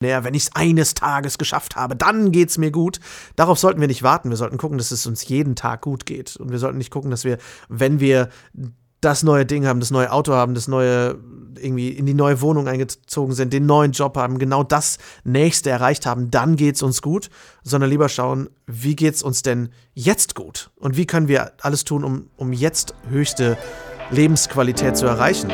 wenn 0.00 0.34
ich 0.34 0.44
es 0.44 0.56
eines 0.56 0.94
Tages 0.94 1.36
geschafft 1.36 1.76
habe, 1.76 1.94
dann 1.94 2.32
geht's 2.32 2.56
mir 2.56 2.70
gut. 2.70 3.00
Darauf 3.36 3.58
sollten 3.58 3.80
wir 3.80 3.88
nicht 3.88 4.02
warten. 4.02 4.30
Wir 4.30 4.36
sollten 4.36 4.56
gucken, 4.56 4.78
dass 4.78 4.90
es 4.90 5.06
uns 5.06 5.28
jeden 5.28 5.56
Tag 5.56 5.82
gut 5.82 6.06
geht. 6.06 6.36
Und 6.36 6.50
wir 6.50 6.58
sollten 6.58 6.78
nicht 6.78 6.90
gucken, 6.90 7.10
dass 7.10 7.24
wir, 7.24 7.36
wenn 7.68 8.00
wir 8.00 8.30
das 9.02 9.22
neue 9.22 9.46
Ding 9.46 9.66
haben, 9.66 9.80
das 9.80 9.90
neue 9.90 10.10
Auto 10.10 10.32
haben, 10.32 10.54
das 10.54 10.68
neue, 10.68 11.18
irgendwie 11.58 11.90
in 11.90 12.06
die 12.06 12.14
neue 12.14 12.40
Wohnung 12.40 12.68
eingezogen 12.68 13.34
sind, 13.34 13.52
den 13.52 13.66
neuen 13.66 13.92
Job 13.92 14.16
haben, 14.16 14.38
genau 14.38 14.62
das 14.62 14.98
nächste 15.24 15.70
erreicht 15.70 16.06
haben, 16.06 16.30
dann 16.30 16.56
geht's 16.56 16.82
uns 16.82 17.02
gut, 17.02 17.30
sondern 17.62 17.90
lieber 17.90 18.08
schauen, 18.08 18.48
wie 18.66 18.96
geht's 18.96 19.22
uns 19.22 19.42
denn 19.42 19.70
jetzt 19.94 20.34
gut? 20.34 20.70
Und 20.76 20.96
wie 20.96 21.06
können 21.06 21.28
wir 21.28 21.52
alles 21.60 21.84
tun, 21.84 22.04
um, 22.04 22.30
um 22.36 22.52
jetzt 22.52 22.94
höchste 23.08 23.56
Lebensqualität 24.10 24.96
zu 24.96 25.06
erreichen? 25.06 25.50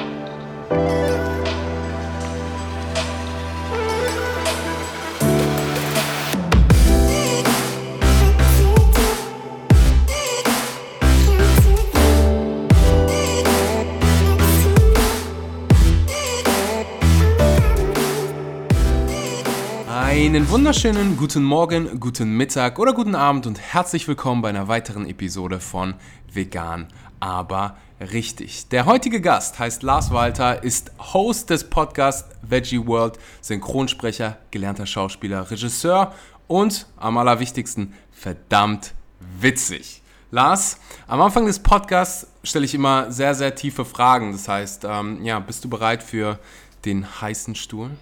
Einen 20.36 20.50
wunderschönen 20.50 21.16
guten 21.16 21.42
Morgen, 21.42 21.98
guten 21.98 22.36
Mittag 22.36 22.78
oder 22.78 22.92
guten 22.92 23.14
Abend 23.14 23.46
und 23.46 23.58
herzlich 23.58 24.06
willkommen 24.06 24.42
bei 24.42 24.50
einer 24.50 24.68
weiteren 24.68 25.06
Episode 25.06 25.60
von 25.60 25.94
Vegan, 26.30 26.88
aber 27.20 27.78
richtig. 28.12 28.68
Der 28.68 28.84
heutige 28.84 29.22
Gast 29.22 29.58
heißt 29.58 29.82
Lars 29.82 30.10
Walter, 30.10 30.62
ist 30.62 30.92
Host 30.98 31.48
des 31.48 31.70
Podcasts 31.70 32.36
Veggie 32.42 32.86
World, 32.86 33.18
Synchronsprecher, 33.40 34.36
gelernter 34.50 34.84
Schauspieler, 34.84 35.50
Regisseur 35.50 36.12
und 36.48 36.86
am 36.98 37.16
allerwichtigsten 37.16 37.94
verdammt 38.12 38.92
witzig. 39.40 40.02
Lars, 40.30 40.78
am 41.06 41.22
Anfang 41.22 41.46
des 41.46 41.60
Podcasts 41.60 42.26
stelle 42.42 42.66
ich 42.66 42.74
immer 42.74 43.10
sehr, 43.10 43.34
sehr 43.34 43.54
tiefe 43.54 43.86
Fragen. 43.86 44.32
Das 44.32 44.48
heißt, 44.48 44.84
ähm, 44.84 45.24
ja, 45.24 45.38
bist 45.38 45.64
du 45.64 45.70
bereit 45.70 46.02
für 46.02 46.38
den 46.84 47.22
heißen 47.22 47.54
Stuhl? 47.54 47.92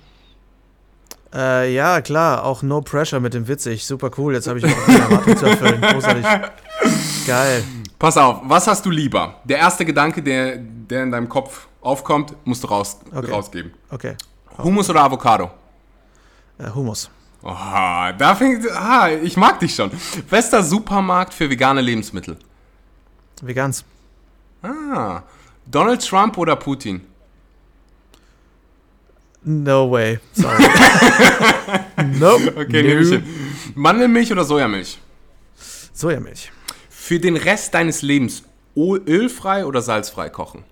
Äh, 1.35 1.75
ja, 1.75 2.01
klar, 2.01 2.45
auch 2.45 2.63
No 2.63 2.81
Pressure 2.81 3.19
mit 3.21 3.35
dem 3.35 3.49
Witzig. 3.49 3.85
Super 3.87 4.11
cool, 4.19 4.35
jetzt 4.35 4.47
habe 4.47 4.59
ich 4.61 4.65
auch 4.65 4.89
eine 4.89 4.99
Erwartung 4.99 5.37
zu 5.37 5.47
erfüllen. 5.47 5.81
Großartig. 5.81 6.25
Geil. 7.27 7.65
Pass 7.99 8.17
auf, 8.17 8.41
was 8.45 8.67
hast 8.67 8.85
du 8.87 8.91
lieber? 8.91 9.37
Der 9.45 9.59
erste 9.59 9.85
Gedanke, 9.85 10.23
der, 10.23 10.57
der 10.59 11.03
in 11.05 11.11
deinem 11.11 11.29
Kopf 11.29 11.67
aufkommt, 11.81 12.35
musst 12.45 12.63
du 12.63 12.69
raus, 12.69 12.99
Okay. 13.15 13.31
rausgeben. 13.31 13.73
Okay. 13.91 14.17
Hummus 14.59 14.89
oder 14.91 15.03
Avocado? 15.03 15.51
Äh, 16.59 16.71
Hummus. 16.71 17.11
Oh, 17.43 17.51
da 17.53 18.35
fängt. 18.37 18.71
Ah, 18.71 19.11
ich 19.11 19.37
mag 19.37 19.59
dich 19.61 19.75
schon. 19.75 19.91
Bester 20.31 20.63
Supermarkt 20.63 21.35
für 21.35 21.51
vegane 21.51 21.81
Lebensmittel. 21.81 22.37
Vegans. 23.43 23.85
Ah. 24.63 25.23
Donald 25.67 26.07
Trump 26.07 26.39
oder 26.39 26.57
Putin? 26.57 27.03
No 29.45 29.91
way. 29.91 30.19
Sorry. 30.33 30.65
nope. 32.19 32.55
Okay, 32.57 32.83
nehme 32.83 33.01
ich 33.03 33.09
hin. 33.11 33.25
Mandelmilch 33.75 34.33
oder 34.33 34.45
Sojamilch? 34.45 34.99
Sojamilch. 35.93 36.51
Für 36.89 37.19
den 37.21 37.37
Rest 37.37 37.75
deines 37.75 38.03
Lebens 38.03 38.43
ölfrei 38.77 39.67
oder 39.67 39.83
salzfrei 39.83 40.31
kochen? 40.31 40.65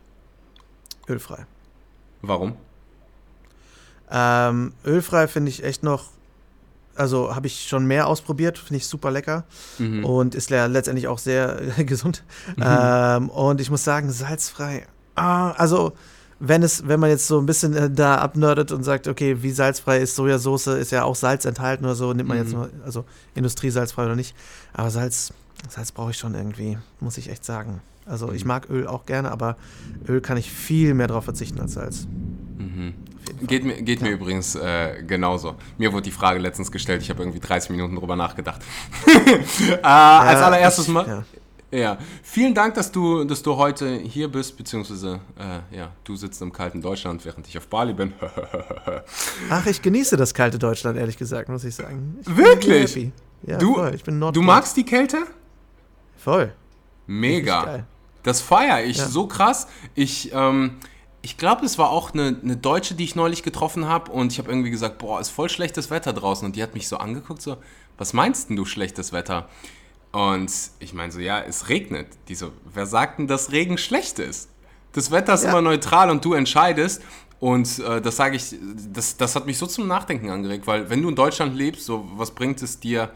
Ölfrei. 1.08 1.46
Warum? 2.22 2.54
Ähm, 4.10 4.72
ölfrei 4.86 5.28
finde 5.28 5.50
ich 5.50 5.64
echt 5.64 5.82
noch, 5.82 6.10
also 6.94 7.34
habe 7.34 7.46
ich 7.46 7.66
schon 7.68 7.86
mehr 7.86 8.06
ausprobiert, 8.06 8.58
finde 8.58 8.76
ich 8.78 8.86
super 8.86 9.10
lecker 9.10 9.44
Mhm. 9.78 10.04
und 10.04 10.34
ist 10.34 10.50
le 10.50 10.66
letztendlich 10.66 11.08
auch 11.08 11.18
sehr 11.18 11.60
gesund. 11.78 12.22
Ähm, 12.60 13.28
und 13.30 13.60
ich 13.60 13.70
muss 13.70 13.84
sagen, 13.84 14.10
salzfrei. 14.10 14.86
Ah, 15.14 15.52
also 15.52 15.92
wenn 16.44 16.62
es, 16.64 16.88
wenn 16.88 16.98
man 16.98 17.08
jetzt 17.10 17.26
so 17.28 17.38
ein 17.38 17.46
bisschen 17.46 17.74
äh, 17.76 17.88
da 17.90 18.16
abnördet 18.16 18.72
und 18.72 18.82
sagt, 18.82 19.06
okay, 19.06 19.42
wie 19.42 19.50
salzfrei 19.52 19.98
ist 19.98 20.16
Sojasauce, 20.16 20.66
ist 20.66 20.90
ja 20.90 21.04
auch 21.04 21.14
Salz 21.14 21.44
enthalten 21.44 21.84
oder 21.84 21.94
so, 21.94 22.12
nimmt 22.12 22.28
man 22.28 22.38
jetzt 22.38 22.48
Mhm. 22.52 22.58
nur, 22.58 22.70
also 22.84 23.04
Industriesalzfrei 23.36 24.04
oder 24.06 24.16
nicht. 24.16 24.34
Aber 24.72 24.90
Salz, 24.90 25.32
Salz 25.68 25.92
brauche 25.92 26.10
ich 26.10 26.18
schon 26.18 26.34
irgendwie, 26.34 26.78
muss 27.00 27.16
ich 27.18 27.30
echt 27.30 27.44
sagen. 27.44 27.80
Also 28.06 28.32
ich 28.32 28.44
mag 28.44 28.68
Öl 28.68 28.88
auch 28.88 29.06
gerne, 29.06 29.30
aber 29.30 29.56
Öl 30.08 30.20
kann 30.20 30.36
ich 30.36 30.50
viel 30.50 30.94
mehr 30.94 31.06
drauf 31.06 31.22
verzichten 31.24 31.60
als 31.60 31.74
Salz. 31.74 32.08
Mhm. 32.58 32.94
Geht 33.46 33.64
mir, 33.64 33.80
geht 33.82 34.02
mir 34.02 34.10
übrigens 34.10 34.56
äh, 34.56 35.02
genauso. 35.06 35.54
Mir 35.78 35.92
wurde 35.92 36.02
die 36.02 36.10
Frage 36.10 36.40
letztens 36.40 36.72
gestellt, 36.72 37.02
ich 37.02 37.10
habe 37.10 37.22
irgendwie 37.22 37.38
30 37.38 37.70
Minuten 37.70 37.94
drüber 37.94 38.16
nachgedacht. 38.16 38.60
äh, 39.06 39.74
als 39.74 39.80
Ja, 39.82 40.46
allererstes 40.46 40.88
ich- 40.88 40.92
mal. 40.92 41.06
ja. 41.06 41.24
Ja, 41.72 41.96
vielen 42.22 42.52
Dank, 42.54 42.74
dass 42.74 42.92
du, 42.92 43.24
dass 43.24 43.42
du 43.42 43.56
heute 43.56 43.96
hier 43.96 44.28
bist, 44.30 44.58
beziehungsweise 44.58 45.20
äh, 45.38 45.76
ja, 45.76 45.90
du 46.04 46.16
sitzt 46.16 46.42
im 46.42 46.52
kalten 46.52 46.82
Deutschland, 46.82 47.24
während 47.24 47.48
ich 47.48 47.56
auf 47.56 47.66
Bali 47.68 47.94
bin. 47.94 48.12
Ach, 49.50 49.64
ich 49.66 49.80
genieße 49.80 50.16
das 50.18 50.34
kalte 50.34 50.58
Deutschland, 50.58 50.98
ehrlich 50.98 51.16
gesagt, 51.16 51.48
muss 51.48 51.64
ich 51.64 51.74
sagen. 51.74 52.18
Ich 52.20 52.36
Wirklich? 52.36 53.10
Ja, 53.46 53.56
Du- 53.56 53.74
voll. 53.74 53.94
Ich 53.94 54.04
bin 54.04 54.18
Nord 54.18 54.36
du 54.36 54.42
magst 54.42 54.76
die 54.76 54.84
Kälte? 54.84 55.18
Voll. 56.18 56.52
Mega. 57.06 57.84
Das 58.22 58.40
feiere 58.42 58.84
ich 58.84 58.98
Ja. 58.98 59.08
so 59.08 59.26
krass. 59.26 59.66
Ich, 59.94 60.30
ähm, 60.34 60.76
ich 61.22 61.38
glaube, 61.38 61.64
es 61.64 61.78
war 61.78 61.88
auch 61.90 62.12
eine, 62.12 62.36
eine 62.42 62.56
Deutsche, 62.56 62.94
die 62.94 63.04
ich 63.04 63.16
neulich 63.16 63.42
getroffen 63.42 63.86
habe 63.88 64.12
und 64.12 64.30
ich 64.30 64.38
habe 64.38 64.50
irgendwie 64.50 64.70
gesagt, 64.70 64.98
boah, 64.98 65.20
ist 65.20 65.30
voll 65.30 65.48
schlechtes 65.48 65.90
Wetter 65.90 66.12
draußen 66.12 66.44
und 66.44 66.54
die 66.54 66.62
hat 66.62 66.74
mich 66.74 66.86
so 66.86 66.98
angeguckt, 66.98 67.40
so, 67.42 67.56
was 67.96 68.12
meinst 68.12 68.50
denn 68.50 68.56
du 68.56 68.64
schlechtes 68.66 69.12
Wetter? 69.12 69.48
Und 70.12 70.52
ich 70.78 70.92
meine 70.92 71.10
so, 71.10 71.18
ja, 71.20 71.40
es 71.40 71.68
regnet. 71.68 72.06
Die 72.28 72.34
so, 72.34 72.52
wer 72.72 72.86
sagt 72.86 73.18
denn, 73.18 73.26
dass 73.26 73.50
Regen 73.50 73.78
schlecht 73.78 74.18
ist? 74.18 74.50
Das 74.92 75.10
Wetter 75.10 75.34
ist 75.34 75.44
Ja. 75.44 75.50
immer 75.50 75.62
neutral 75.62 76.10
und 76.10 76.24
du 76.24 76.34
entscheidest. 76.34 77.02
Und 77.40 77.78
äh, 77.80 78.00
das 78.00 78.16
sage 78.16 78.36
ich, 78.36 78.54
das, 78.92 79.16
das 79.16 79.34
hat 79.34 79.46
mich 79.46 79.58
so 79.58 79.66
zum 79.66 79.88
Nachdenken 79.88 80.30
angeregt, 80.30 80.66
weil 80.66 80.90
wenn 80.90 81.02
du 81.02 81.08
in 81.08 81.16
Deutschland 81.16 81.56
lebst, 81.56 81.86
so 81.86 82.08
was 82.14 82.30
bringt 82.30 82.62
es 82.62 82.78
dir, 82.78 83.10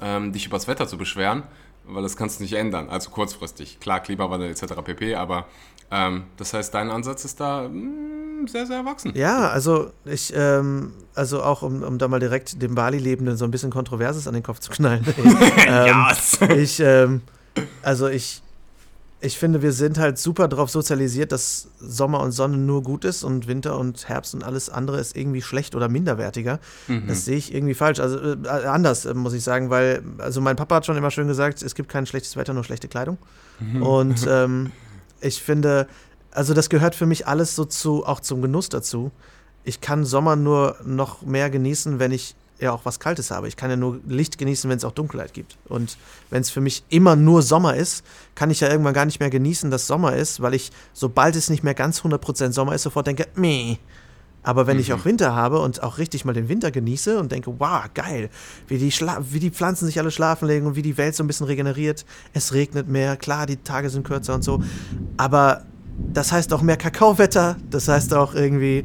ähm, 0.00 0.32
dich 0.32 0.46
über 0.46 0.56
das 0.56 0.66
Wetter 0.66 0.88
zu 0.88 0.96
beschweren? 0.98 1.44
Weil 1.84 2.02
das 2.02 2.16
kannst 2.16 2.40
du 2.40 2.42
nicht 2.44 2.54
ändern, 2.54 2.88
also 2.88 3.10
kurzfristig. 3.10 3.78
Klar, 3.80 4.00
Klimawandel 4.00 4.50
etc. 4.50 4.74
pp. 4.84 5.14
Aber 5.14 5.46
ähm, 5.90 6.24
das 6.36 6.54
heißt, 6.54 6.72
dein 6.72 6.90
Ansatz 6.90 7.24
ist 7.24 7.40
da 7.40 7.68
mh, 7.68 8.48
sehr, 8.48 8.66
sehr 8.66 8.76
erwachsen. 8.78 9.12
Ja, 9.14 9.48
also 9.48 9.90
ich, 10.04 10.32
ähm, 10.36 10.92
also 11.14 11.42
auch 11.42 11.62
um, 11.62 11.82
um 11.82 11.98
da 11.98 12.08
mal 12.08 12.20
direkt 12.20 12.62
dem 12.62 12.74
Bali-Lebenden 12.74 13.36
so 13.36 13.44
ein 13.44 13.50
bisschen 13.50 13.70
Kontroverses 13.70 14.28
an 14.28 14.34
den 14.34 14.42
Kopf 14.42 14.60
zu 14.60 14.70
knallen. 14.70 15.04
ähm, 15.66 16.06
ich, 16.56 16.80
ähm, 16.80 17.22
also 17.82 18.08
ich, 18.08 18.42
ich 19.20 19.36
finde, 19.36 19.62
wir 19.62 19.72
sind 19.72 19.98
halt 19.98 20.16
super 20.16 20.48
darauf 20.48 20.70
sozialisiert, 20.70 21.32
dass 21.32 21.68
Sommer 21.78 22.20
und 22.20 22.32
Sonne 22.32 22.56
nur 22.56 22.82
gut 22.82 23.04
ist 23.04 23.22
und 23.22 23.48
Winter 23.48 23.78
und 23.78 24.08
Herbst 24.08 24.34
und 24.34 24.44
alles 24.44 24.70
andere 24.70 24.98
ist 24.98 25.16
irgendwie 25.16 25.42
schlecht 25.42 25.74
oder 25.74 25.88
minderwertiger. 25.88 26.60
Mhm. 26.88 27.08
Das 27.08 27.24
sehe 27.24 27.36
ich 27.36 27.52
irgendwie 27.52 27.74
falsch. 27.74 28.00
Also 28.00 28.18
äh, 28.18 28.48
anders, 28.48 29.04
äh, 29.04 29.12
muss 29.12 29.34
ich 29.34 29.42
sagen, 29.42 29.68
weil, 29.70 30.02
also 30.18 30.40
mein 30.40 30.56
Papa 30.56 30.76
hat 30.76 30.86
schon 30.86 30.96
immer 30.96 31.10
schön 31.10 31.28
gesagt, 31.28 31.62
es 31.62 31.74
gibt 31.74 31.90
kein 31.90 32.06
schlechtes 32.06 32.36
Wetter, 32.36 32.54
nur 32.54 32.64
schlechte 32.64 32.88
Kleidung. 32.88 33.18
Und 33.80 34.26
ähm, 34.26 34.72
ich 35.20 35.42
finde, 35.42 35.86
also 36.30 36.54
das 36.54 36.70
gehört 36.70 36.94
für 36.94 37.06
mich 37.06 37.26
alles 37.26 37.56
so 37.56 37.64
zu, 37.64 38.04
auch 38.06 38.20
zum 38.20 38.42
Genuss 38.42 38.68
dazu. 38.68 39.10
Ich 39.64 39.80
kann 39.80 40.04
Sommer 40.04 40.36
nur 40.36 40.76
noch 40.84 41.22
mehr 41.22 41.50
genießen, 41.50 41.98
wenn 41.98 42.12
ich 42.12 42.34
ja 42.60 42.72
auch 42.72 42.84
was 42.84 43.00
Kaltes 43.00 43.30
habe. 43.30 43.48
Ich 43.48 43.56
kann 43.56 43.70
ja 43.70 43.76
nur 43.76 44.00
Licht 44.06 44.38
genießen, 44.38 44.68
wenn 44.68 44.76
es 44.76 44.84
auch 44.84 44.92
Dunkelheit 44.92 45.32
gibt. 45.32 45.56
Und 45.66 45.96
wenn 46.28 46.42
es 46.42 46.50
für 46.50 46.60
mich 46.60 46.84
immer 46.88 47.16
nur 47.16 47.42
Sommer 47.42 47.74
ist, 47.74 48.04
kann 48.34 48.50
ich 48.50 48.60
ja 48.60 48.68
irgendwann 48.68 48.94
gar 48.94 49.06
nicht 49.06 49.20
mehr 49.20 49.30
genießen, 49.30 49.70
dass 49.70 49.86
Sommer 49.86 50.14
ist, 50.14 50.40
weil 50.40 50.54
ich, 50.54 50.70
sobald 50.92 51.36
es 51.36 51.50
nicht 51.50 51.64
mehr 51.64 51.74
ganz 51.74 52.00
100% 52.00 52.52
Sommer 52.52 52.74
ist, 52.74 52.82
sofort 52.82 53.06
denke, 53.06 53.26
meh. 53.34 53.78
Aber 54.42 54.66
wenn 54.66 54.78
ich 54.78 54.92
auch 54.94 55.04
Winter 55.04 55.34
habe 55.34 55.60
und 55.60 55.82
auch 55.82 55.98
richtig 55.98 56.24
mal 56.24 56.32
den 56.32 56.48
Winter 56.48 56.70
genieße 56.70 57.18
und 57.18 57.30
denke, 57.30 57.52
wow, 57.58 57.82
geil, 57.92 58.30
wie 58.68 58.78
die, 58.78 58.90
Schla 58.90 59.18
wie 59.30 59.38
die 59.38 59.50
Pflanzen 59.50 59.84
sich 59.86 59.98
alle 59.98 60.10
schlafen 60.10 60.48
legen 60.48 60.66
und 60.66 60.76
wie 60.76 60.82
die 60.82 60.96
Welt 60.96 61.14
so 61.14 61.22
ein 61.22 61.26
bisschen 61.26 61.46
regeneriert, 61.46 62.06
es 62.32 62.54
regnet 62.54 62.88
mehr, 62.88 63.16
klar, 63.16 63.44
die 63.46 63.58
Tage 63.58 63.90
sind 63.90 64.06
kürzer 64.06 64.34
und 64.34 64.42
so, 64.42 64.62
aber 65.18 65.64
das 66.12 66.32
heißt 66.32 66.54
auch 66.54 66.62
mehr 66.62 66.78
Kakaowetter, 66.78 67.56
das 67.68 67.86
heißt 67.88 68.14
auch 68.14 68.34
irgendwie, 68.34 68.84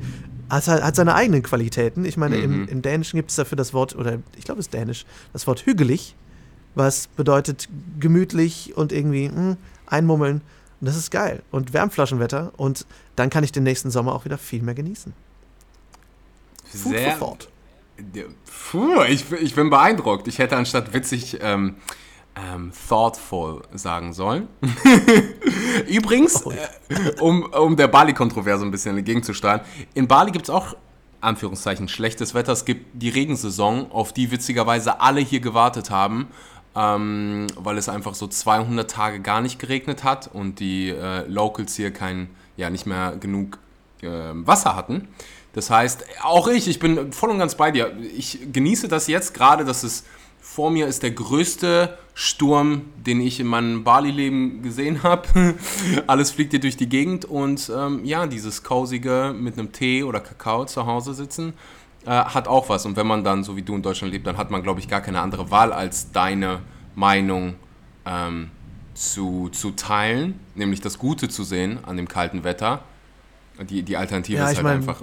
hat, 0.49 0.67
hat 0.67 0.95
seine 0.95 1.15
eigenen 1.15 1.41
Qualitäten. 1.41 2.03
Ich 2.03 2.17
meine, 2.17 2.37
Mhm. 2.37 2.43
im, 2.43 2.67
im 2.67 2.81
Dänischen 2.81 3.17
gibt 3.17 3.29
es 3.29 3.37
dafür 3.37 3.55
das 3.55 3.73
Wort, 3.73 3.95
oder 3.95 4.19
ich 4.37 4.43
glaube, 4.43 4.59
es 4.59 4.67
ist 4.67 4.73
Dänisch, 4.73 5.05
das 5.31 5.47
Wort 5.47 5.65
hügelig, 5.65 6.15
was 6.75 7.07
bedeutet 7.07 7.69
gemütlich 7.99 8.73
und 8.75 8.91
irgendwie 8.91 9.29
mh, 9.29 9.55
einmummeln. 9.87 10.41
Und 10.81 10.87
das 10.87 10.97
ist 10.97 11.09
geil. 11.09 11.41
Und 11.51 11.73
Wärmflaschenwetter. 11.73 12.51
Und 12.57 12.85
dann 13.15 13.29
kann 13.29 13.45
ich 13.45 13.53
den 13.53 13.63
nächsten 13.63 13.89
Sommer 13.91 14.13
auch 14.13 14.25
wieder 14.25 14.37
viel 14.37 14.61
mehr 14.61 14.75
genießen. 14.75 15.13
Food 16.75 16.93
Sehr, 16.93 17.11
for 17.13 17.29
thought. 17.37 17.47
Puh, 18.71 19.01
ich, 19.03 19.25
bin- 19.25 19.43
ich 19.43 19.55
bin 19.55 19.69
beeindruckt. 19.69 20.27
Ich 20.27 20.39
hätte 20.39 20.57
anstatt 20.57 20.93
witzig 20.93 21.37
ähm, 21.41 21.75
ähm, 22.35 22.71
thoughtful 22.89 23.61
sagen 23.73 24.11
sollen. 24.13 24.47
Übrigens, 25.87 26.45
Oh 26.45 26.51
ja. 26.51 26.57
äh, 26.89 27.19
um, 27.21 27.43
um 27.43 27.75
der 27.75 27.87
Bali-Kontroverse 27.87 28.65
ein 28.65 28.71
bisschen 28.71 28.97
entgegenzusteuern, 28.97 29.61
in 29.93 30.07
Bali 30.07 30.31
gibt 30.31 30.45
es 30.45 30.49
auch 30.49 30.75
Anführungszeichen 31.21 31.87
schlechtes 31.87 32.33
Wetter. 32.33 32.51
Es 32.51 32.65
gibt 32.65 33.01
die 33.01 33.09
Regensaison, 33.09 33.91
auf 33.91 34.13
die 34.13 34.31
witzigerweise 34.31 34.99
alle 34.99 35.21
hier 35.21 35.39
gewartet 35.39 35.89
haben, 35.89 36.27
ähm, 36.75 37.47
weil 37.57 37.77
es 37.77 37.89
einfach 37.89 38.15
so 38.15 38.27
200 38.27 38.89
Tage 38.89 39.21
gar 39.21 39.41
nicht 39.41 39.57
geregnet 39.59 40.03
hat 40.03 40.27
und 40.31 40.59
die 40.59 40.89
äh, 40.89 41.25
Locals 41.27 41.75
hier 41.75 41.91
kein, 41.91 42.29
ja, 42.57 42.69
nicht 42.69 42.85
mehr 42.85 43.15
genug 43.17 43.57
äh, 44.01 44.07
Wasser 44.33 44.75
hatten. 44.75 45.07
Das 45.55 45.69
heißt, 45.69 46.05
auch 46.21 46.49
ich, 46.49 46.67
ich 46.67 46.79
bin 46.79 47.13
voll 47.13 47.29
und 47.29 47.39
ganz 47.39 47.55
bei 47.55 47.71
dir. 47.71 47.95
Ich 48.17 48.39
genieße 48.51 48.89
das 48.89 49.07
jetzt 49.07 49.33
gerade, 49.33 49.63
dass 49.63 49.83
es 49.83 50.03
vor 50.41 50.69
mir 50.69 50.85
ist 50.85 51.01
der 51.01 51.11
größte 51.11 51.97
Sturm, 52.13 52.81
den 52.97 53.21
ich 53.21 53.39
in 53.39 53.47
meinem 53.47 53.85
Bali-Leben 53.85 54.61
gesehen 54.61 55.01
habe. 55.01 55.55
Alles 56.07 56.31
fliegt 56.31 56.51
hier 56.51 56.59
durch 56.59 56.75
die 56.75 56.89
Gegend 56.89 57.23
und 57.23 57.71
ähm, 57.73 58.03
ja, 58.03 58.27
dieses 58.27 58.63
Kausige 58.63 59.33
mit 59.33 59.57
einem 59.57 59.71
Tee 59.71 60.03
oder 60.03 60.19
Kakao 60.19 60.65
zu 60.65 60.85
Hause 60.85 61.13
sitzen, 61.13 61.53
äh, 62.05 62.09
hat 62.09 62.49
auch 62.49 62.67
was. 62.67 62.85
Und 62.85 62.97
wenn 62.97 63.07
man 63.07 63.23
dann, 63.23 63.45
so 63.45 63.55
wie 63.55 63.61
du 63.61 63.75
in 63.75 63.81
Deutschland 63.81 64.11
lebt, 64.11 64.27
dann 64.27 64.37
hat 64.37 64.51
man, 64.51 64.61
glaube 64.61 64.81
ich, 64.81 64.89
gar 64.89 64.99
keine 64.99 65.21
andere 65.21 65.51
Wahl, 65.51 65.71
als 65.71 66.11
deine 66.11 66.63
Meinung 66.95 67.55
ähm, 68.05 68.51
zu, 68.93 69.47
zu 69.53 69.71
teilen, 69.71 70.37
nämlich 70.53 70.81
das 70.81 70.99
Gute 70.99 71.29
zu 71.29 71.45
sehen 71.45 71.79
an 71.85 71.95
dem 71.95 72.09
kalten 72.09 72.43
Wetter. 72.43 72.83
Die, 73.69 73.83
die 73.83 73.95
Alternative 73.95 74.37
ja, 74.37 74.49
ist 74.49 74.57
halt 74.57 74.63
mein, 74.65 74.77
einfach 74.77 75.01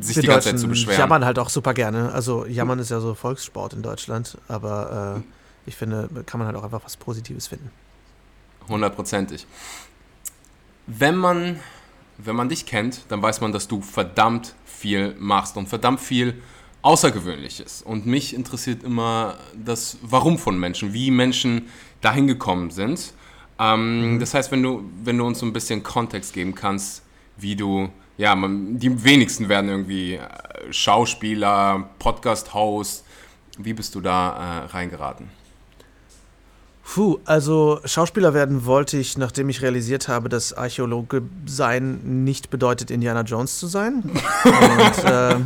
sich 0.00 0.20
die 0.20 0.26
ganze 0.26 0.50
Zeit 0.50 0.58
zu 0.58 0.68
beschweren. 0.68 0.98
jammern 0.98 1.24
halt 1.24 1.38
auch 1.38 1.48
super 1.48 1.74
gerne. 1.74 2.12
Also 2.12 2.46
jammern 2.46 2.78
ist 2.78 2.90
ja 2.90 3.00
so 3.00 3.14
Volkssport 3.14 3.72
in 3.72 3.82
Deutschland, 3.82 4.38
aber 4.48 5.16
äh, 5.18 5.68
ich 5.68 5.76
finde, 5.76 6.08
kann 6.26 6.38
man 6.38 6.46
halt 6.46 6.56
auch 6.56 6.64
einfach 6.64 6.84
was 6.84 6.96
Positives 6.96 7.48
finden. 7.48 7.70
Hundertprozentig. 8.68 9.46
Wenn 10.86 11.16
man, 11.16 11.60
wenn 12.18 12.36
man 12.36 12.48
dich 12.48 12.66
kennt, 12.66 13.02
dann 13.08 13.22
weiß 13.22 13.40
man, 13.40 13.52
dass 13.52 13.68
du 13.68 13.80
verdammt 13.80 14.54
viel 14.64 15.14
machst 15.18 15.56
und 15.56 15.68
verdammt 15.68 16.00
viel 16.00 16.40
Außergewöhnliches. 16.82 17.82
Und 17.82 18.06
mich 18.06 18.34
interessiert 18.34 18.84
immer 18.84 19.36
das 19.54 19.98
Warum 20.02 20.38
von 20.38 20.58
Menschen, 20.58 20.92
wie 20.92 21.10
Menschen 21.10 21.68
dahin 22.00 22.26
gekommen 22.26 22.70
sind. 22.70 23.12
Ähm, 23.58 24.14
mhm. 24.14 24.20
Das 24.20 24.34
heißt, 24.34 24.52
wenn 24.52 24.62
du, 24.62 24.88
wenn 25.02 25.18
du 25.18 25.26
uns 25.26 25.40
so 25.40 25.46
ein 25.46 25.52
bisschen 25.52 25.82
Kontext 25.82 26.32
geben 26.32 26.54
kannst, 26.54 27.02
wie 27.36 27.56
du 27.56 27.90
ja, 28.16 28.34
man, 28.34 28.78
die 28.78 29.04
wenigsten 29.04 29.48
werden 29.48 29.70
irgendwie 29.70 30.14
äh, 30.14 30.20
Schauspieler, 30.70 31.90
Podcast-Host. 31.98 33.04
Wie 33.58 33.72
bist 33.72 33.94
du 33.94 34.00
da 34.00 34.62
äh, 34.62 34.66
reingeraten? 34.66 35.28
Puh, 36.94 37.18
also 37.24 37.80
Schauspieler 37.84 38.32
werden 38.32 38.64
wollte 38.64 38.96
ich, 38.96 39.18
nachdem 39.18 39.48
ich 39.48 39.60
realisiert 39.60 40.08
habe, 40.08 40.28
dass 40.28 40.52
Archäologe 40.52 41.22
sein 41.44 42.24
nicht 42.24 42.48
bedeutet, 42.48 42.90
Indiana 42.90 43.22
Jones 43.22 43.58
zu 43.58 43.66
sein. 43.66 44.02
Und 44.44 45.04
äh, 45.04 45.36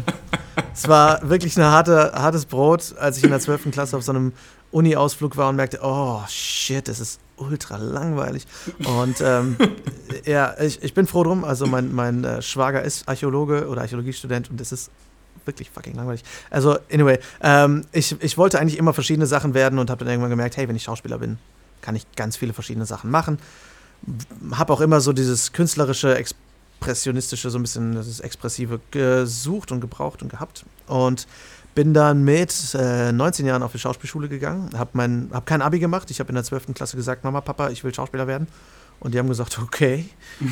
es 0.72 0.86
war 0.86 1.28
wirklich 1.28 1.56
ein 1.56 1.64
harte, 1.64 2.12
hartes 2.14 2.44
Brot, 2.44 2.94
als 2.98 3.16
ich 3.18 3.24
in 3.24 3.30
der 3.30 3.40
12. 3.40 3.70
Klasse 3.70 3.96
auf 3.96 4.02
so 4.02 4.12
einem 4.12 4.32
Uni-Ausflug 4.72 5.36
war 5.36 5.48
und 5.48 5.56
merkte, 5.56 5.80
oh 5.82 6.22
shit, 6.28 6.86
das 6.86 7.00
ist 7.00 7.20
ultra 7.36 7.76
langweilig. 7.76 8.46
Und 8.84 9.20
ähm, 9.20 9.56
ja, 10.24 10.54
ich, 10.60 10.82
ich 10.82 10.94
bin 10.94 11.06
froh 11.06 11.24
drum. 11.24 11.44
Also 11.44 11.66
mein, 11.66 11.92
mein 11.94 12.24
äh, 12.24 12.42
Schwager 12.42 12.82
ist 12.82 13.08
Archäologe 13.08 13.68
oder 13.68 13.82
Archäologiestudent 13.82 14.50
und 14.50 14.60
es 14.60 14.72
ist 14.72 14.90
wirklich 15.44 15.70
fucking 15.70 15.94
langweilig. 15.94 16.22
Also, 16.50 16.78
anyway, 16.92 17.18
ähm, 17.42 17.86
ich, 17.92 18.14
ich 18.20 18.38
wollte 18.38 18.60
eigentlich 18.60 18.78
immer 18.78 18.92
verschiedene 18.92 19.26
Sachen 19.26 19.54
werden 19.54 19.78
und 19.78 19.90
habe 19.90 20.04
dann 20.04 20.08
irgendwann 20.08 20.30
gemerkt, 20.30 20.56
hey, 20.56 20.68
wenn 20.68 20.76
ich 20.76 20.84
Schauspieler 20.84 21.18
bin, 21.18 21.38
kann 21.80 21.96
ich 21.96 22.06
ganz 22.14 22.36
viele 22.36 22.52
verschiedene 22.52 22.86
Sachen 22.86 23.10
machen. 23.10 23.38
Habe 24.52 24.72
auch 24.72 24.80
immer 24.80 25.00
so 25.00 25.12
dieses 25.12 25.52
künstlerische, 25.52 26.16
expressionistische, 26.16 27.50
so 27.50 27.58
ein 27.58 27.62
bisschen 27.62 27.94
das 27.94 28.20
Expressive 28.20 28.80
gesucht 28.90 29.72
und 29.72 29.80
gebraucht 29.80 30.22
und 30.22 30.28
gehabt. 30.28 30.64
Und 30.86 31.26
bin 31.74 31.94
dann 31.94 32.24
mit 32.24 32.74
äh, 32.74 33.12
19 33.12 33.46
Jahren 33.46 33.62
auf 33.62 33.72
die 33.72 33.78
Schauspielschule 33.78 34.28
gegangen, 34.28 34.70
habe 34.76 35.28
hab 35.32 35.46
kein 35.46 35.62
Abi 35.62 35.78
gemacht. 35.78 36.10
Ich 36.10 36.20
habe 36.20 36.28
in 36.30 36.34
der 36.34 36.44
12. 36.44 36.74
Klasse 36.74 36.96
gesagt, 36.96 37.24
Mama, 37.24 37.40
Papa, 37.40 37.70
ich 37.70 37.84
will 37.84 37.94
Schauspieler 37.94 38.26
werden. 38.26 38.48
Und 39.00 39.14
die 39.14 39.18
haben 39.18 39.28
gesagt, 39.28 39.58
okay. 39.58 40.06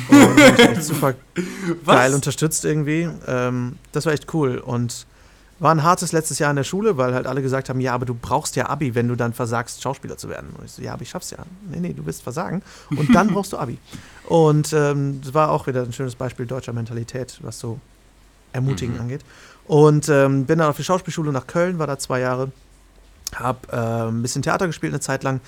Und 0.09 0.39
echt 0.39 0.83
super 0.83 1.13
geil 1.85 2.13
unterstützt 2.15 2.65
irgendwie. 2.65 3.07
Ähm, 3.27 3.77
das 3.91 4.07
war 4.07 4.13
echt 4.13 4.33
cool. 4.33 4.57
Und 4.57 5.05
war 5.59 5.71
ein 5.71 5.83
hartes 5.83 6.13
letztes 6.13 6.39
Jahr 6.39 6.49
in 6.49 6.55
der 6.55 6.63
Schule, 6.63 6.97
weil 6.97 7.13
halt 7.13 7.27
alle 7.27 7.41
gesagt 7.41 7.69
haben, 7.69 7.79
ja, 7.79 7.93
aber 7.93 8.05
du 8.05 8.15
brauchst 8.15 8.55
ja 8.55 8.69
Abi, 8.69 8.95
wenn 8.95 9.07
du 9.07 9.15
dann 9.15 9.33
versagst, 9.33 9.83
Schauspieler 9.83 10.17
zu 10.17 10.29
werden. 10.29 10.49
Und 10.57 10.65
ich 10.65 10.71
so, 10.71 10.81
ja, 10.81 10.93
aber 10.93 11.03
ich 11.03 11.09
schaff's 11.09 11.31
ja. 11.31 11.39
Nee, 11.69 11.79
nee, 11.79 11.93
du 11.93 12.05
wirst 12.05 12.23
versagen. 12.23 12.63
Und 12.89 13.13
dann 13.13 13.27
brauchst 13.33 13.53
du 13.53 13.57
Abi. 13.57 13.77
Und 14.25 14.73
ähm, 14.73 15.21
das 15.21 15.33
war 15.33 15.51
auch 15.51 15.67
wieder 15.67 15.83
ein 15.83 15.93
schönes 15.93 16.15
Beispiel 16.15 16.45
deutscher 16.45 16.73
Mentalität, 16.73 17.37
was 17.41 17.59
so 17.59 17.79
ermutigen 18.53 18.95
mhm. 18.95 19.01
angeht. 19.01 19.21
Und 19.69 20.09
ähm, 20.09 20.45
bin 20.45 20.57
dann 20.57 20.67
auf 20.67 20.77
die 20.77 20.83
Schauspielschule 20.83 21.31
nach 21.31 21.45
Köln, 21.45 21.77
war 21.77 21.85
da 21.85 21.99
zwei 21.99 22.21
Jahre, 22.21 22.51
hab 23.35 23.71
äh, 23.71 23.75
ein 23.75 24.23
bisschen 24.23 24.41
Theater 24.41 24.65
gespielt 24.65 24.93
eine 24.93 24.99
Zeit 24.99 25.21
lang, 25.21 25.41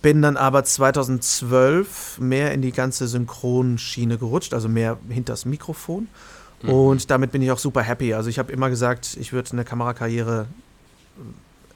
bin 0.00 0.22
dann 0.22 0.38
aber 0.38 0.64
2012 0.64 2.18
mehr 2.18 2.54
in 2.54 2.62
die 2.62 2.72
ganze 2.72 3.06
Synchronschiene 3.06 4.16
gerutscht, 4.16 4.54
also 4.54 4.70
mehr 4.70 4.96
hinters 5.10 5.44
Mikrofon. 5.44 6.08
Mhm. 6.62 6.70
Und 6.70 7.10
damit 7.10 7.30
bin 7.30 7.42
ich 7.42 7.50
auch 7.50 7.58
super 7.58 7.82
happy. 7.82 8.14
Also 8.14 8.30
ich 8.30 8.38
habe 8.38 8.50
immer 8.52 8.70
gesagt, 8.70 9.18
ich 9.20 9.34
würde 9.34 9.50
eine 9.52 9.66
Kamerakarriere 9.66 10.46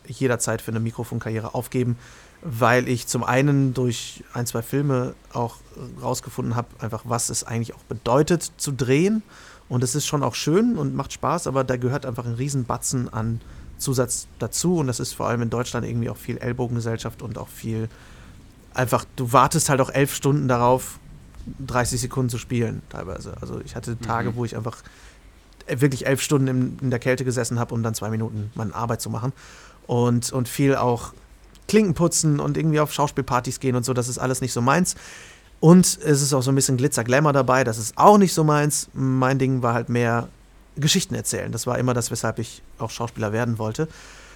jederzeit 0.06 0.62
für 0.62 0.71
eine 0.71 0.81
Mikrofonkarriere 0.81 1.55
aufgeben, 1.55 1.99
weil 2.41 2.89
ich 2.89 3.06
zum 3.06 3.23
einen 3.23 3.75
durch 3.75 4.25
ein, 4.33 4.47
zwei 4.47 4.62
Filme 4.62 5.15
auch 5.35 5.56
rausgefunden 6.03 6.56
habe, 6.56 6.69
einfach 6.79 7.03
was 7.05 7.29
es 7.29 7.44
eigentlich 7.44 7.75
auch 7.75 7.83
bedeutet 7.83 8.50
zu 8.56 8.73
drehen 8.73 9.23
und 9.72 9.82
es 9.82 9.94
ist 9.94 10.06
schon 10.06 10.22
auch 10.22 10.34
schön 10.34 10.76
und 10.76 10.94
macht 10.94 11.14
Spaß, 11.14 11.46
aber 11.46 11.64
da 11.64 11.78
gehört 11.78 12.04
einfach 12.04 12.26
ein 12.26 12.34
Riesenbatzen 12.34 13.10
an 13.10 13.40
Zusatz 13.78 14.26
dazu. 14.38 14.76
Und 14.76 14.86
das 14.86 15.00
ist 15.00 15.14
vor 15.14 15.28
allem 15.28 15.40
in 15.40 15.48
Deutschland 15.48 15.86
irgendwie 15.86 16.10
auch 16.10 16.19
viel 16.19 16.36
Ellbogengesellschaft 16.36 17.22
und 17.22 17.38
auch 17.38 17.48
viel 17.48 17.88
einfach, 18.74 19.06
du 19.16 19.32
wartest 19.32 19.70
halt 19.70 19.80
auch 19.80 19.88
elf 19.88 20.14
Stunden 20.14 20.46
darauf, 20.46 20.98
30 21.66 22.02
Sekunden 22.02 22.28
zu 22.28 22.36
spielen, 22.36 22.82
teilweise. 22.90 23.32
Also 23.40 23.62
ich 23.64 23.74
hatte 23.74 23.98
Tage, 23.98 24.32
mhm. 24.32 24.36
wo 24.36 24.44
ich 24.44 24.58
einfach 24.58 24.76
wirklich 25.66 26.04
elf 26.04 26.20
Stunden 26.20 26.48
in, 26.48 26.78
in 26.82 26.90
der 26.90 26.98
Kälte 26.98 27.24
gesessen 27.24 27.58
habe, 27.58 27.74
um 27.74 27.82
dann 27.82 27.94
zwei 27.94 28.10
Minuten 28.10 28.50
meine 28.54 28.74
Arbeit 28.74 29.00
zu 29.00 29.08
machen. 29.08 29.32
Und, 29.86 30.34
und 30.34 30.50
viel 30.50 30.76
auch 30.76 31.14
Klinken 31.66 31.94
putzen 31.94 32.40
und 32.40 32.58
irgendwie 32.58 32.80
auf 32.80 32.92
Schauspielpartys 32.92 33.58
gehen 33.58 33.74
und 33.74 33.86
so, 33.86 33.94
das 33.94 34.08
ist 34.08 34.19
alles 34.19 34.42
nicht 34.42 34.52
so 34.52 34.60
meins. 34.60 34.96
Und 35.62 35.87
es 36.05 36.23
ist 36.23 36.35
auch 36.35 36.43
so 36.43 36.50
ein 36.50 36.56
bisschen 36.56 36.76
Glitzer-Glamour 36.76 37.32
dabei, 37.32 37.62
das 37.62 37.79
ist 37.79 37.97
auch 37.97 38.19
nicht 38.19 38.35
so 38.35 38.43
meins. 38.43 38.88
Mein 38.94 39.38
Ding 39.38 39.62
war 39.62 39.75
halt 39.75 39.88
mehr 39.88 40.26
Geschichten 40.75 41.14
erzählen. 41.14 41.53
Das 41.53 41.69
war 41.69 41.79
immer 41.79 41.94
das, 41.94 42.11
weshalb 42.11 42.41
ich 42.41 42.62
auch 42.79 42.91
Schauspieler 42.91 43.32
werden 43.32 43.61
wollte. 43.61 43.87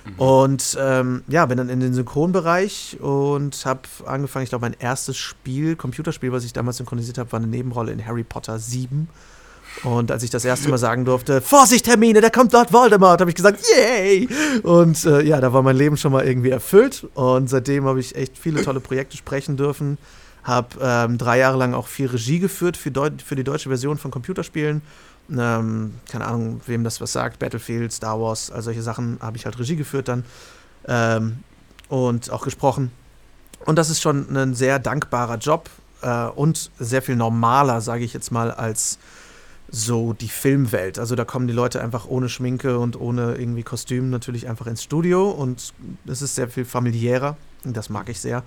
Mhm. 0.04 0.20
Und 0.20 0.78
ähm, 0.80 1.24
ja, 1.26 1.44
bin 1.46 1.58
dann 1.58 1.68
in 1.68 1.80
den 1.80 1.94
Synchronbereich 1.94 2.98
und 3.00 3.66
habe 3.66 3.80
angefangen, 4.06 4.44
ich 4.44 4.50
glaube, 4.50 4.66
mein 4.66 4.76
erstes 4.78 5.16
Spiel, 5.16 5.74
Computerspiel, 5.74 6.30
was 6.30 6.44
ich 6.44 6.52
damals 6.52 6.76
synchronisiert 6.76 7.18
habe, 7.18 7.32
war 7.32 7.40
eine 7.40 7.48
Nebenrolle 7.48 7.90
in 7.90 8.06
Harry 8.06 8.22
Potter 8.22 8.60
7. 8.60 9.08
Und 9.82 10.12
als 10.12 10.22
ich 10.22 10.30
das 10.30 10.44
erste 10.44 10.68
Mal 10.68 10.78
sagen 10.78 11.04
durfte, 11.04 11.40
Vorsicht, 11.40 11.88
Hermine, 11.88 12.20
da 12.20 12.30
kommt 12.30 12.52
Lord 12.52 12.72
Voldemort, 12.72 13.20
habe 13.20 13.30
ich 13.30 13.36
gesagt, 13.36 13.64
yay! 13.76 14.28
Und 14.62 15.04
äh, 15.04 15.22
ja, 15.22 15.40
da 15.40 15.52
war 15.52 15.62
mein 15.62 15.76
Leben 15.76 15.96
schon 15.96 16.12
mal 16.12 16.24
irgendwie 16.24 16.50
erfüllt. 16.50 17.04
Und 17.14 17.50
seitdem 17.50 17.84
habe 17.84 17.98
ich 17.98 18.14
echt 18.14 18.38
viele 18.38 18.62
tolle 18.62 18.78
Projekte 18.78 19.16
sprechen 19.16 19.56
dürfen 19.56 19.98
habe 20.46 20.78
ähm, 20.80 21.18
drei 21.18 21.38
Jahre 21.38 21.58
lang 21.58 21.74
auch 21.74 21.88
viel 21.88 22.06
Regie 22.06 22.38
geführt 22.38 22.76
für, 22.76 22.92
für 23.24 23.36
die 23.36 23.44
deutsche 23.44 23.68
Version 23.68 23.98
von 23.98 24.10
Computerspielen. 24.10 24.80
Ähm, 25.30 25.94
keine 26.08 26.24
Ahnung, 26.24 26.60
wem 26.66 26.84
das 26.84 27.00
was 27.00 27.12
sagt, 27.12 27.40
Battlefield, 27.40 27.92
Star 27.92 28.20
Wars, 28.20 28.50
all 28.52 28.62
solche 28.62 28.82
Sachen 28.82 29.18
habe 29.20 29.36
ich 29.36 29.44
halt 29.44 29.58
Regie 29.58 29.74
geführt 29.74 30.06
dann 30.06 30.24
ähm, 30.86 31.40
und 31.88 32.30
auch 32.30 32.44
gesprochen. 32.44 32.92
Und 33.64 33.76
das 33.76 33.90
ist 33.90 34.00
schon 34.00 34.34
ein 34.36 34.54
sehr 34.54 34.78
dankbarer 34.78 35.38
Job 35.38 35.68
äh, 36.02 36.26
und 36.26 36.70
sehr 36.78 37.02
viel 37.02 37.16
normaler, 37.16 37.80
sage 37.80 38.04
ich 38.04 38.12
jetzt 38.12 38.30
mal, 38.30 38.52
als 38.52 38.98
so 39.68 40.12
die 40.12 40.28
Filmwelt. 40.28 41.00
Also 41.00 41.16
da 41.16 41.24
kommen 41.24 41.48
die 41.48 41.52
Leute 41.52 41.82
einfach 41.82 42.06
ohne 42.06 42.28
Schminke 42.28 42.78
und 42.78 43.00
ohne 43.00 43.34
irgendwie 43.34 43.64
Kostüm 43.64 44.10
natürlich 44.10 44.48
einfach 44.48 44.68
ins 44.68 44.84
Studio 44.84 45.28
und 45.28 45.74
es 46.06 46.22
ist 46.22 46.36
sehr 46.36 46.48
viel 46.48 46.64
familiärer. 46.64 47.36
Das 47.64 47.90
mag 47.90 48.08
ich 48.08 48.20
sehr. 48.20 48.44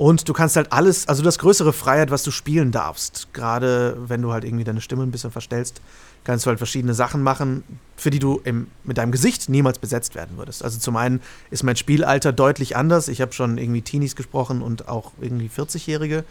Und 0.00 0.30
du 0.30 0.32
kannst 0.32 0.56
halt 0.56 0.72
alles, 0.72 1.08
also 1.08 1.22
das 1.22 1.38
größere 1.38 1.74
Freiheit, 1.74 2.10
was 2.10 2.22
du 2.22 2.30
spielen 2.30 2.72
darfst. 2.72 3.28
Gerade 3.34 3.98
wenn 4.06 4.22
du 4.22 4.32
halt 4.32 4.44
irgendwie 4.44 4.64
deine 4.64 4.80
Stimme 4.80 5.02
ein 5.02 5.10
bisschen 5.10 5.30
verstellst, 5.30 5.82
kannst 6.24 6.46
du 6.46 6.48
halt 6.48 6.56
verschiedene 6.56 6.94
Sachen 6.94 7.22
machen, 7.22 7.64
für 7.98 8.08
die 8.08 8.18
du 8.18 8.40
im, 8.44 8.68
mit 8.82 8.96
deinem 8.96 9.12
Gesicht 9.12 9.50
niemals 9.50 9.78
besetzt 9.78 10.14
werden 10.14 10.38
würdest. 10.38 10.64
Also 10.64 10.78
zum 10.78 10.96
einen 10.96 11.20
ist 11.50 11.64
mein 11.64 11.76
Spielalter 11.76 12.32
deutlich 12.32 12.78
anders. 12.78 13.08
Ich 13.08 13.20
habe 13.20 13.34
schon 13.34 13.58
irgendwie 13.58 13.82
Teenies 13.82 14.16
gesprochen 14.16 14.62
und 14.62 14.88
auch 14.88 15.12
irgendwie 15.20 15.50
40-Jährige. 15.54 16.24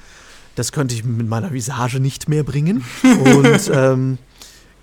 Das 0.55 0.71
könnte 0.71 0.95
ich 0.95 1.03
mit 1.03 1.29
meiner 1.29 1.53
Visage 1.53 1.99
nicht 1.99 2.27
mehr 2.27 2.41
bringen. 2.41 2.83
Und 3.03 3.69
ähm, 3.71 4.17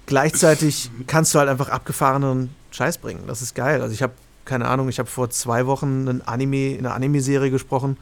gleichzeitig 0.07 0.93
kannst 1.09 1.35
du 1.35 1.41
halt 1.41 1.49
einfach 1.49 1.71
abgefahrenen 1.71 2.51
Scheiß 2.71 2.99
bringen. 2.99 3.25
Das 3.27 3.43
ist 3.43 3.57
geil. 3.57 3.83
Also 3.83 3.93
ich 3.93 4.03
habe, 4.05 4.13
keine 4.45 4.69
Ahnung, 4.69 4.89
ich 4.89 5.01
habe 5.01 5.09
vor 5.09 5.29
zwei 5.31 5.67
Wochen 5.67 6.07
ein 6.07 6.23
Anime, 6.29 6.77
in 6.77 6.87
einer 6.87 6.95
Anime-Serie 6.95 7.51
gesprochen 7.51 7.97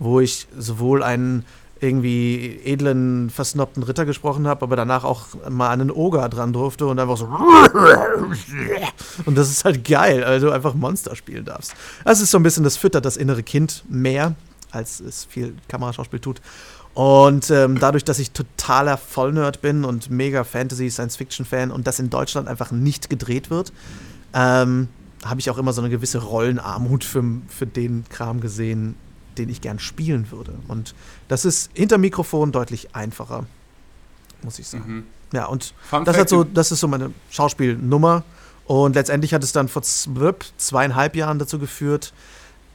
wo 0.00 0.18
ich 0.18 0.48
sowohl 0.58 1.04
einen 1.04 1.44
irgendwie 1.78 2.60
edlen, 2.64 3.30
versnobten 3.30 3.82
Ritter 3.82 4.04
gesprochen 4.04 4.46
habe, 4.46 4.62
aber 4.62 4.76
danach 4.76 5.04
auch 5.04 5.26
mal 5.48 5.70
an 5.70 5.80
einen 5.80 5.90
Oger 5.90 6.28
dran 6.28 6.52
durfte 6.52 6.86
und 6.86 6.98
einfach 6.98 7.16
so. 7.16 7.26
Und 9.24 9.38
das 9.38 9.50
ist 9.50 9.64
halt 9.64 9.84
geil, 9.88 10.22
weil 10.26 10.40
du 10.40 10.50
einfach 10.50 10.74
Monster 10.74 11.16
spielen 11.16 11.44
darfst. 11.44 11.74
Das 12.04 12.20
ist 12.20 12.30
so 12.30 12.38
ein 12.38 12.42
bisschen, 12.42 12.64
das 12.64 12.76
füttert 12.76 13.04
das 13.04 13.16
innere 13.16 13.42
Kind 13.42 13.84
mehr, 13.88 14.34
als 14.70 15.00
es 15.00 15.24
viel 15.24 15.54
Kameraschauspiel 15.68 16.20
tut. 16.20 16.42
Und 16.92 17.50
ähm, 17.50 17.78
dadurch, 17.78 18.04
dass 18.04 18.18
ich 18.18 18.32
totaler 18.32 18.98
Vollnerd 18.98 19.62
bin 19.62 19.84
und 19.84 20.10
mega 20.10 20.44
Fantasy, 20.44 20.90
Science-Fiction-Fan 20.90 21.70
und 21.70 21.86
das 21.86 21.98
in 21.98 22.10
Deutschland 22.10 22.48
einfach 22.48 22.72
nicht 22.72 23.08
gedreht 23.08 23.48
wird, 23.48 23.72
ähm, 24.34 24.88
habe 25.24 25.40
ich 25.40 25.50
auch 25.50 25.58
immer 25.58 25.72
so 25.72 25.80
eine 25.80 25.90
gewisse 25.90 26.18
Rollenarmut 26.18 27.04
für, 27.04 27.24
für 27.48 27.66
den 27.66 28.04
Kram 28.08 28.40
gesehen, 28.40 28.96
den 29.40 29.48
ich 29.48 29.60
gern 29.60 29.78
spielen 29.78 30.30
würde. 30.30 30.54
Und 30.68 30.94
das 31.28 31.44
ist 31.44 31.70
hinter 31.74 31.98
Mikrofon 31.98 32.52
deutlich 32.52 32.94
einfacher, 32.94 33.46
muss 34.42 34.58
ich 34.58 34.68
sagen. 34.68 34.84
Mhm. 34.86 35.06
Ja, 35.32 35.46
und 35.46 35.74
das, 36.04 36.16
hat 36.16 36.28
so, 36.28 36.44
das 36.44 36.72
ist 36.72 36.80
so 36.80 36.88
meine 36.88 37.12
Schauspielnummer. 37.30 38.24
Und 38.66 38.94
letztendlich 38.94 39.34
hat 39.34 39.42
es 39.42 39.52
dann 39.52 39.68
vor 39.68 39.82
zweieinhalb 39.82 41.16
Jahren 41.16 41.38
dazu 41.38 41.58
geführt, 41.58 42.12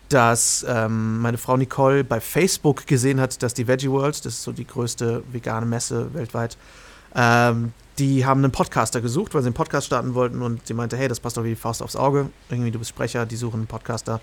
dass 0.10 0.65
ähm, 0.67 1.19
meine 1.19 1.38
Frau 1.38 1.57
Nicole 1.57 2.03
bei 2.03 2.19
Facebook 2.19 2.86
gesehen 2.86 3.19
hat, 3.19 3.41
dass 3.41 3.53
die 3.53 3.67
Veggie 3.67 3.89
World, 3.89 4.25
das 4.25 4.36
ist 4.36 4.43
so 4.43 4.51
die 4.51 4.67
größte 4.67 5.24
vegane 5.31 5.65
Messe 5.65 6.13
weltweit, 6.13 6.57
ähm, 7.15 7.74
die 7.98 8.25
haben 8.25 8.43
einen 8.43 8.51
Podcaster 8.51 9.00
gesucht, 9.01 9.34
weil 9.34 9.41
sie 9.41 9.48
einen 9.48 9.55
Podcast 9.55 9.88
starten 9.88 10.13
wollten 10.13 10.41
und 10.41 10.67
sie 10.67 10.74
meinte, 10.74 10.98
hey, 10.98 11.07
das 11.07 11.19
passt 11.19 11.38
doch 11.38 11.43
wie 11.43 11.50
die 11.50 11.55
Faust 11.55 11.81
aufs 11.81 11.95
Auge. 11.95 12.29
Irgendwie, 12.50 12.72
du 12.72 12.79
bist 12.79 12.89
Sprecher, 12.89 13.25
die 13.25 13.38
suchen 13.38 13.62
einen 13.62 13.67
Podcaster 13.67 14.19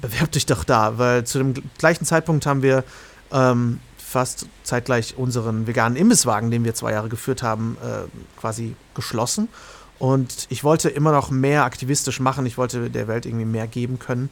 bewerb 0.00 0.32
dich 0.32 0.46
doch 0.46 0.64
da, 0.64 0.98
weil 0.98 1.24
zu 1.24 1.38
dem 1.38 1.54
gleichen 1.78 2.04
Zeitpunkt 2.04 2.46
haben 2.46 2.62
wir 2.62 2.84
ähm, 3.32 3.80
fast 3.96 4.46
zeitgleich 4.62 5.16
unseren 5.16 5.66
veganen 5.66 5.96
Imbisswagen, 5.96 6.50
den 6.50 6.64
wir 6.64 6.74
zwei 6.74 6.92
Jahre 6.92 7.08
geführt 7.08 7.42
haben, 7.42 7.76
äh, 7.82 8.08
quasi 8.40 8.74
geschlossen. 8.94 9.48
Und 9.98 10.46
ich 10.48 10.64
wollte 10.64 10.88
immer 10.88 11.12
noch 11.12 11.30
mehr 11.30 11.64
aktivistisch 11.64 12.20
machen. 12.20 12.46
Ich 12.46 12.56
wollte 12.56 12.88
der 12.88 13.08
Welt 13.08 13.26
irgendwie 13.26 13.44
mehr 13.44 13.66
geben 13.66 13.98
können. 13.98 14.30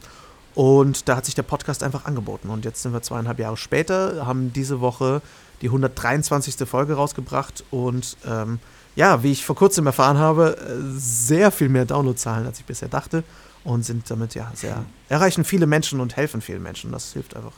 Und 0.55 1.07
da 1.07 1.17
hat 1.17 1.25
sich 1.25 1.35
der 1.35 1.43
Podcast 1.43 1.83
einfach 1.83 2.05
angeboten. 2.05 2.49
Und 2.49 2.65
jetzt 2.65 2.81
sind 2.81 2.93
wir 2.93 3.01
zweieinhalb 3.01 3.37
Jahre 3.37 3.57
später, 3.57 4.25
haben 4.25 4.53
diese 4.53 4.79
Woche 4.79 5.21
die 5.61 5.67
123. 5.67 6.67
Folge 6.67 6.93
rausgebracht. 6.93 7.63
Und 7.69 8.17
ähm, 8.25 8.59
ja, 8.95 9.21
wie 9.21 9.31
ich 9.31 9.45
vor 9.45 9.55
kurzem 9.55 9.85
erfahren 9.85 10.17
habe, 10.17 10.57
äh, 10.57 10.97
sehr 10.97 11.51
viel 11.51 11.69
mehr 11.69 11.85
Downloadzahlen, 11.85 12.47
als 12.47 12.59
ich 12.59 12.65
bisher 12.65 12.87
dachte 12.87 13.23
und 13.67 13.83
sind 13.83 14.09
damit 14.09 14.33
ja 14.33 14.49
sehr, 14.55 14.85
erreichen 15.09 15.43
viele 15.43 15.67
Menschen 15.67 15.99
und 15.99 16.15
helfen 16.15 16.39
vielen 16.39 16.63
Menschen. 16.63 16.93
Das 16.93 17.11
hilft 17.11 17.35
einfach 17.35 17.51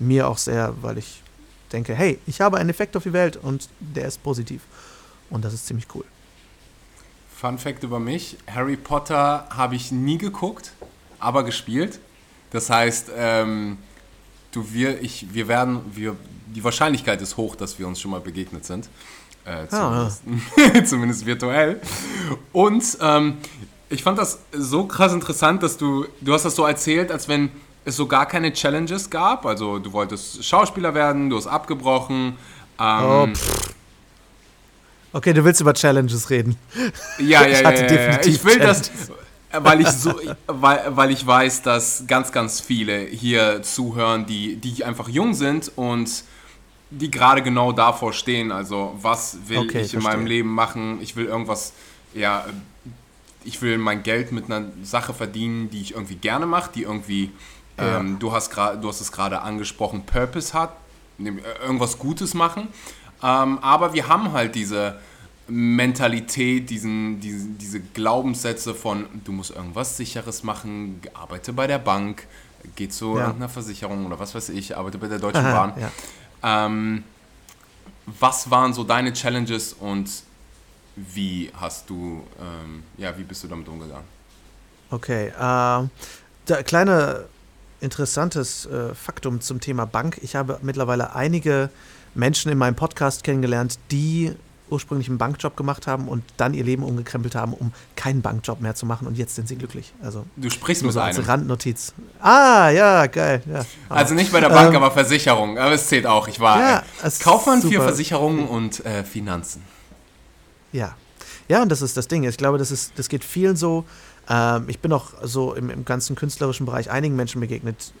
mir 0.00 0.28
auch 0.28 0.36
sehr, 0.36 0.74
weil 0.82 0.98
ich 0.98 1.22
denke, 1.72 1.94
hey, 1.94 2.18
ich 2.26 2.40
habe 2.40 2.58
einen 2.58 2.70
Effekt 2.70 2.96
auf 2.96 3.04
die 3.04 3.12
Welt 3.12 3.36
und 3.36 3.68
der 3.78 4.08
ist 4.08 4.20
positiv. 4.24 4.62
Und 5.30 5.44
das 5.44 5.54
ist 5.54 5.66
ziemlich 5.66 5.86
cool. 5.94 6.04
Fun 7.36 7.56
Fact 7.58 7.84
über 7.84 8.00
mich: 8.00 8.36
Harry 8.52 8.76
Potter 8.76 9.46
habe 9.48 9.76
ich 9.76 9.92
nie 9.92 10.18
geguckt, 10.18 10.72
aber 11.20 11.44
gespielt. 11.44 12.00
Das 12.50 12.68
heißt, 12.68 13.12
ähm, 13.16 13.78
du, 14.50 14.72
wir, 14.72 15.00
ich, 15.02 15.32
wir 15.32 15.46
werden, 15.46 15.82
wir, 15.94 16.16
die 16.46 16.64
Wahrscheinlichkeit 16.64 17.22
ist 17.22 17.36
hoch, 17.36 17.54
dass 17.54 17.78
wir 17.78 17.86
uns 17.86 18.00
schon 18.00 18.10
mal 18.10 18.20
begegnet 18.20 18.64
sind. 18.64 18.88
Äh, 19.44 19.68
zumindest, 19.68 20.22
ah. 20.26 20.84
zumindest 20.84 21.26
virtuell. 21.26 21.80
Und 22.52 22.98
ähm, 23.00 23.38
ich 23.88 24.02
fand 24.02 24.18
das 24.18 24.38
so 24.52 24.86
krass 24.86 25.12
interessant, 25.12 25.62
dass 25.62 25.76
du, 25.76 26.06
du 26.20 26.32
hast 26.32 26.44
das 26.44 26.56
so 26.56 26.64
erzählt, 26.64 27.12
als 27.12 27.28
wenn 27.28 27.50
es 27.84 27.96
so 27.96 28.06
gar 28.06 28.26
keine 28.26 28.52
Challenges 28.52 29.10
gab. 29.10 29.46
Also 29.46 29.78
du 29.78 29.92
wolltest 29.92 30.44
Schauspieler 30.44 30.94
werden, 30.94 31.30
du 31.30 31.36
hast 31.36 31.46
abgebrochen. 31.46 32.36
Ähm, 32.80 33.32
oh, 35.12 35.16
okay, 35.18 35.32
du 35.32 35.44
willst 35.44 35.60
über 35.60 35.74
Challenges 35.74 36.30
reden. 36.30 36.56
Ja, 37.18 37.46
ja, 37.46 37.60
ja, 37.60 37.72
ja, 37.72 37.92
ja. 37.92 38.20
Ich 38.24 38.42
will 38.44 38.58
Challenges. 38.58 38.90
das, 38.90 39.64
weil 39.64 39.80
ich 39.82 39.88
so, 39.88 40.14
weil, 40.46 40.96
weil 40.96 41.10
ich 41.10 41.26
weiß, 41.26 41.62
dass 41.62 42.04
ganz, 42.06 42.32
ganz 42.32 42.60
viele 42.60 42.98
hier 43.00 43.62
zuhören, 43.62 44.26
die, 44.26 44.56
die 44.56 44.84
einfach 44.84 45.08
jung 45.08 45.34
sind 45.34 45.70
und 45.76 46.24
die 46.90 47.10
gerade 47.10 47.42
genau 47.42 47.72
davor 47.72 48.12
stehen. 48.12 48.50
Also 48.50 48.96
was 49.00 49.36
will 49.46 49.58
okay, 49.58 49.80
ich 49.80 49.94
in 49.94 50.00
verstehe. 50.00 50.00
meinem 50.00 50.26
Leben 50.26 50.48
machen? 50.48 50.98
Ich 51.02 51.16
will 51.16 51.26
irgendwas 51.26 51.72
ja, 52.14 52.44
ich 53.44 53.62
will 53.62 53.78
mein 53.78 54.02
Geld 54.02 54.32
mit 54.32 54.46
einer 54.46 54.66
Sache 54.82 55.14
verdienen, 55.14 55.70
die 55.70 55.80
ich 55.80 55.94
irgendwie 55.94 56.16
gerne 56.16 56.46
mache, 56.46 56.70
die 56.74 56.82
irgendwie, 56.82 57.30
ja. 57.78 58.00
ähm, 58.00 58.18
du, 58.18 58.32
hast 58.32 58.52
du 58.56 58.88
hast 58.88 59.00
es 59.00 59.12
gerade 59.12 59.42
angesprochen, 59.42 60.04
Purpose 60.04 60.52
hat, 60.54 60.76
äh, 61.18 61.32
irgendwas 61.62 61.98
Gutes 61.98 62.34
machen. 62.34 62.68
Ähm, 63.22 63.58
aber 63.60 63.94
wir 63.94 64.08
haben 64.08 64.32
halt 64.32 64.54
diese 64.54 64.98
Mentalität, 65.46 66.70
diesen, 66.70 67.20
diese, 67.20 67.48
diese 67.48 67.80
Glaubenssätze 67.80 68.74
von, 68.74 69.06
du 69.24 69.32
musst 69.32 69.50
irgendwas 69.50 69.96
Sicheres 69.96 70.42
machen, 70.42 71.00
arbeite 71.12 71.52
bei 71.52 71.66
der 71.66 71.78
Bank, 71.78 72.26
geh 72.76 72.88
zu 72.88 73.16
ja. 73.16 73.26
irgendeiner 73.26 73.48
Versicherung 73.48 74.06
oder 74.06 74.18
was 74.18 74.34
weiß 74.34 74.48
ich, 74.50 74.76
arbeite 74.76 74.98
bei 74.98 75.08
der 75.08 75.18
Deutschen 75.18 75.44
Aha, 75.44 75.66
Bahn. 75.66 75.72
Ja. 75.80 76.66
Ähm, 76.66 77.04
was 78.06 78.50
waren 78.50 78.72
so 78.72 78.84
deine 78.84 79.12
Challenges 79.12 79.74
und 79.74 80.10
wie 80.96 81.50
hast 81.54 81.90
du, 81.90 82.24
ähm, 82.40 82.82
ja, 82.96 83.16
wie 83.16 83.24
bist 83.24 83.42
du 83.44 83.48
damit 83.48 83.68
umgegangen? 83.68 84.06
Okay, 84.90 85.28
äh, 85.28 85.32
da, 85.38 86.62
kleine 86.64 87.24
interessantes 87.80 88.66
äh, 88.66 88.94
Faktum 88.94 89.40
zum 89.40 89.60
Thema 89.60 89.84
Bank. 89.86 90.18
Ich 90.22 90.36
habe 90.36 90.58
mittlerweile 90.62 91.14
einige 91.14 91.70
Menschen 92.14 92.50
in 92.50 92.58
meinem 92.58 92.76
Podcast 92.76 93.24
kennengelernt, 93.24 93.78
die 93.90 94.32
ursprünglich 94.70 95.08
einen 95.08 95.18
Bankjob 95.18 95.56
gemacht 95.56 95.86
haben 95.86 96.08
und 96.08 96.24
dann 96.36 96.54
ihr 96.54 96.64
Leben 96.64 96.82
umgekrempelt 96.82 97.34
haben, 97.34 97.52
um 97.52 97.72
keinen 97.96 98.22
Bankjob 98.22 98.60
mehr 98.60 98.74
zu 98.74 98.86
machen 98.86 99.06
und 99.06 99.18
jetzt 99.18 99.34
sind 99.34 99.46
sie 99.46 99.56
glücklich. 99.56 99.92
Also 100.02 100.24
du 100.36 100.48
sprichst 100.48 100.82
nur 100.82 100.88
mit 100.88 100.94
so 100.94 101.00
als 101.00 101.18
einem. 101.18 101.26
Randnotiz. 101.26 101.92
Ah, 102.20 102.70
ja, 102.70 103.06
geil. 103.06 103.42
Ja. 103.50 103.64
Also 103.88 104.14
nicht 104.14 104.32
bei 104.32 104.40
der 104.40 104.48
Bank, 104.48 104.70
ähm, 104.70 104.76
aber 104.76 104.90
Versicherung. 104.90 105.58
Aber 105.58 105.72
es 105.72 105.86
zählt 105.88 106.06
auch. 106.06 106.28
Ich 106.28 106.40
war 106.40 106.58
ja, 106.58 106.82
äh, 107.02 107.10
Kaufmann 107.22 107.60
super. 107.60 107.74
für 107.74 107.82
Versicherungen 107.82 108.48
und 108.48 108.84
äh, 108.86 109.04
Finanzen. 109.04 109.62
Ja. 110.74 110.96
Ja, 111.48 111.62
und 111.62 111.70
das 111.70 111.82
ist 111.82 111.96
das 111.96 112.08
Ding. 112.08 112.24
Ich 112.24 112.36
glaube, 112.36 112.58
das, 112.58 112.70
ist, 112.70 112.92
das 112.96 113.08
geht 113.08 113.24
vielen 113.24 113.56
so. 113.56 113.84
Ähm, 114.28 114.64
ich 114.68 114.80
bin 114.80 114.92
auch 114.92 115.12
so 115.22 115.54
im, 115.54 115.70
im 115.70 115.84
ganzen 115.84 116.16
künstlerischen 116.16 116.66
Bereich 116.66 116.90
einigen 116.90 117.16
Menschen 117.16 117.40
begegnet, 117.40 117.92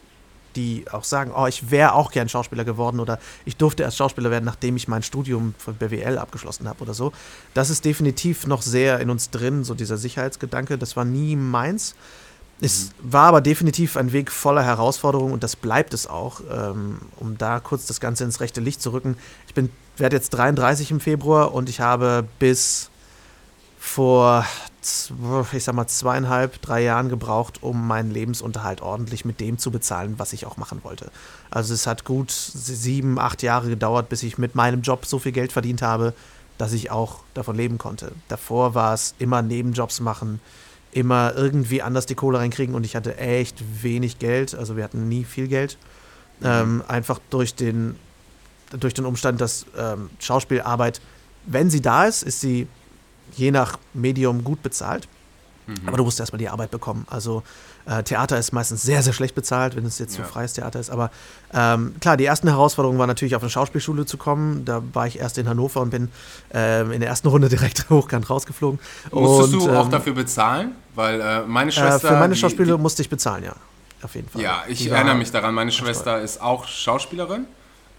die 0.56 0.84
auch 0.90 1.04
sagen, 1.04 1.32
oh, 1.36 1.46
ich 1.46 1.70
wäre 1.70 1.94
auch 1.94 2.10
gern 2.10 2.28
Schauspieler 2.28 2.64
geworden 2.64 3.00
oder 3.00 3.18
ich 3.44 3.56
durfte 3.56 3.82
erst 3.82 3.96
Schauspieler 3.96 4.30
werden, 4.30 4.44
nachdem 4.44 4.76
ich 4.76 4.88
mein 4.88 5.02
Studium 5.02 5.54
von 5.58 5.74
BWL 5.74 6.18
abgeschlossen 6.18 6.68
habe 6.68 6.82
oder 6.82 6.94
so. 6.94 7.12
Das 7.54 7.70
ist 7.70 7.84
definitiv 7.84 8.46
noch 8.46 8.62
sehr 8.62 8.98
in 9.00 9.10
uns 9.10 9.30
drin, 9.30 9.62
so 9.62 9.74
dieser 9.74 9.96
Sicherheitsgedanke. 9.96 10.76
Das 10.78 10.96
war 10.96 11.04
nie 11.04 11.36
meins. 11.36 11.94
Es 12.60 12.92
mhm. 13.02 13.12
war 13.12 13.28
aber 13.28 13.40
definitiv 13.40 13.96
ein 13.96 14.12
Weg 14.12 14.32
voller 14.32 14.64
Herausforderungen 14.64 15.32
und 15.32 15.42
das 15.42 15.54
bleibt 15.54 15.94
es 15.94 16.06
auch. 16.06 16.40
Ähm, 16.50 16.98
um 17.16 17.38
da 17.38 17.60
kurz 17.60 17.86
das 17.86 18.00
Ganze 18.00 18.24
ins 18.24 18.40
rechte 18.40 18.60
Licht 18.60 18.80
zu 18.82 18.92
rücken. 18.92 19.16
Ich 19.46 19.54
bin 19.54 19.70
werde 19.96 20.16
jetzt 20.16 20.30
33 20.30 20.90
im 20.90 21.00
Februar 21.00 21.54
und 21.54 21.68
ich 21.68 21.80
habe 21.80 22.26
bis 22.38 22.90
vor, 23.78 24.46
ich 25.52 25.64
sag 25.64 25.74
mal, 25.74 25.86
zweieinhalb, 25.86 26.60
drei 26.62 26.82
Jahren 26.82 27.08
gebraucht, 27.08 27.62
um 27.62 27.86
meinen 27.86 28.10
Lebensunterhalt 28.10 28.80
ordentlich 28.80 29.24
mit 29.24 29.40
dem 29.40 29.58
zu 29.58 29.70
bezahlen, 29.70 30.14
was 30.16 30.32
ich 30.32 30.46
auch 30.46 30.56
machen 30.56 30.80
wollte. 30.82 31.10
Also 31.50 31.74
es 31.74 31.86
hat 31.86 32.04
gut 32.04 32.30
sieben, 32.30 33.18
acht 33.18 33.42
Jahre 33.42 33.68
gedauert, 33.68 34.08
bis 34.08 34.22
ich 34.22 34.38
mit 34.38 34.54
meinem 34.54 34.82
Job 34.82 35.04
so 35.06 35.18
viel 35.18 35.32
Geld 35.32 35.52
verdient 35.52 35.82
habe, 35.82 36.14
dass 36.58 36.72
ich 36.72 36.90
auch 36.90 37.20
davon 37.34 37.56
leben 37.56 37.78
konnte. 37.78 38.12
Davor 38.28 38.74
war 38.74 38.94
es 38.94 39.14
immer 39.18 39.42
Nebenjobs 39.42 40.00
machen, 40.00 40.40
immer 40.92 41.34
irgendwie 41.36 41.82
anders 41.82 42.06
die 42.06 42.14
Kohle 42.14 42.38
reinkriegen 42.38 42.74
und 42.74 42.84
ich 42.84 42.96
hatte 42.96 43.18
echt 43.18 43.62
wenig 43.82 44.18
Geld. 44.18 44.54
Also 44.54 44.76
wir 44.76 44.84
hatten 44.84 45.08
nie 45.08 45.24
viel 45.24 45.48
Geld. 45.48 45.76
Mhm. 46.40 46.46
Ähm, 46.46 46.84
einfach 46.88 47.20
durch 47.30 47.54
den 47.54 47.96
durch 48.78 48.94
den 48.94 49.04
Umstand, 49.04 49.40
dass 49.40 49.66
ähm, 49.78 50.10
Schauspielarbeit, 50.18 51.00
wenn 51.46 51.70
sie 51.70 51.80
da 51.80 52.04
ist, 52.04 52.22
ist 52.22 52.40
sie 52.40 52.66
je 53.36 53.50
nach 53.50 53.78
Medium 53.92 54.44
gut 54.44 54.62
bezahlt. 54.62 55.08
Mhm. 55.66 55.74
Aber 55.86 55.96
du 55.96 56.04
musst 56.04 56.20
erstmal 56.20 56.38
die 56.38 56.48
Arbeit 56.48 56.70
bekommen. 56.70 57.06
Also 57.08 57.42
äh, 57.86 58.02
Theater 58.02 58.38
ist 58.38 58.52
meistens 58.52 58.82
sehr, 58.82 59.02
sehr 59.02 59.12
schlecht 59.12 59.34
bezahlt, 59.34 59.76
wenn 59.76 59.84
es 59.84 59.98
jetzt 59.98 60.16
ja. 60.16 60.24
so 60.24 60.30
freies 60.30 60.54
Theater 60.54 60.80
ist. 60.80 60.90
Aber 60.90 61.10
ähm, 61.52 61.94
klar, 62.00 62.16
die 62.16 62.24
ersten 62.24 62.48
Herausforderungen 62.48 62.98
waren 62.98 63.08
natürlich 63.08 63.34
auf 63.34 63.42
eine 63.42 63.50
Schauspielschule 63.50 64.06
zu 64.06 64.16
kommen. 64.16 64.64
Da 64.64 64.82
war 64.92 65.06
ich 65.06 65.18
erst 65.18 65.38
in 65.38 65.48
Hannover 65.48 65.80
und 65.80 65.90
bin 65.90 66.10
ähm, 66.52 66.92
in 66.92 67.00
der 67.00 67.08
ersten 67.08 67.28
Runde 67.28 67.48
direkt 67.50 67.88
hochkant 67.90 68.28
rausgeflogen. 68.28 68.78
Musstest 69.10 69.54
und, 69.54 69.66
du 69.66 69.76
auch 69.76 69.86
ähm, 69.86 69.90
dafür 69.90 70.14
bezahlen? 70.14 70.72
Weil 70.94 71.20
äh, 71.20 71.42
meine 71.46 71.72
Schwester. 71.72 72.08
Äh, 72.08 72.12
für 72.12 72.18
meine 72.18 72.36
Schauspiele 72.36 72.76
musste 72.78 73.02
ich 73.02 73.08
bezahlen, 73.08 73.44
ja. 73.44 73.54
Auf 74.02 74.14
jeden 74.14 74.28
Fall. 74.28 74.42
Ja, 74.42 74.64
ich 74.68 74.90
erinnere 74.90 75.14
mich 75.14 75.30
daran. 75.30 75.54
Meine 75.54 75.72
Schwester 75.72 76.20
ist 76.20 76.40
auch 76.40 76.66
Schauspielerin. 76.66 77.46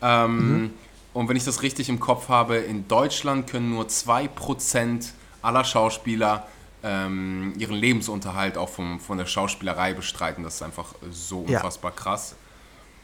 Ähm, 0.02 0.62
mhm. 0.62 0.74
Und 1.14 1.30
wenn 1.30 1.38
ich 1.38 1.46
das 1.46 1.62
richtig 1.62 1.90
im 1.90 2.00
Kopf 2.00 2.30
habe, 2.30 2.58
in 2.58 2.88
Deutschland 2.88 3.48
können 3.48 3.70
nur 3.70 3.86
2% 3.86 5.10
aller 5.42 5.64
Schauspieler 5.64 6.48
ähm, 6.84 7.54
ihren 7.58 7.76
Lebensunterhalt 7.76 8.58
auch 8.58 8.70
vom, 8.70 9.00
von 9.00 9.18
der 9.18 9.26
Schauspielerei 9.26 9.94
bestreiten. 9.94 10.44
Das 10.44 10.56
ist 10.56 10.62
einfach 10.62 10.94
so 11.10 11.40
unfassbar 11.40 11.92
ja. 11.92 11.98
krass. 11.98 12.36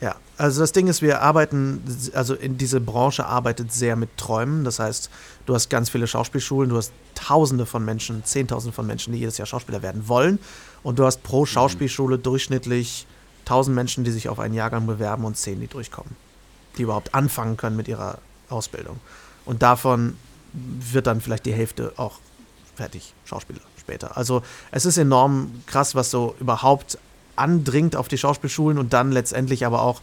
Ja, 0.02 0.16
also 0.38 0.62
das 0.62 0.72
Ding 0.72 0.88
ist, 0.88 1.04
wir 1.04 1.22
arbeiten, 1.22 1.84
also 2.14 2.34
in 2.34 2.58
diese 2.58 2.82
Branche 2.82 3.26
arbeitet 3.26 3.72
sehr 3.72 3.96
mit 3.96 4.18
Träumen. 4.18 4.64
Das 4.64 4.80
heißt, 4.80 5.12
du 5.46 5.54
hast 5.54 5.70
ganz 5.70 5.92
viele 5.92 6.08
Schauspielschulen, 6.08 6.70
du 6.70 6.78
hast 6.78 6.92
Tausende 7.14 7.68
von 7.68 7.86
Menschen, 7.86 8.26
Zehntausende 8.26 8.74
von 8.74 8.88
Menschen, 8.88 9.14
die 9.14 9.20
jedes 9.20 9.38
Jahr 9.38 9.46
Schauspieler 9.46 9.84
werden 9.84 10.08
wollen. 10.08 10.40
Und 10.82 10.98
du 10.98 11.06
hast 11.06 11.22
pro 11.22 11.46
Schauspielschule 11.46 12.18
durchschnittlich 12.18 13.06
1000 13.42 13.76
Menschen, 13.76 14.04
die 14.04 14.10
sich 14.10 14.28
auf 14.28 14.40
einen 14.40 14.56
Jahrgang 14.56 14.88
bewerben 14.88 15.24
und 15.24 15.38
10, 15.38 15.60
die 15.60 15.68
durchkommen, 15.68 16.16
die 16.78 16.84
überhaupt 16.84 17.14
anfangen 17.14 17.58
können 17.58 17.76
mit 17.76 17.88
ihrer 17.88 18.18
Ausbildung. 18.50 19.00
Und 19.46 19.62
davon 19.62 20.16
wird 20.54 21.08
dann 21.08 21.22
vielleicht 21.22 21.46
die 21.46 21.54
Hälfte 21.54 21.94
auch 21.98 22.20
fertig, 22.76 23.14
Schauspieler 23.26 23.62
später. 23.80 24.18
Also 24.18 24.42
es 24.72 24.86
ist 24.86 24.98
enorm 24.98 25.64
krass, 25.66 25.96
was 25.96 26.12
so 26.12 26.36
überhaupt 26.40 26.98
andringt 27.36 27.96
auf 27.96 28.08
die 28.08 28.18
Schauspielschulen 28.18 28.78
und 28.78 28.94
dann 28.94 29.12
letztendlich 29.12 29.66
aber 29.66 29.82
auch, 29.82 30.02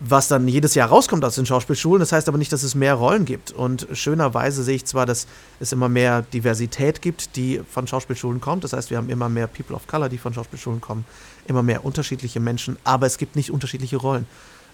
was 0.00 0.26
dann 0.26 0.48
jedes 0.48 0.74
Jahr 0.74 0.88
rauskommt 0.88 1.24
aus 1.24 1.36
den 1.36 1.46
Schauspielschulen. 1.46 2.00
Das 2.00 2.10
heißt 2.10 2.28
aber 2.28 2.38
nicht, 2.38 2.52
dass 2.52 2.62
es 2.62 2.74
mehr 2.74 2.94
Rollen 2.94 3.24
gibt. 3.24 3.52
Und 3.52 3.86
schönerweise 3.92 4.64
sehe 4.64 4.76
ich 4.76 4.84
zwar, 4.84 5.06
dass 5.06 5.26
es 5.60 5.72
immer 5.72 5.88
mehr 5.88 6.22
Diversität 6.22 7.00
gibt, 7.00 7.36
die 7.36 7.60
von 7.70 7.86
Schauspielschulen 7.86 8.40
kommt. 8.40 8.64
Das 8.64 8.72
heißt, 8.72 8.90
wir 8.90 8.96
haben 8.96 9.08
immer 9.08 9.28
mehr 9.28 9.46
People 9.46 9.76
of 9.76 9.86
Color, 9.86 10.08
die 10.08 10.18
von 10.18 10.34
Schauspielschulen 10.34 10.80
kommen, 10.80 11.04
immer 11.46 11.62
mehr 11.62 11.84
unterschiedliche 11.84 12.40
Menschen, 12.40 12.76
aber 12.82 13.06
es 13.06 13.18
gibt 13.18 13.36
nicht 13.36 13.52
unterschiedliche 13.52 13.96
Rollen. 13.96 14.26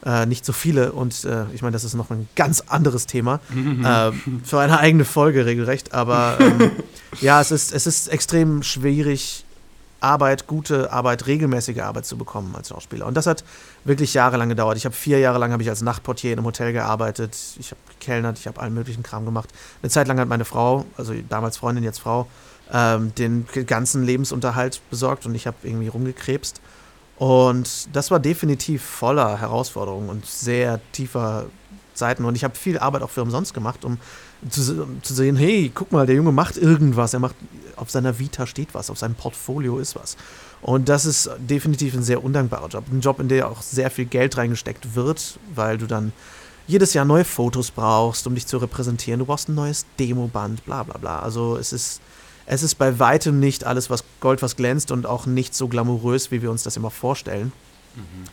Äh, 0.05 0.25
nicht 0.25 0.47
so 0.47 0.55
viele 0.55 0.93
und 0.93 1.25
äh, 1.25 1.45
ich 1.53 1.61
meine, 1.61 1.75
das 1.75 1.85
ist 1.85 1.93
noch 1.93 2.11
ein 2.11 2.27
ganz 2.35 2.63
anderes 2.69 3.07
Thema 3.07 3.39
äh, 3.53 4.13
für 4.45 4.59
eine 4.59 4.79
eigene 4.79 5.05
Folge 5.05 5.45
regelrecht, 5.45 5.93
aber 5.93 6.39
ähm, 6.41 6.71
ja, 7.21 7.39
es 7.39 7.51
ist, 7.51 7.75
es 7.75 7.87
ist 7.87 8.09
extrem 8.09 8.63
schwierig, 8.63 9.45
Arbeit, 10.01 10.47
gute 10.47 10.93
Arbeit, 10.93 11.27
regelmäßige 11.27 11.81
Arbeit 11.81 12.07
zu 12.07 12.17
bekommen 12.17 12.55
als 12.57 12.71
Schauspieler. 12.71 13.07
Und 13.07 13.15
das 13.15 13.27
hat 13.27 13.45
wirklich 13.85 14.15
jahrelang 14.15 14.49
gedauert. 14.49 14.79
Ich 14.79 14.87
habe 14.87 14.95
vier 14.95 15.19
Jahre 15.19 15.39
lang 15.39 15.53
habe 15.53 15.63
ich 15.63 15.69
als 15.69 15.83
Nachtportier 15.83 16.33
in 16.33 16.39
einem 16.39 16.47
Hotel 16.47 16.73
gearbeitet. 16.73 17.37
Ich 17.59 17.71
habe 17.71 17.81
gekellnert, 17.99 18.39
ich 18.39 18.47
habe 18.47 18.61
allen 18.61 18.73
möglichen 18.73 19.03
Kram 19.03 19.27
gemacht. 19.27 19.51
Eine 19.83 19.91
Zeit 19.91 20.09
lang 20.09 20.19
hat 20.19 20.29
meine 20.29 20.47
Frau, 20.47 20.87
also 20.97 21.13
damals 21.29 21.59
Freundin, 21.59 21.85
jetzt 21.85 22.01
Frau, 22.01 22.27
ähm, 22.73 23.15
den 23.17 23.47
ganzen 23.67 24.05
Lebensunterhalt 24.05 24.81
besorgt 24.91 25.27
und 25.27 25.35
ich 25.35 25.47
habe 25.47 25.57
irgendwie 25.63 25.89
rumgekrebst. 25.89 26.61
Und 27.21 27.95
das 27.95 28.11
war 28.11 28.19
definitiv 28.19 28.83
voller 28.83 29.39
Herausforderungen 29.39 30.09
und 30.09 30.25
sehr 30.25 30.81
tiefer 30.93 31.45
Zeiten. 31.93 32.25
Und 32.25 32.35
ich 32.35 32.45
habe 32.45 32.55
viel 32.55 32.79
Arbeit 32.79 33.03
auch 33.03 33.11
für 33.11 33.21
umsonst 33.21 33.53
gemacht, 33.53 33.85
um 33.85 33.99
zu, 34.49 34.85
um 34.85 35.03
zu 35.03 35.13
sehen, 35.13 35.37
hey, 35.37 35.71
guck 35.75 35.93
mal, 35.93 36.07
der 36.07 36.17
Junge 36.17 36.33
macht 36.33 36.57
irgendwas, 36.57 37.13
er 37.13 37.21
macht 37.21 37.35
auf 37.77 37.91
seiner 37.91 38.19
Vita 38.19 38.47
steht 38.47 38.73
was, 38.73 38.89
auf 38.89 38.97
seinem 38.97 39.17
Portfolio 39.17 39.79
ist 39.79 39.97
was. 39.97 40.17
Und 40.63 40.89
das 40.89 41.05
ist 41.05 41.29
definitiv 41.37 41.93
ein 41.93 42.03
sehr 42.03 42.25
undankbarer 42.25 42.69
Job. 42.69 42.85
Ein 42.91 43.03
Job, 43.03 43.21
in 43.21 43.29
der 43.29 43.51
auch 43.51 43.61
sehr 43.61 43.91
viel 43.91 44.07
Geld 44.07 44.39
reingesteckt 44.39 44.95
wird, 44.95 45.39
weil 45.55 45.77
du 45.77 45.87
dann 45.87 46.15
jedes 46.67 46.95
Jahr 46.95 47.05
neue 47.05 47.27
Fotos 47.27 47.71
brauchst, 47.71 48.27
um 48.27 48.35
dich 48.35 48.47
zu 48.47 48.57
repräsentieren. 48.57 49.19
Du 49.19 49.27
brauchst 49.27 49.51
ein 49.51 49.55
neues 49.55 49.85
Demoband, 49.99 50.65
bla 50.65 50.85
bla 50.85 50.97
bla. 50.97 51.19
Also 51.19 51.59
es 51.59 51.75
ist, 51.75 52.01
es 52.47 52.63
ist 52.63 52.77
bei 52.77 52.99
weitem 52.99 53.39
nicht 53.39 53.65
alles, 53.65 53.91
was 53.91 54.05
Gold, 54.21 54.43
was 54.43 54.57
glänzt 54.57 54.91
und 54.91 55.07
auch 55.07 55.27
nicht 55.27 55.55
so 55.55 55.69
glamourös, 55.69 56.31
wie 56.31 56.43
wir 56.43 56.51
uns 56.51 56.63
das 56.63 56.77
immer 56.77 56.91
vorstellen. 56.91 57.53
Mhm. 57.95 58.25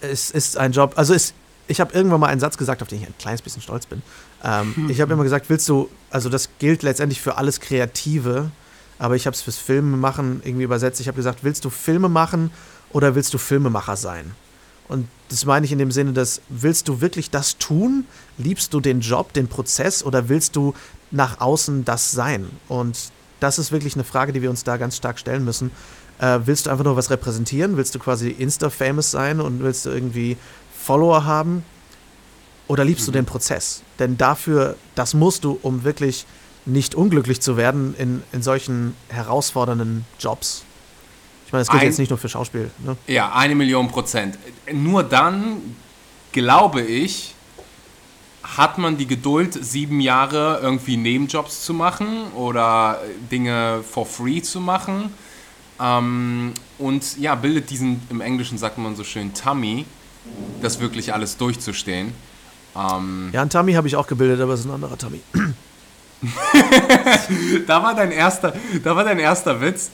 Es 0.00 0.30
ist 0.30 0.56
ein 0.56 0.72
Job, 0.72 0.94
also 0.96 1.12
es, 1.14 1.34
ich 1.68 1.80
habe 1.80 1.92
irgendwann 1.94 2.20
mal 2.20 2.28
einen 2.28 2.40
Satz 2.40 2.56
gesagt, 2.56 2.82
auf 2.82 2.88
den 2.88 3.00
ich 3.02 3.06
ein 3.06 3.14
kleines 3.18 3.42
bisschen 3.42 3.62
stolz 3.62 3.86
bin. 3.86 4.02
Ähm, 4.42 4.86
ich 4.88 5.00
habe 5.00 5.12
immer 5.12 5.24
gesagt, 5.24 5.50
willst 5.50 5.68
du, 5.68 5.88
also 6.10 6.28
das 6.28 6.48
gilt 6.58 6.82
letztendlich 6.82 7.20
für 7.20 7.36
alles 7.36 7.60
Kreative, 7.60 8.50
aber 8.98 9.16
ich 9.16 9.26
habe 9.26 9.34
es 9.34 9.42
fürs 9.42 9.56
Filmemachen 9.56 10.42
irgendwie 10.44 10.64
übersetzt. 10.64 11.00
Ich 11.00 11.08
habe 11.08 11.16
gesagt, 11.16 11.42
willst 11.42 11.64
du 11.64 11.70
Filme 11.70 12.08
machen 12.08 12.50
oder 12.90 13.14
willst 13.14 13.32
du 13.32 13.38
Filmemacher 13.38 13.96
sein? 13.96 14.32
Und 14.88 15.06
das 15.28 15.44
meine 15.44 15.64
ich 15.64 15.72
in 15.72 15.78
dem 15.78 15.92
Sinne, 15.92 16.12
dass 16.12 16.42
willst 16.48 16.88
du 16.88 17.00
wirklich 17.00 17.30
das 17.30 17.56
tun? 17.58 18.06
Liebst 18.38 18.74
du 18.74 18.80
den 18.80 19.00
Job, 19.00 19.32
den 19.32 19.46
Prozess 19.46 20.02
oder 20.02 20.28
willst 20.28 20.56
du 20.56 20.74
nach 21.12 21.40
außen 21.40 21.84
das 21.84 22.10
sein? 22.10 22.50
Und 22.66 22.98
das 23.40 23.58
ist 23.58 23.72
wirklich 23.72 23.94
eine 23.94 24.04
Frage, 24.04 24.32
die 24.32 24.42
wir 24.42 24.50
uns 24.50 24.64
da 24.64 24.76
ganz 24.76 24.96
stark 24.96 25.18
stellen 25.18 25.44
müssen. 25.44 25.70
Äh, 26.18 26.40
willst 26.44 26.66
du 26.66 26.70
einfach 26.70 26.84
nur 26.84 26.96
was 26.96 27.10
repräsentieren? 27.10 27.76
Willst 27.76 27.94
du 27.94 27.98
quasi 27.98 28.28
Insta-famous 28.30 29.10
sein 29.10 29.40
und 29.40 29.62
willst 29.62 29.86
du 29.86 29.90
irgendwie 29.90 30.36
Follower 30.78 31.24
haben? 31.24 31.64
Oder 32.68 32.84
liebst 32.84 33.02
mhm. 33.08 33.12
du 33.12 33.18
den 33.18 33.26
Prozess? 33.26 33.82
Denn 33.98 34.16
dafür, 34.16 34.76
das 34.94 35.14
musst 35.14 35.44
du, 35.44 35.58
um 35.62 35.82
wirklich 35.82 36.26
nicht 36.66 36.94
unglücklich 36.94 37.40
zu 37.40 37.56
werden 37.56 37.94
in, 37.98 38.22
in 38.32 38.42
solchen 38.42 38.94
herausfordernden 39.08 40.04
Jobs. 40.18 40.64
Ich 41.46 41.52
meine, 41.52 41.62
das 41.62 41.68
gilt 41.68 41.82
Ein, 41.82 41.88
jetzt 41.88 41.98
nicht 41.98 42.10
nur 42.10 42.18
für 42.18 42.28
Schauspiel. 42.28 42.70
Ne? 42.84 42.96
Ja, 43.08 43.32
eine 43.32 43.56
Million 43.56 43.88
Prozent. 43.88 44.38
Nur 44.72 45.02
dann, 45.02 45.74
glaube 46.32 46.82
ich, 46.82 47.34
hat 48.42 48.78
man 48.78 48.96
die 48.96 49.06
Geduld, 49.06 49.62
sieben 49.62 50.00
Jahre 50.00 50.60
irgendwie 50.62 50.96
Nebenjobs 50.96 51.64
zu 51.64 51.74
machen 51.74 52.32
oder 52.32 53.00
Dinge 53.30 53.84
for 53.88 54.06
free 54.06 54.40
zu 54.40 54.60
machen. 54.60 55.12
Ähm, 55.80 56.54
und 56.78 57.18
ja, 57.18 57.34
bildet 57.34 57.70
diesen, 57.70 58.02
im 58.10 58.20
Englischen 58.20 58.58
sagt 58.58 58.78
man 58.78 58.96
so 58.96 59.04
schön, 59.04 59.34
Tummy, 59.34 59.84
das 60.62 60.80
wirklich 60.80 61.12
alles 61.12 61.36
durchzustehen. 61.36 62.12
Ähm, 62.76 63.30
ja, 63.32 63.42
ein 63.42 63.50
Tummy 63.50 63.74
habe 63.74 63.88
ich 63.88 63.96
auch 63.96 64.06
gebildet, 64.06 64.40
aber 64.40 64.54
es 64.54 64.60
ist 64.60 64.66
ein 64.66 64.72
anderer 64.72 64.96
Tummy. 64.96 65.20
da 67.66 67.82
war 67.82 67.94
dein 67.94 68.12
erster, 68.12 68.54
da 68.82 68.94
war 68.94 69.04
dein 69.04 69.18
erster 69.18 69.60
Witz. 69.60 69.90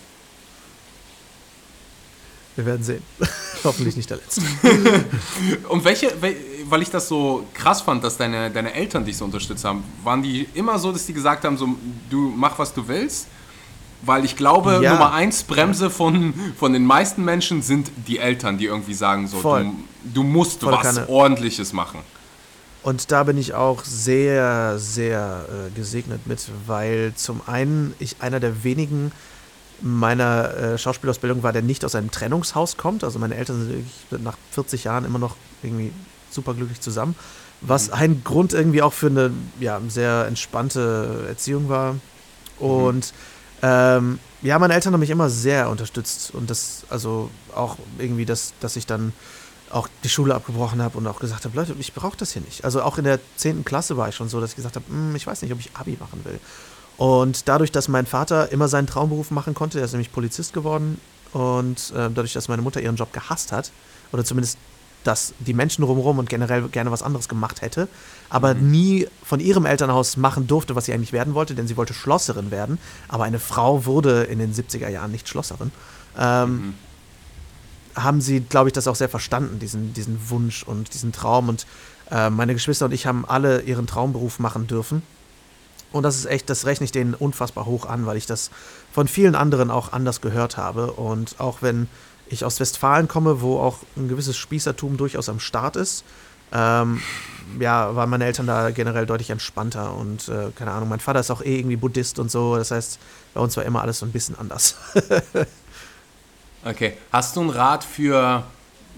Wir 2.56 2.66
werden 2.66 2.82
sehen. 2.82 3.02
Hoffentlich 3.64 3.96
nicht 3.96 4.09
der 4.09 4.16
letzte. 4.16 4.40
Und 5.68 5.85
welche, 5.85 6.11
weil 6.68 6.83
ich 6.83 6.90
das 6.90 7.09
so 7.09 7.44
krass 7.55 7.81
fand, 7.81 8.05
dass 8.05 8.16
deine, 8.16 8.50
deine 8.50 8.72
Eltern 8.72 9.05
dich 9.05 9.16
so 9.16 9.24
unterstützt 9.24 9.64
haben, 9.64 9.85
waren 10.05 10.22
die 10.22 10.48
immer 10.55 10.79
so, 10.79 10.92
dass 10.92 11.07
die 11.07 11.12
gesagt 11.12 11.44
haben, 11.44 11.57
so, 11.57 11.68
du 12.11 12.33
mach 12.35 12.59
was 12.59 12.72
du 12.72 12.87
willst? 12.87 13.29
Weil 14.02 14.24
ich 14.24 14.37
glaube, 14.37 14.81
ja. 14.83 14.92
Nummer 14.92 15.12
eins 15.12 15.42
Bremse 15.42 15.90
von, 15.90 16.35
von 16.59 16.72
den 16.72 16.85
meisten 16.85 17.24
Menschen 17.24 17.62
sind 17.62 17.90
die 18.07 18.18
Eltern, 18.18 18.59
die 18.59 18.66
irgendwie 18.66 18.94
sagen, 18.94 19.26
so, 19.26 19.40
du, 19.40 19.74
du, 20.05 20.22
musst 20.22 20.61
Voll 20.61 20.72
was 20.72 20.83
keine. 20.83 21.09
Ordentliches 21.09 21.72
machen. 21.72 22.00
Und 22.83 23.11
da 23.11 23.24
bin 23.24 23.37
ich 23.37 23.55
auch 23.55 23.83
sehr, 23.83 24.79
sehr 24.79 25.46
äh, 25.48 25.70
gesegnet 25.76 26.26
mit, 26.26 26.46
weil 26.66 27.14
zum 27.16 27.40
einen 27.46 27.94
ich 27.98 28.16
einer 28.20 28.38
der 28.38 28.62
wenigen 28.62 29.11
meiner 29.81 30.55
äh, 30.55 30.79
Schauspielausbildung 30.79 31.42
war, 31.42 31.52
der 31.52 31.62
nicht 31.62 31.85
aus 31.85 31.94
einem 31.94 32.11
Trennungshaus 32.11 32.76
kommt. 32.76 33.02
Also 33.02 33.18
meine 33.18 33.35
Eltern 33.35 33.85
sind 34.11 34.22
nach 34.22 34.37
40 34.52 34.85
Jahren 34.85 35.05
immer 35.05 35.18
noch 35.18 35.37
irgendwie 35.62 35.90
superglücklich 36.30 36.80
zusammen. 36.80 37.14
Was 37.60 37.88
mhm. 37.88 37.94
ein 37.94 38.24
Grund 38.24 38.52
irgendwie 38.52 38.82
auch 38.82 38.92
für 38.92 39.06
eine 39.06 39.30
ja, 39.60 39.80
sehr 39.88 40.26
entspannte 40.26 41.24
Erziehung 41.28 41.68
war. 41.68 41.94
Mhm. 41.94 42.00
Und 42.58 43.12
mhm. 43.12 43.62
ähm, 43.62 44.18
ja, 44.42 44.58
meine 44.58 44.74
Eltern 44.74 44.92
haben 44.92 45.00
mich 45.00 45.10
immer 45.10 45.30
sehr 45.30 45.70
unterstützt. 45.70 46.32
Und 46.34 46.50
das, 46.50 46.84
also 46.90 47.30
auch 47.54 47.76
irgendwie, 47.98 48.24
dass, 48.24 48.52
dass 48.60 48.76
ich 48.76 48.86
dann 48.86 49.12
auch 49.70 49.88
die 50.04 50.08
Schule 50.08 50.34
abgebrochen 50.34 50.80
habe 50.80 50.96
und 50.98 51.06
auch 51.06 51.18
gesagt 51.18 51.44
habe, 51.44 51.56
Leute, 51.56 51.74
ich 51.78 51.92
brauche 51.92 52.16
das 52.16 52.32
hier 52.32 52.42
nicht. 52.42 52.64
Also 52.64 52.82
auch 52.82 52.98
in 52.98 53.04
der 53.04 53.18
10. 53.36 53.64
Klasse 53.64 53.96
war 53.96 54.08
ich 54.08 54.14
schon 54.14 54.28
so, 54.28 54.40
dass 54.40 54.50
ich 54.50 54.56
gesagt 54.56 54.76
habe, 54.76 54.84
hm, 54.88 55.16
ich 55.16 55.26
weiß 55.26 55.42
nicht, 55.42 55.52
ob 55.52 55.58
ich 55.58 55.70
Abi 55.74 55.96
machen 55.98 56.24
will. 56.24 56.38
Und 56.96 57.48
dadurch, 57.48 57.72
dass 57.72 57.88
mein 57.88 58.06
Vater 58.06 58.52
immer 58.52 58.68
seinen 58.68 58.86
Traumberuf 58.86 59.30
machen 59.30 59.54
konnte, 59.54 59.78
er 59.78 59.84
ist 59.84 59.92
nämlich 59.92 60.12
Polizist 60.12 60.52
geworden 60.52 61.00
und 61.32 61.90
äh, 61.90 62.08
dadurch, 62.08 62.32
dass 62.32 62.48
meine 62.48 62.62
Mutter 62.62 62.80
ihren 62.80 62.96
Job 62.96 63.12
gehasst 63.12 63.52
hat, 63.52 63.70
oder 64.12 64.24
zumindest 64.24 64.58
dass 65.06 65.34
die 65.38 65.54
Menschen 65.54 65.84
rumherum 65.84 66.18
und 66.18 66.28
generell 66.28 66.68
gerne 66.68 66.90
was 66.90 67.02
anderes 67.02 67.28
gemacht 67.28 67.62
hätte, 67.62 67.88
aber 68.28 68.54
mhm. 68.54 68.70
nie 68.70 69.08
von 69.22 69.40
ihrem 69.40 69.66
Elternhaus 69.66 70.16
machen 70.16 70.46
durfte, 70.46 70.74
was 70.74 70.86
sie 70.86 70.92
eigentlich 70.92 71.12
werden 71.12 71.34
wollte, 71.34 71.54
denn 71.54 71.66
sie 71.66 71.76
wollte 71.76 71.94
Schlosserin 71.94 72.50
werden. 72.50 72.78
Aber 73.08 73.24
eine 73.24 73.38
Frau 73.38 73.86
wurde 73.86 74.24
in 74.24 74.38
den 74.38 74.52
70er 74.52 74.88
Jahren 74.88 75.12
nicht 75.12 75.28
Schlosserin. 75.28 75.70
Ähm, 76.18 76.50
mhm 76.50 76.74
haben 77.96 78.20
sie, 78.20 78.40
glaube 78.40 78.68
ich, 78.68 78.72
das 78.74 78.86
auch 78.86 78.94
sehr 78.94 79.08
verstanden, 79.08 79.58
diesen, 79.58 79.94
diesen 79.94 80.28
Wunsch 80.28 80.62
und 80.62 80.92
diesen 80.94 81.12
Traum. 81.12 81.48
Und 81.48 81.66
äh, 82.10 82.30
meine 82.30 82.52
Geschwister 82.52 82.84
und 82.84 82.92
ich 82.92 83.06
haben 83.06 83.24
alle 83.26 83.62
ihren 83.62 83.86
Traumberuf 83.86 84.38
machen 84.38 84.66
dürfen. 84.66 85.02
Und 85.92 86.02
das 86.02 86.16
ist 86.16 86.26
echt, 86.26 86.50
das 86.50 86.66
rechne 86.66 86.84
ich 86.84 86.92
denen 86.92 87.14
unfassbar 87.14 87.64
hoch 87.64 87.86
an, 87.86 88.06
weil 88.06 88.16
ich 88.16 88.26
das 88.26 88.50
von 88.92 89.08
vielen 89.08 89.34
anderen 89.34 89.70
auch 89.70 89.92
anders 89.92 90.20
gehört 90.20 90.56
habe. 90.56 90.92
Und 90.92 91.36
auch 91.38 91.62
wenn 91.62 91.88
ich 92.28 92.44
aus 92.44 92.60
Westfalen 92.60 93.08
komme, 93.08 93.40
wo 93.40 93.58
auch 93.58 93.78
ein 93.96 94.08
gewisses 94.08 94.36
Spießertum 94.36 94.96
durchaus 94.96 95.28
am 95.28 95.40
Start 95.40 95.76
ist, 95.76 96.04
ähm, 96.52 97.02
ja, 97.60 97.94
waren 97.94 98.10
meine 98.10 98.24
Eltern 98.24 98.46
da 98.46 98.70
generell 98.70 99.06
deutlich 99.06 99.30
entspannter 99.30 99.94
und 99.94 100.28
äh, 100.28 100.50
keine 100.56 100.72
Ahnung, 100.72 100.88
mein 100.88 101.00
Vater 101.00 101.20
ist 101.20 101.30
auch 101.30 101.42
eh 101.42 101.58
irgendwie 101.58 101.76
Buddhist 101.76 102.18
und 102.18 102.30
so, 102.30 102.56
das 102.56 102.70
heißt, 102.70 102.98
bei 103.34 103.40
uns 103.40 103.56
war 103.56 103.64
immer 103.64 103.82
alles 103.82 104.00
so 104.00 104.06
ein 104.06 104.12
bisschen 104.12 104.38
anders. 104.38 104.76
Okay. 106.66 106.96
Hast 107.12 107.36
du 107.36 107.42
einen 107.42 107.50
Rat 107.50 107.84
für 107.84 108.42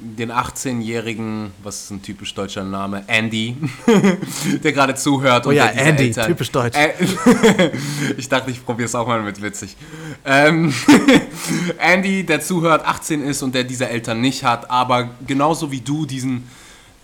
den 0.00 0.30
18-jährigen, 0.30 1.52
was 1.62 1.84
ist 1.84 1.90
ein 1.90 2.02
typisch 2.02 2.34
deutscher 2.34 2.64
Name, 2.64 3.04
Andy, 3.06 3.56
der 4.62 4.72
gerade 4.72 4.94
zuhört. 4.94 5.46
Oh 5.46 5.50
ja, 5.50 5.66
Andy, 5.66 6.04
Eltern, 6.04 6.26
typisch 6.26 6.50
deutsch. 6.50 6.76
Äh, 6.76 6.92
ich 8.16 8.28
dachte, 8.28 8.50
ich 8.50 8.64
probiere 8.64 8.86
es 8.86 8.94
auch 8.94 9.06
mal 9.06 9.22
mit 9.22 9.42
witzig. 9.42 9.76
Ähm, 10.24 10.72
Andy, 11.78 12.24
der 12.24 12.40
zuhört, 12.40 12.86
18 12.86 13.22
ist 13.22 13.42
und 13.42 13.54
der 13.54 13.64
diese 13.64 13.88
Eltern 13.88 14.20
nicht 14.20 14.44
hat, 14.44 14.70
aber 14.70 15.10
genauso 15.26 15.70
wie 15.72 15.80
du 15.80 16.06
diesen, 16.06 16.48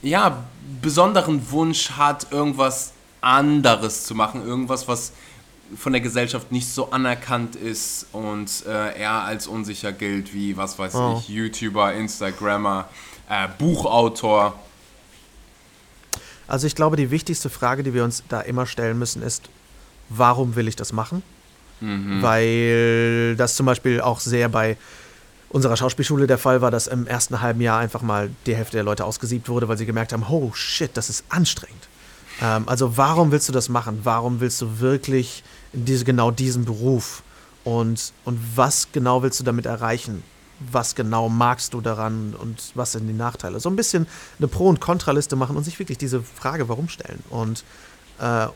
ja, 0.03 0.45
besonderen 0.81 1.51
Wunsch 1.51 1.91
hat, 1.93 2.31
irgendwas 2.31 2.93
anderes 3.21 4.05
zu 4.05 4.15
machen, 4.15 4.47
irgendwas, 4.47 4.87
was 4.87 5.13
von 5.77 5.93
der 5.93 6.01
Gesellschaft 6.01 6.53
nicht 6.53 6.69
so 6.69 6.91
anerkannt 6.91 7.57
ist 7.57 8.07
und 8.13 8.65
äh, 8.67 8.99
er 8.99 9.23
als 9.25 9.47
unsicher 9.47 9.93
gilt 9.93 10.33
wie, 10.35 10.57
was 10.57 10.79
weiß 10.79 10.95
oh. 10.95 11.17
ich, 11.19 11.29
YouTuber, 11.29 11.95
Instagrammer, 11.95 12.89
äh, 13.29 13.49
Buchautor. 13.59 14.59
Also 16.47 16.67
ich 16.67 16.75
glaube, 16.75 16.97
die 16.97 17.11
wichtigste 17.11 17.51
Frage, 17.51 17.83
die 17.83 17.95
wir 17.95 18.05
uns 18.05 18.23
da 18.29 18.41
immer 18.41 18.67
stellen 18.67 18.99
müssen, 18.99 19.23
ist, 19.23 19.49
warum 20.09 20.57
will 20.57 20.69
ich 20.69 20.77
das 20.77 20.93
machen? 20.93 21.23
Mhm. 21.81 22.23
Weil 22.23 23.37
das 23.37 23.57
zum 23.57 23.67
Beispiel 23.67 24.01
auch 24.01 24.21
sehr 24.21 24.49
bei 24.49 24.77
unserer 25.49 25.77
Schauspielschule 25.77 26.27
der 26.27 26.39
Fall 26.39 26.61
war, 26.61 26.71
dass 26.71 26.87
im 26.87 27.07
ersten 27.07 27.41
halben 27.41 27.61
Jahr 27.61 27.79
einfach 27.79 28.03
mal 28.03 28.31
die 28.47 28.57
Hälfte 28.57 28.77
der 28.77 28.85
Leute 28.85 29.05
ausgesiebt 29.05 29.49
wurde, 29.49 29.69
weil 29.69 29.79
sie 29.79 29.87
gemerkt 29.87 30.13
haben, 30.13 30.25
oh 30.29 30.53
shit, 30.53 30.91
das 30.95 31.09
ist 31.09 31.25
anstrengend. 31.29 31.89
Ähm, 32.43 32.65
also 32.69 32.97
warum 32.97 33.31
willst 33.31 33.49
du 33.49 33.53
das 33.53 33.69
machen? 33.69 34.01
Warum 34.03 34.41
willst 34.41 34.61
du 34.61 34.81
wirklich 34.81 35.45
diese, 35.75 36.05
genau 36.05 36.31
diesen 36.31 36.65
Beruf? 36.65 37.23
Und, 37.65 38.13
und 38.25 38.39
was 38.57 38.89
genau 38.93 39.23
willst 39.23 39.41
du 39.41 39.45
damit 39.45 39.67
erreichen? 39.67 40.23
Was 40.71 40.95
genau 40.95 41.29
magst 41.29 41.75
du 41.75 41.81
daran 41.81 42.35
und 42.39 42.73
was 42.75 42.93
sind 42.93 43.07
die 43.09 43.15
Nachteile? 43.15 43.59
So 43.59 43.69
ein 43.69 43.77
bisschen 43.77 44.07
eine 44.39 44.49
Pro- 44.49 44.69
und 44.69 44.81
Kontraliste 44.81 45.35
machen 45.35 45.57
und 45.57 45.65
sich 45.65 45.79
wirklich 45.79 45.99
diese 45.99 46.23
Frage, 46.23 46.69
warum 46.69 46.89
stellen. 46.89 47.23
Und 47.31 47.65
äh, 48.21 48.47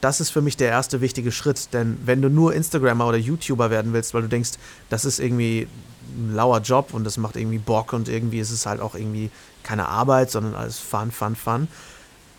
das 0.00 0.20
ist 0.20 0.30
für 0.30 0.42
mich 0.42 0.56
der 0.56 0.68
erste 0.68 1.00
wichtige 1.00 1.30
Schritt, 1.30 1.72
denn 1.72 1.96
wenn 2.04 2.22
du 2.22 2.28
nur 2.28 2.54
Instagrammer 2.54 3.06
oder 3.06 3.18
YouTuber 3.18 3.70
werden 3.70 3.92
willst, 3.92 4.14
weil 4.14 4.22
du 4.22 4.28
denkst, 4.28 4.52
das 4.90 5.04
ist 5.04 5.20
irgendwie 5.20 5.68
ein 6.16 6.34
lauer 6.34 6.60
Job 6.60 6.92
und 6.92 7.04
das 7.04 7.18
macht 7.18 7.36
irgendwie 7.36 7.58
Bock 7.58 7.92
und 7.92 8.08
irgendwie 8.08 8.40
ist 8.40 8.50
es 8.50 8.66
halt 8.66 8.80
auch 8.80 8.96
irgendwie 8.96 9.30
keine 9.62 9.88
Arbeit, 9.88 10.30
sondern 10.30 10.54
alles 10.54 10.78
Fun, 10.78 11.12
Fun, 11.12 11.36
Fun, 11.36 11.68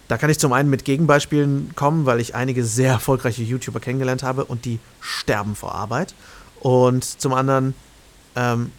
da 0.08 0.18
kann 0.18 0.30
ich 0.30 0.40
zum 0.40 0.54
einen 0.54 0.70
mit 0.70 0.86
Gegenbeispielen 0.86 1.72
kommen, 1.76 2.06
weil 2.06 2.20
ich 2.20 2.36
einige 2.36 2.66
sehr 2.66 2.92
erfolgreiche 2.92 3.44
YouTuber 3.44 3.80
kennengelernt 3.80 4.24
habe 4.24 4.46
und 4.46 4.66
die 4.66 4.80
sterben 5.00 5.56
vor 5.56 5.74
Arbeit. 5.74 6.14
Und 6.60 7.04
zum 7.04 7.34
anderen, 7.34 7.74
ähm, 8.36 8.72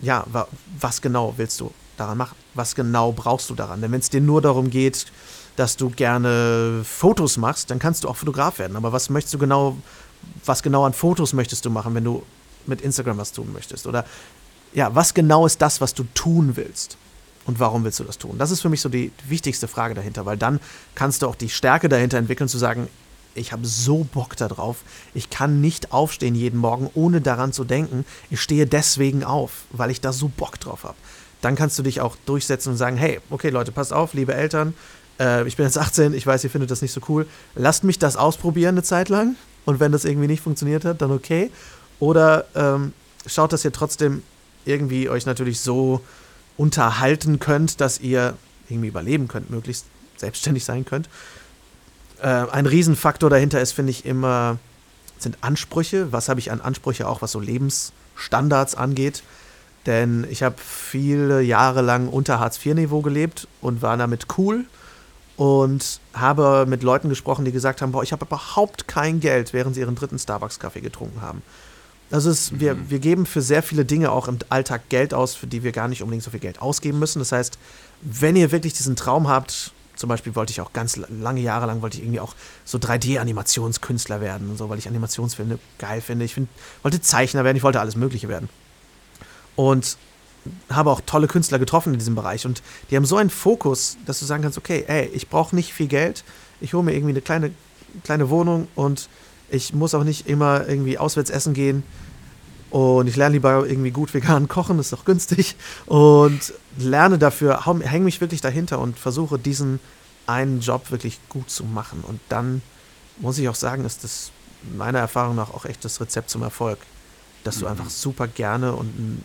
ja, 0.00 0.24
wa 0.30 0.46
was 0.80 1.00
genau 1.00 1.34
willst 1.36 1.60
du 1.60 1.72
daran 1.96 2.18
machen? 2.18 2.36
Was 2.54 2.74
genau 2.74 3.12
brauchst 3.12 3.50
du 3.50 3.54
daran? 3.54 3.80
Denn 3.80 3.92
wenn 3.92 4.00
es 4.00 4.10
dir 4.10 4.20
nur 4.20 4.42
darum 4.42 4.70
geht, 4.70 5.06
dass 5.56 5.76
du 5.76 5.90
gerne 5.90 6.82
Fotos 6.84 7.36
machst, 7.36 7.70
dann 7.70 7.78
kannst 7.78 8.04
du 8.04 8.08
auch 8.08 8.16
Fotograf 8.16 8.58
werden. 8.58 8.76
Aber 8.76 8.92
was 8.92 9.10
möchtest 9.10 9.34
du 9.34 9.38
genau, 9.38 9.76
was 10.44 10.62
genau 10.62 10.84
an 10.84 10.92
Fotos 10.92 11.32
möchtest 11.32 11.64
du 11.64 11.70
machen, 11.70 11.94
wenn 11.94 12.04
du 12.04 12.22
mit 12.66 12.80
Instagram 12.80 13.18
was 13.18 13.32
tun 13.32 13.52
möchtest? 13.52 13.86
Oder 13.86 14.04
ja, 14.72 14.94
was 14.94 15.14
genau 15.14 15.46
ist 15.46 15.62
das, 15.62 15.80
was 15.80 15.94
du 15.94 16.04
tun 16.14 16.56
willst? 16.56 16.96
Und 17.46 17.60
warum 17.60 17.84
willst 17.84 18.00
du 18.00 18.04
das 18.04 18.18
tun? 18.18 18.36
Das 18.38 18.50
ist 18.50 18.60
für 18.60 18.68
mich 18.68 18.80
so 18.80 18.88
die 18.88 19.12
wichtigste 19.28 19.68
Frage 19.68 19.94
dahinter, 19.94 20.26
weil 20.26 20.36
dann 20.36 20.60
kannst 20.94 21.22
du 21.22 21.28
auch 21.28 21.34
die 21.34 21.48
Stärke 21.48 21.88
dahinter 21.88 22.18
entwickeln, 22.18 22.48
zu 22.48 22.58
sagen, 22.58 22.88
ich 23.34 23.52
habe 23.52 23.66
so 23.66 24.04
Bock 24.04 24.36
darauf. 24.36 24.78
Ich 25.12 25.28
kann 25.28 25.60
nicht 25.60 25.92
aufstehen 25.92 26.34
jeden 26.34 26.58
Morgen, 26.58 26.88
ohne 26.94 27.20
daran 27.20 27.52
zu 27.52 27.64
denken. 27.64 28.04
Ich 28.30 28.40
stehe 28.40 28.66
deswegen 28.66 29.24
auf, 29.24 29.64
weil 29.70 29.90
ich 29.90 30.00
da 30.00 30.12
so 30.12 30.28
Bock 30.28 30.60
drauf 30.60 30.84
habe. 30.84 30.94
Dann 31.40 31.56
kannst 31.56 31.78
du 31.78 31.82
dich 31.82 32.00
auch 32.00 32.16
durchsetzen 32.26 32.70
und 32.70 32.76
sagen, 32.76 32.96
hey, 32.96 33.20
okay 33.30 33.50
Leute, 33.50 33.72
passt 33.72 33.92
auf, 33.92 34.14
liebe 34.14 34.34
Eltern, 34.34 34.72
äh, 35.20 35.46
ich 35.46 35.56
bin 35.56 35.66
jetzt 35.66 35.78
18, 35.78 36.14
ich 36.14 36.26
weiß, 36.26 36.44
ihr 36.44 36.50
findet 36.50 36.70
das 36.70 36.82
nicht 36.82 36.92
so 36.92 37.00
cool. 37.08 37.26
Lasst 37.54 37.84
mich 37.84 37.98
das 37.98 38.16
ausprobieren 38.16 38.76
eine 38.76 38.82
Zeit 38.82 39.08
lang. 39.08 39.36
Und 39.64 39.80
wenn 39.80 39.92
das 39.92 40.04
irgendwie 40.04 40.26
nicht 40.26 40.42
funktioniert 40.42 40.84
hat, 40.84 41.00
dann 41.00 41.10
okay. 41.10 41.50
Oder 41.98 42.44
ähm, 42.54 42.92
schaut, 43.26 43.52
dass 43.52 43.64
ihr 43.64 43.72
trotzdem 43.72 44.22
irgendwie 44.64 45.08
euch 45.08 45.26
natürlich 45.26 45.60
so 45.60 46.00
unterhalten 46.56 47.38
könnt, 47.40 47.80
dass 47.80 48.00
ihr 48.00 48.34
irgendwie 48.68 48.88
überleben 48.88 49.28
könnt, 49.28 49.50
möglichst 49.50 49.86
selbstständig 50.16 50.64
sein 50.64 50.84
könnt. 50.84 51.08
Äh, 52.20 52.28
ein 52.28 52.66
Riesenfaktor 52.66 53.30
dahinter 53.30 53.60
ist, 53.60 53.72
finde 53.72 53.90
ich, 53.90 54.06
immer, 54.06 54.58
sind 55.18 55.38
Ansprüche. 55.40 56.12
Was 56.12 56.28
habe 56.28 56.40
ich 56.40 56.50
an 56.50 56.60
Ansprüche 56.60 57.08
auch, 57.08 57.22
was 57.22 57.32
so 57.32 57.40
Lebensstandards 57.40 58.74
angeht? 58.74 59.22
Denn 59.86 60.26
ich 60.30 60.42
habe 60.42 60.56
viele 60.58 61.42
Jahre 61.42 61.82
lang 61.82 62.08
unter 62.08 62.40
Hartz-IV-Niveau 62.40 63.02
gelebt 63.02 63.48
und 63.60 63.82
war 63.82 63.96
damit 63.96 64.26
cool 64.38 64.64
und 65.36 66.00
habe 66.14 66.64
mit 66.66 66.82
Leuten 66.82 67.08
gesprochen, 67.08 67.44
die 67.44 67.52
gesagt 67.52 67.82
haben, 67.82 67.92
boah, 67.92 68.02
ich 68.02 68.12
habe 68.12 68.24
überhaupt 68.24 68.88
kein 68.88 69.20
Geld, 69.20 69.52
während 69.52 69.74
sie 69.74 69.80
ihren 69.80 69.96
dritten 69.96 70.18
Starbucks-Kaffee 70.18 70.80
getrunken 70.80 71.20
haben. 71.20 71.42
Also 72.14 72.30
es, 72.30 72.52
mhm. 72.52 72.60
wir, 72.60 72.90
wir 72.90 72.98
geben 73.00 73.26
für 73.26 73.42
sehr 73.42 73.60
viele 73.60 73.84
Dinge 73.84 74.12
auch 74.12 74.28
im 74.28 74.38
Alltag 74.48 74.88
Geld 74.88 75.12
aus, 75.12 75.34
für 75.34 75.48
die 75.48 75.64
wir 75.64 75.72
gar 75.72 75.88
nicht 75.88 76.00
unbedingt 76.00 76.22
so 76.22 76.30
viel 76.30 76.38
Geld 76.38 76.62
ausgeben 76.62 77.00
müssen. 77.00 77.18
Das 77.18 77.32
heißt, 77.32 77.58
wenn 78.02 78.36
ihr 78.36 78.52
wirklich 78.52 78.72
diesen 78.72 78.94
Traum 78.94 79.26
habt, 79.26 79.72
zum 79.96 80.08
Beispiel 80.08 80.36
wollte 80.36 80.52
ich 80.52 80.60
auch 80.60 80.72
ganz 80.72 80.94
lange 80.94 81.40
Jahre 81.40 81.66
lang, 81.66 81.82
wollte 81.82 81.96
ich 81.96 82.04
irgendwie 82.04 82.20
auch 82.20 82.36
so 82.64 82.78
3D-Animationskünstler 82.78 84.20
werden 84.20 84.48
und 84.48 84.58
so, 84.58 84.68
weil 84.68 84.78
ich 84.78 84.86
Animationsfilme 84.86 85.58
geil 85.78 86.00
finde. 86.00 86.24
Ich 86.24 86.34
find, 86.34 86.48
wollte 86.82 87.00
Zeichner 87.00 87.42
werden, 87.42 87.56
ich 87.56 87.64
wollte 87.64 87.80
alles 87.80 87.96
Mögliche 87.96 88.28
werden. 88.28 88.48
Und 89.56 89.96
habe 90.70 90.92
auch 90.92 91.00
tolle 91.04 91.26
Künstler 91.26 91.58
getroffen 91.58 91.94
in 91.94 91.98
diesem 91.98 92.14
Bereich 92.14 92.46
und 92.46 92.62
die 92.90 92.96
haben 92.96 93.06
so 93.06 93.16
einen 93.16 93.30
Fokus, 93.30 93.96
dass 94.06 94.20
du 94.20 94.24
sagen 94.24 94.44
kannst, 94.44 94.58
okay, 94.58 94.84
ey, 94.86 95.10
ich 95.14 95.30
brauche 95.30 95.56
nicht 95.56 95.72
viel 95.72 95.88
Geld, 95.88 96.22
ich 96.60 96.74
hole 96.74 96.84
mir 96.84 96.92
irgendwie 96.92 97.12
eine 97.12 97.22
kleine, 97.22 97.50
kleine 98.04 98.30
Wohnung 98.30 98.68
und 98.76 99.08
ich 99.50 99.72
muss 99.72 99.94
auch 99.94 100.04
nicht 100.04 100.28
immer 100.28 100.68
irgendwie 100.68 100.98
auswärts 100.98 101.30
essen 101.30 101.54
gehen. 101.54 101.82
Und 102.70 103.06
ich 103.06 103.16
lerne 103.16 103.34
lieber 103.34 103.66
irgendwie 103.66 103.90
gut 103.90 104.12
vegan 104.14 104.48
kochen, 104.48 104.78
ist 104.78 104.92
auch 104.94 105.04
günstig. 105.04 105.56
Und 105.86 106.54
lerne 106.76 107.18
dafür, 107.18 107.64
hänge 107.66 108.04
mich 108.04 108.20
wirklich 108.20 108.40
dahinter 108.40 108.78
und 108.80 108.98
versuche 108.98 109.38
diesen 109.38 109.80
einen 110.26 110.60
Job 110.60 110.90
wirklich 110.90 111.20
gut 111.28 111.50
zu 111.50 111.64
machen. 111.64 112.02
Und 112.06 112.20
dann 112.28 112.62
muss 113.18 113.38
ich 113.38 113.48
auch 113.48 113.54
sagen, 113.54 113.84
ist 113.84 114.04
das 114.04 114.30
meiner 114.76 114.98
Erfahrung 114.98 115.36
nach 115.36 115.52
auch 115.52 115.64
echt 115.66 115.84
das 115.84 116.00
Rezept 116.00 116.30
zum 116.30 116.42
Erfolg. 116.42 116.78
Dass 117.44 117.58
du 117.58 117.66
mhm. 117.66 117.72
einfach 117.72 117.90
super 117.90 118.26
gerne 118.26 118.72
und 118.72 119.22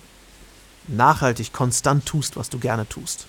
nachhaltig, 0.87 1.53
konstant 1.53 2.05
tust, 2.05 2.35
was 2.35 2.49
du 2.49 2.59
gerne 2.59 2.87
tust. 2.87 3.27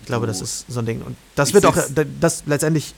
Ich 0.00 0.06
glaube, 0.06 0.26
das 0.26 0.40
ist 0.40 0.66
so 0.68 0.80
ein 0.80 0.86
Ding. 0.86 1.02
Und 1.02 1.16
das 1.34 1.54
wird 1.54 1.64
auch, 1.66 1.76
das 2.20 2.44
letztendlich, 2.46 2.94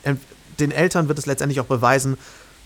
den 0.59 0.73
Eltern 0.73 1.09
wird 1.09 1.18
es 1.18 1.27
letztendlich 1.27 1.61
auch 1.61 1.66
beweisen, 1.66 2.18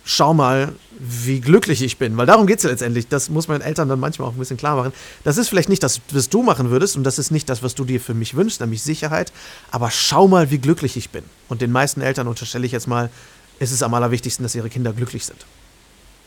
schau 0.04 0.34
mal, 0.34 0.72
wie 0.98 1.40
glücklich 1.40 1.82
ich 1.82 1.98
bin. 1.98 2.16
Weil 2.16 2.26
darum 2.26 2.46
geht 2.46 2.58
es 2.58 2.64
ja 2.64 2.70
letztendlich. 2.70 3.08
Das 3.08 3.28
muss 3.28 3.48
man 3.48 3.60
Eltern 3.60 3.88
dann 3.88 4.00
manchmal 4.00 4.28
auch 4.28 4.32
ein 4.32 4.38
bisschen 4.38 4.56
klar 4.56 4.76
machen. 4.76 4.92
Das 5.24 5.36
ist 5.36 5.48
vielleicht 5.48 5.68
nicht 5.68 5.82
das, 5.82 6.00
was 6.10 6.28
du 6.28 6.42
machen 6.42 6.70
würdest 6.70 6.96
und 6.96 7.04
das 7.04 7.18
ist 7.18 7.30
nicht 7.30 7.48
das, 7.48 7.62
was 7.62 7.74
du 7.74 7.84
dir 7.84 8.00
für 8.00 8.14
mich 8.14 8.34
wünschst, 8.34 8.60
nämlich 8.60 8.82
Sicherheit. 8.82 9.32
Aber 9.70 9.90
schau 9.90 10.28
mal, 10.28 10.50
wie 10.50 10.58
glücklich 10.58 10.96
ich 10.96 11.10
bin. 11.10 11.24
Und 11.48 11.60
den 11.60 11.72
meisten 11.72 12.00
Eltern 12.00 12.28
unterstelle 12.28 12.66
ich 12.66 12.72
jetzt 12.72 12.86
mal, 12.86 13.10
ist 13.58 13.72
es 13.72 13.82
am 13.82 13.94
allerwichtigsten, 13.94 14.42
dass 14.42 14.54
ihre 14.54 14.70
Kinder 14.70 14.92
glücklich 14.92 15.24
sind. 15.26 15.44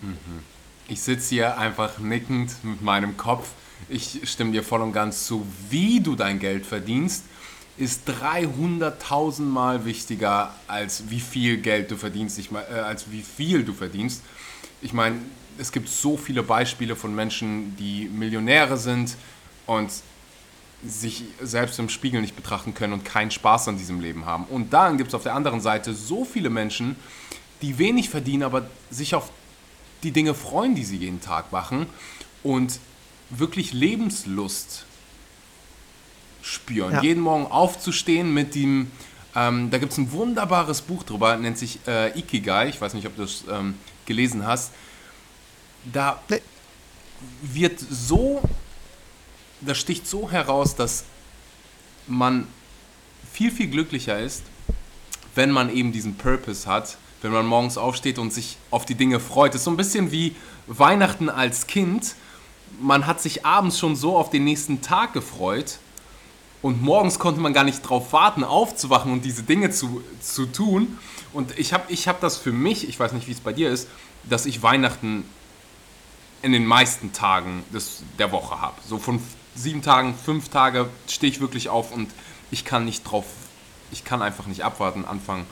Mhm. 0.02 0.44
Ich 0.88 1.02
sitze 1.02 1.30
hier 1.30 1.58
einfach 1.58 1.98
nickend 1.98 2.52
mit 2.64 2.82
meinem 2.82 3.18
Kopf. 3.18 3.50
Ich 3.90 4.22
stimme 4.24 4.52
dir 4.52 4.64
voll 4.64 4.82
und 4.82 4.94
ganz 4.94 5.26
zu, 5.26 5.46
wie 5.70 6.00
du 6.00 6.16
dein 6.16 6.40
Geld 6.40 6.66
verdienst 6.66 7.24
ist 7.78 8.08
300.000 8.10 9.42
Mal 9.42 9.86
wichtiger, 9.86 10.54
als 10.68 11.10
wie 11.10 11.20
viel 11.20 11.58
Geld 11.58 11.92
du 11.92 11.98
verdienst, 11.98 12.40
ich 12.40 12.52
mein, 12.52 12.64
äh, 12.72 12.80
als 12.80 13.12
wie 13.12 13.22
viel 13.22 13.64
du 13.64 13.74
verdienst. 13.74 14.22
Ich 14.82 14.94
meine, 14.94 15.18
es 15.58 15.72
gibt 15.72 15.90
so 15.90 16.18
viele 16.18 16.44
Beispiele 16.44 16.96
von 16.96 17.14
Menschen, 17.14 17.76
die 17.78 18.10
Millionäre 18.10 18.78
sind 18.78 19.16
und 19.66 19.92
sich 20.86 21.24
selbst 21.42 21.80
im 21.80 21.90
Spiegel 21.90 22.22
nicht 22.22 22.36
betrachten 22.36 22.74
können 22.74 22.94
und 22.94 23.06
keinen 23.06 23.32
Spaß 23.32 23.70
an 23.70 23.78
diesem 23.78 24.00
Leben 24.00 24.26
haben. 24.26 24.46
Und 24.46 24.74
dann 24.74 24.98
gibt 24.98 25.10
es 25.10 25.14
auf 25.14 25.24
der 25.24 25.34
anderen 25.34 25.62
Seite 25.62 25.94
so 25.94 26.26
viele 26.26 26.50
Menschen, 26.50 26.96
die 27.62 27.78
wenig 27.78 28.10
verdienen, 28.10 28.44
aber 28.44 28.70
sich 28.92 29.16
auf 29.16 29.32
die 30.04 30.12
Dinge 30.12 30.34
freuen, 30.34 30.76
die 30.76 30.84
sie 30.84 30.98
jeden 30.98 31.22
Tag 31.22 31.52
machen 31.52 31.88
und 32.44 32.80
wirklich 33.30 33.74
Lebenslust 33.74 34.86
spüren. 36.46 36.94
Ja. 36.94 37.02
Jeden 37.02 37.22
Morgen 37.22 37.48
aufzustehen 37.48 38.34
mit 38.34 38.54
dem, 38.54 38.92
ähm, 39.36 39.72
da 39.72 39.80
gibt 39.80 39.92
es 39.92 39.98
ein 39.98 40.12
wunderbares 40.12 40.82
Buch 40.82 41.04
drüber, 41.04 41.36
nennt 41.38 41.58
sich 41.58 41.80
äh, 41.88 42.18
Ikigai, 42.18 42.70
ich 42.70 42.80
weiß 42.80 42.94
nicht, 42.94 43.08
ob 43.08 43.16
du 43.16 43.24
es 43.24 43.44
ähm, 43.52 43.74
gelesen 44.06 44.46
hast. 44.46 44.72
Da 45.92 46.22
nee. 46.30 46.42
wird 47.42 47.80
so, 47.80 48.42
das 49.62 49.80
sticht 49.80 50.08
so 50.08 50.30
heraus, 50.30 50.76
dass 50.76 51.06
man 52.06 52.48
viel, 53.34 53.52
viel 53.52 53.68
glücklicher 53.68 54.20
ist, 54.20 54.44
wenn 55.34 55.50
man 55.50 55.76
eben 55.76 55.92
diesen 55.92 56.16
Purpose 56.16 56.68
hat, 56.68 56.98
wenn 57.24 57.32
man 57.32 57.48
morgens 57.48 57.80
aufsteht 57.80 58.20
und 58.20 58.32
sich 58.32 58.58
auf 58.70 58.86
die 58.86 58.96
Dinge 58.96 59.20
freut. 59.20 59.56
Das 59.56 59.62
ist 59.62 59.66
so 59.66 59.72
ein 59.72 59.78
bisschen 59.78 60.12
wie 60.12 60.36
Weihnachten 60.68 61.28
als 61.28 61.66
Kind. 61.66 62.14
Man 62.80 63.08
hat 63.08 63.20
sich 63.20 63.46
abends 63.46 63.80
schon 63.80 63.96
so 63.96 64.16
auf 64.16 64.30
den 64.30 64.44
nächsten 64.44 64.84
Tag 64.84 65.14
gefreut 65.14 65.80
Und 66.66 66.82
morgens 66.82 67.20
konnte 67.20 67.40
man 67.40 67.54
gar 67.54 67.64
nicht 67.64 67.84
drauf 67.84 68.12
warten, 68.12 68.44
aufzuwachen 68.44 69.12
und 69.12 69.24
diese 69.24 69.44
Dinge 69.44 69.70
zu, 69.70 70.04
zu 70.20 70.48
tun. 70.48 70.98
Und 71.32 71.60
ich 71.60 71.74
habe 71.74 71.84
ich 71.90 72.08
hab 72.08 72.20
das 72.22 72.38
für 72.38 72.52
mich, 72.52 72.90
ich 72.90 73.00
weiß 73.00 73.12
nicht, 73.12 73.28
wie 73.28 73.34
es 73.34 73.40
bei 73.40 73.54
dir 73.54 73.70
ist, 73.70 73.88
dass 74.24 74.48
ich 74.48 74.64
Weihnachten 74.64 75.30
in 76.42 76.54
den 76.54 76.66
meisten 76.66 77.14
Tagen 77.14 77.64
des, 77.72 78.02
der 78.18 78.32
Woche 78.32 78.62
habe. 78.62 78.74
So 78.84 78.98
von 78.98 79.22
sieben 79.54 79.84
Tagen, 79.84 80.16
fünf 80.16 80.50
Tage 80.50 80.90
stehe 81.08 81.32
ich 81.32 81.40
wirklich 81.40 81.70
auf 81.70 81.92
und 81.92 82.10
ich 82.50 82.66
kann 82.66 82.84
nicht 82.84 83.04
drauf, 83.04 83.26
ich 83.92 84.04
kann 84.04 84.24
einfach 84.24 84.48
nicht 84.48 84.64
abwarten, 84.64 85.06
anfangen 85.06 85.46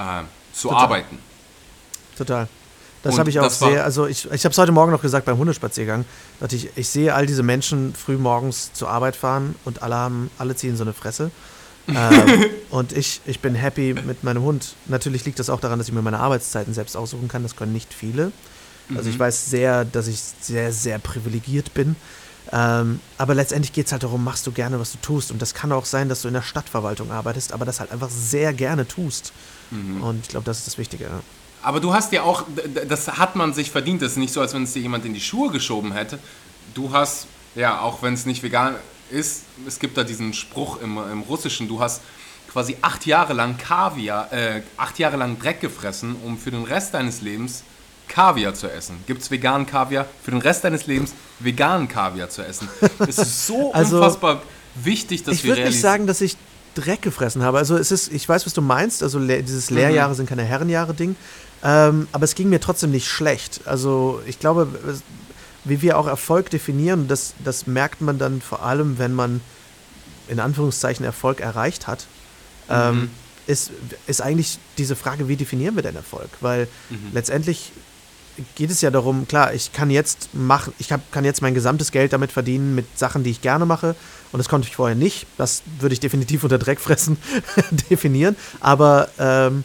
äh, 0.00 0.22
zu 0.52 0.66
Total. 0.66 0.82
arbeiten. 0.82 1.18
Total. 2.18 2.48
Das 3.02 3.18
habe 3.18 3.30
ich 3.30 3.40
auch 3.40 3.50
sehr, 3.50 3.84
also 3.84 4.06
ich, 4.06 4.30
ich 4.30 4.44
habe 4.44 4.52
es 4.52 4.58
heute 4.58 4.72
Morgen 4.72 4.92
noch 4.92 5.00
gesagt 5.00 5.24
beim 5.24 5.38
Hundespaziergang, 5.38 6.04
dass 6.38 6.52
ich, 6.52 6.68
ich 6.76 6.88
sehe 6.88 7.14
all 7.14 7.26
diese 7.26 7.42
Menschen 7.42 7.94
früh 7.94 8.18
morgens 8.18 8.72
zur 8.74 8.90
Arbeit 8.90 9.16
fahren 9.16 9.54
und 9.64 9.82
alle 9.82 9.94
haben, 9.94 10.30
alle 10.38 10.54
ziehen 10.54 10.76
so 10.76 10.84
eine 10.84 10.92
Fresse. 10.92 11.30
ähm, 11.88 12.44
und 12.70 12.92
ich, 12.92 13.22
ich 13.24 13.40
bin 13.40 13.54
happy 13.54 13.94
mit 13.94 14.22
meinem 14.22 14.42
Hund. 14.42 14.74
Natürlich 14.86 15.24
liegt 15.24 15.38
das 15.38 15.48
auch 15.48 15.60
daran, 15.60 15.78
dass 15.78 15.88
ich 15.88 15.94
mir 15.94 16.02
meine 16.02 16.20
Arbeitszeiten 16.20 16.74
selbst 16.74 16.96
aussuchen 16.96 17.28
kann. 17.28 17.42
Das 17.42 17.56
können 17.56 17.72
nicht 17.72 17.94
viele. 17.94 18.32
Also 18.94 19.08
ich 19.08 19.18
weiß 19.18 19.50
sehr, 19.50 19.84
dass 19.84 20.08
ich 20.08 20.20
sehr, 20.40 20.72
sehr 20.72 20.98
privilegiert 20.98 21.74
bin. 21.74 21.96
Ähm, 22.52 23.00
aber 23.18 23.34
letztendlich 23.34 23.72
geht 23.72 23.86
es 23.86 23.92
halt 23.92 24.02
darum, 24.02 24.24
machst 24.24 24.46
du 24.46 24.52
gerne, 24.52 24.80
was 24.80 24.92
du 24.92 24.98
tust. 24.98 25.30
Und 25.30 25.40
das 25.40 25.54
kann 25.54 25.72
auch 25.72 25.84
sein, 25.84 26.08
dass 26.08 26.22
du 26.22 26.28
in 26.28 26.34
der 26.34 26.42
Stadtverwaltung 26.42 27.10
arbeitest, 27.10 27.52
aber 27.52 27.64
das 27.64 27.80
halt 27.80 27.92
einfach 27.92 28.10
sehr 28.10 28.52
gerne 28.52 28.86
tust. 28.86 29.32
Und 30.02 30.20
ich 30.22 30.28
glaube, 30.28 30.44
das 30.44 30.58
ist 30.58 30.66
das 30.66 30.78
Wichtige. 30.78 31.08
Aber 31.62 31.80
du 31.80 31.92
hast 31.92 32.12
ja 32.12 32.22
auch, 32.22 32.44
das 32.88 33.08
hat 33.08 33.36
man 33.36 33.52
sich 33.52 33.70
verdient. 33.70 34.02
Das 34.02 34.12
ist 34.12 34.18
nicht 34.18 34.32
so, 34.32 34.40
als 34.40 34.54
wenn 34.54 34.64
es 34.64 34.72
dir 34.72 34.80
jemand 34.80 35.04
in 35.04 35.14
die 35.14 35.20
Schuhe 35.20 35.50
geschoben 35.50 35.92
hätte. 35.92 36.18
Du 36.74 36.92
hast, 36.92 37.26
ja, 37.54 37.80
auch 37.80 38.02
wenn 38.02 38.14
es 38.14 38.26
nicht 38.26 38.42
vegan 38.42 38.76
ist, 39.10 39.42
es 39.66 39.78
gibt 39.78 39.96
da 39.96 40.04
diesen 40.04 40.32
Spruch 40.32 40.80
im, 40.80 40.98
im 40.98 41.22
Russischen, 41.22 41.68
du 41.68 41.80
hast 41.80 42.00
quasi 42.50 42.76
acht 42.82 43.06
Jahre 43.06 43.32
lang 43.32 43.58
Kaviar, 43.58 44.32
äh, 44.32 44.62
acht 44.76 44.98
Jahre 44.98 45.16
lang 45.16 45.38
Dreck 45.38 45.60
gefressen, 45.60 46.16
um 46.24 46.38
für 46.38 46.50
den 46.50 46.64
Rest 46.64 46.94
deines 46.94 47.20
Lebens 47.20 47.62
Kaviar 48.08 48.54
zu 48.54 48.68
essen. 48.70 48.96
Gibt 49.06 49.22
es 49.22 49.30
veganen 49.30 49.66
Kaviar? 49.66 50.06
Für 50.24 50.32
den 50.32 50.40
Rest 50.40 50.64
deines 50.64 50.86
Lebens 50.86 51.14
veganen 51.38 51.86
Kaviar 51.86 52.28
zu 52.28 52.42
essen. 52.42 52.68
Es 52.98 53.18
ist 53.18 53.46
so 53.46 53.72
Also, 53.74 53.98
unfassbar 53.98 54.42
wichtig, 54.74 55.22
dass 55.22 55.36
ich 55.36 55.44
wir 55.44 55.56
würde 55.56 55.64
nicht 55.64 55.80
sagen, 55.80 56.06
dass 56.06 56.20
ich 56.20 56.36
Dreck 56.74 57.02
gefressen 57.02 57.42
habe. 57.42 57.58
Also 57.58 57.76
es 57.76 57.90
ist, 57.90 58.12
ich 58.12 58.28
weiß, 58.28 58.46
was 58.46 58.54
du 58.54 58.62
meinst. 58.62 59.02
Also 59.02 59.18
dieses 59.20 59.70
Lehrjahre 59.70 60.14
sind 60.14 60.28
keine 60.28 60.44
Herrenjahre-Ding. 60.44 61.16
Ähm, 61.62 62.08
aber 62.12 62.24
es 62.24 62.34
ging 62.34 62.48
mir 62.48 62.60
trotzdem 62.60 62.90
nicht 62.90 63.08
schlecht. 63.08 63.62
Also 63.66 64.20
ich 64.26 64.38
glaube, 64.38 64.68
wie 65.64 65.82
wir 65.82 65.98
auch 65.98 66.06
Erfolg 66.06 66.50
definieren, 66.50 67.08
das, 67.08 67.34
das 67.44 67.66
merkt 67.66 68.00
man 68.00 68.18
dann 68.18 68.40
vor 68.40 68.64
allem, 68.64 68.98
wenn 68.98 69.12
man 69.12 69.40
in 70.28 70.40
Anführungszeichen 70.40 71.04
Erfolg 71.04 71.40
erreicht 71.40 71.86
hat, 71.86 72.06
ähm, 72.68 73.10
ist, 73.46 73.72
ist 74.06 74.22
eigentlich 74.22 74.58
diese 74.78 74.96
Frage, 74.96 75.28
wie 75.28 75.36
definieren 75.36 75.74
wir 75.74 75.82
denn 75.82 75.96
Erfolg? 75.96 76.30
Weil 76.40 76.68
letztendlich 77.12 77.72
geht 78.54 78.70
es 78.70 78.80
ja 78.80 78.90
darum, 78.90 79.26
klar, 79.26 79.54
ich 79.54 79.72
kann 79.72 79.90
jetzt 79.90 80.34
machen, 80.34 80.72
ich 80.78 80.92
hab, 80.92 81.12
kann 81.12 81.24
jetzt 81.24 81.42
mein 81.42 81.54
gesamtes 81.54 81.90
Geld 81.90 82.12
damit 82.12 82.32
verdienen 82.32 82.74
mit 82.74 82.86
Sachen, 82.98 83.24
die 83.24 83.30
ich 83.30 83.40
gerne 83.40 83.66
mache. 83.66 83.94
Und 84.32 84.38
das 84.38 84.48
konnte 84.48 84.68
ich 84.68 84.76
vorher 84.76 84.96
nicht. 84.96 85.26
Das 85.36 85.62
würde 85.80 85.92
ich 85.92 86.00
definitiv 86.00 86.44
unter 86.44 86.58
Dreckfressen 86.58 87.18
definieren. 87.90 88.36
Aber 88.60 89.08
ähm, 89.18 89.64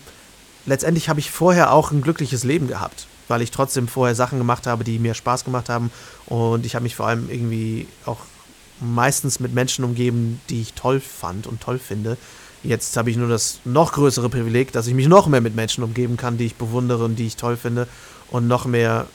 letztendlich 0.66 1.10
habe 1.10 1.20
ich 1.20 1.32
vorher 1.32 1.72
auch 1.72 1.92
ein 1.92 2.02
glückliches 2.02 2.44
Leben 2.44 2.68
gehabt, 2.68 3.08
weil 3.28 3.42
ich 3.42 3.52
trotzdem 3.52 3.88
vorher 3.88 4.16
Sachen 4.16 4.38
gemacht 4.38 4.68
habe, 4.68 4.84
die 4.84 5.00
mir 5.00 5.14
Spaß 5.14 5.46
gemacht 5.46 5.70
haben. 5.70 5.92
Und 6.26 6.66
ich 6.66 6.76
habe 6.76 6.84
mich 6.84 6.96
vor 6.96 7.08
allem 7.08 7.30
irgendwie 7.30 7.88
auch 8.06 8.20
meistens 8.80 9.40
mit 9.40 9.54
Menschen 9.54 9.86
umgeben, 9.86 10.42
die 10.50 10.62
ich 10.62 10.74
toll 10.74 11.00
fand 11.00 11.48
und 11.48 11.62
toll 11.62 11.80
finde. 11.80 12.18
Jetzt 12.64 12.98
habe 12.98 13.12
ich 13.12 13.18
nur 13.18 13.30
das 13.30 13.60
noch 13.64 13.94
größere 13.94 14.30
Privileg, 14.30 14.72
dass 14.72 14.88
ich 14.88 14.96
mich 14.96 15.08
noch 15.08 15.28
mehr 15.28 15.42
mit 15.42 15.56
Menschen 15.56 15.84
umgeben 15.84 16.18
kann, 16.18 16.38
die 16.38 16.48
ich 16.48 16.56
bewundere 16.56 17.06
und 17.06 17.16
die 17.16 17.28
ich 17.28 17.36
toll 17.36 17.58
finde 17.58 17.88
und 18.32 18.48
noch 18.48 18.66
mehr 18.66 19.06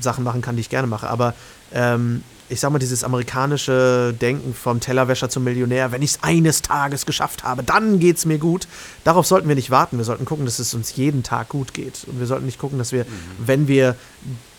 Sachen 0.00 0.24
machen 0.24 0.42
kann, 0.42 0.56
die 0.56 0.62
ich 0.62 0.68
gerne 0.68 0.88
mache. 0.88 1.08
Aber 1.08 1.34
ähm, 1.72 2.22
ich 2.48 2.60
sag 2.60 2.70
mal, 2.70 2.78
dieses 2.78 3.02
amerikanische 3.04 4.14
Denken 4.20 4.54
vom 4.54 4.80
Tellerwäscher 4.80 5.28
zum 5.28 5.44
Millionär, 5.44 5.92
wenn 5.92 6.02
ich 6.02 6.12
es 6.12 6.22
eines 6.22 6.62
Tages 6.62 7.06
geschafft 7.06 7.44
habe, 7.44 7.62
dann 7.62 7.98
geht 7.98 8.18
es 8.18 8.24
mir 8.24 8.38
gut. 8.38 8.68
Darauf 9.04 9.26
sollten 9.26 9.48
wir 9.48 9.54
nicht 9.56 9.70
warten. 9.70 9.98
Wir 9.98 10.04
sollten 10.04 10.24
gucken, 10.24 10.44
dass 10.44 10.58
es 10.58 10.74
uns 10.74 10.94
jeden 10.96 11.22
Tag 11.22 11.48
gut 11.48 11.74
geht. 11.74 12.04
Und 12.06 12.20
wir 12.20 12.26
sollten 12.26 12.46
nicht 12.46 12.58
gucken, 12.58 12.78
dass 12.78 12.92
wir, 12.92 13.06
wenn 13.38 13.68
wir 13.68 13.96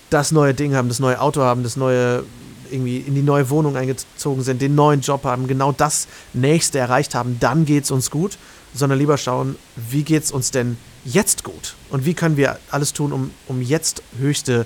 das 0.10 0.32
neue 0.32 0.54
Ding 0.54 0.76
haben, 0.76 0.90
das 0.90 1.00
neue 1.00 1.20
Auto 1.20 1.42
haben, 1.42 1.64
das 1.64 1.78
neue 1.78 2.24
irgendwie 2.70 2.98
in 2.98 3.16
die 3.16 3.22
neue 3.22 3.50
Wohnung 3.50 3.78
eingezogen 3.78 4.44
sind, 4.44 4.62
den 4.62 4.76
neuen 4.76 5.00
Job 5.00 5.24
haben, 5.24 5.48
genau 5.48 5.72
das 5.72 6.08
nächste 6.34 6.80
erreicht 6.80 7.16
haben, 7.16 7.38
dann 7.40 7.66
geht 7.66 7.86
es 7.86 7.92
uns 7.92 8.12
gut, 8.12 8.38
sondern 8.74 9.00
lieber 9.00 9.18
schauen, 9.18 9.56
wie 9.76 10.04
geht 10.04 10.24
es 10.24 10.32
uns 10.32 10.52
denn 10.52 10.78
jetzt 11.06 11.46
gut 11.46 11.76
und 11.90 12.06
wie 12.06 12.14
können 12.14 12.36
wir 12.36 12.60
alles 12.70 12.92
tun, 12.92 13.14
um, 13.14 13.32
um 13.48 13.62
jetzt 13.62 14.04
höchste 14.20 14.66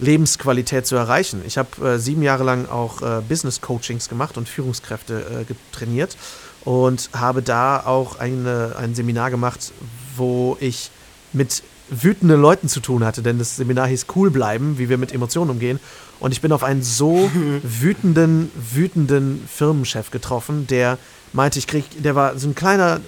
Lebensqualität 0.00 0.86
zu 0.86 0.96
erreichen. 0.96 1.42
Ich 1.46 1.58
habe 1.58 1.94
äh, 1.94 1.98
sieben 1.98 2.22
Jahre 2.22 2.44
lang 2.44 2.68
auch 2.68 3.02
äh, 3.02 3.20
Business 3.28 3.60
Coachings 3.60 4.08
gemacht 4.08 4.36
und 4.36 4.48
Führungskräfte 4.48 5.46
äh, 5.48 5.54
trainiert 5.72 6.16
und 6.64 7.10
habe 7.12 7.42
da 7.42 7.84
auch 7.84 8.18
eine, 8.18 8.76
ein 8.78 8.94
Seminar 8.94 9.30
gemacht, 9.30 9.72
wo 10.16 10.56
ich 10.60 10.90
mit 11.32 11.62
wütenden 11.90 12.40
Leuten 12.40 12.68
zu 12.68 12.80
tun 12.80 13.04
hatte, 13.04 13.22
denn 13.22 13.38
das 13.38 13.56
Seminar 13.56 13.88
hieß 13.88 14.06
Cool 14.14 14.30
bleiben, 14.30 14.78
wie 14.78 14.88
wir 14.88 14.98
mit 14.98 15.12
Emotionen 15.12 15.50
umgehen. 15.50 15.80
Und 16.20 16.32
ich 16.32 16.40
bin 16.40 16.52
auf 16.52 16.62
einen 16.62 16.82
so 16.82 17.30
wütenden, 17.62 18.50
wütenden 18.54 19.46
Firmenchef 19.48 20.10
getroffen, 20.10 20.66
der 20.66 20.98
meinte, 21.32 21.58
ich 21.58 21.66
krieg, 21.66 21.84
der 22.02 22.14
war 22.14 22.38
so 22.38 22.48
ein 22.48 22.54
kleiner, 22.54 23.00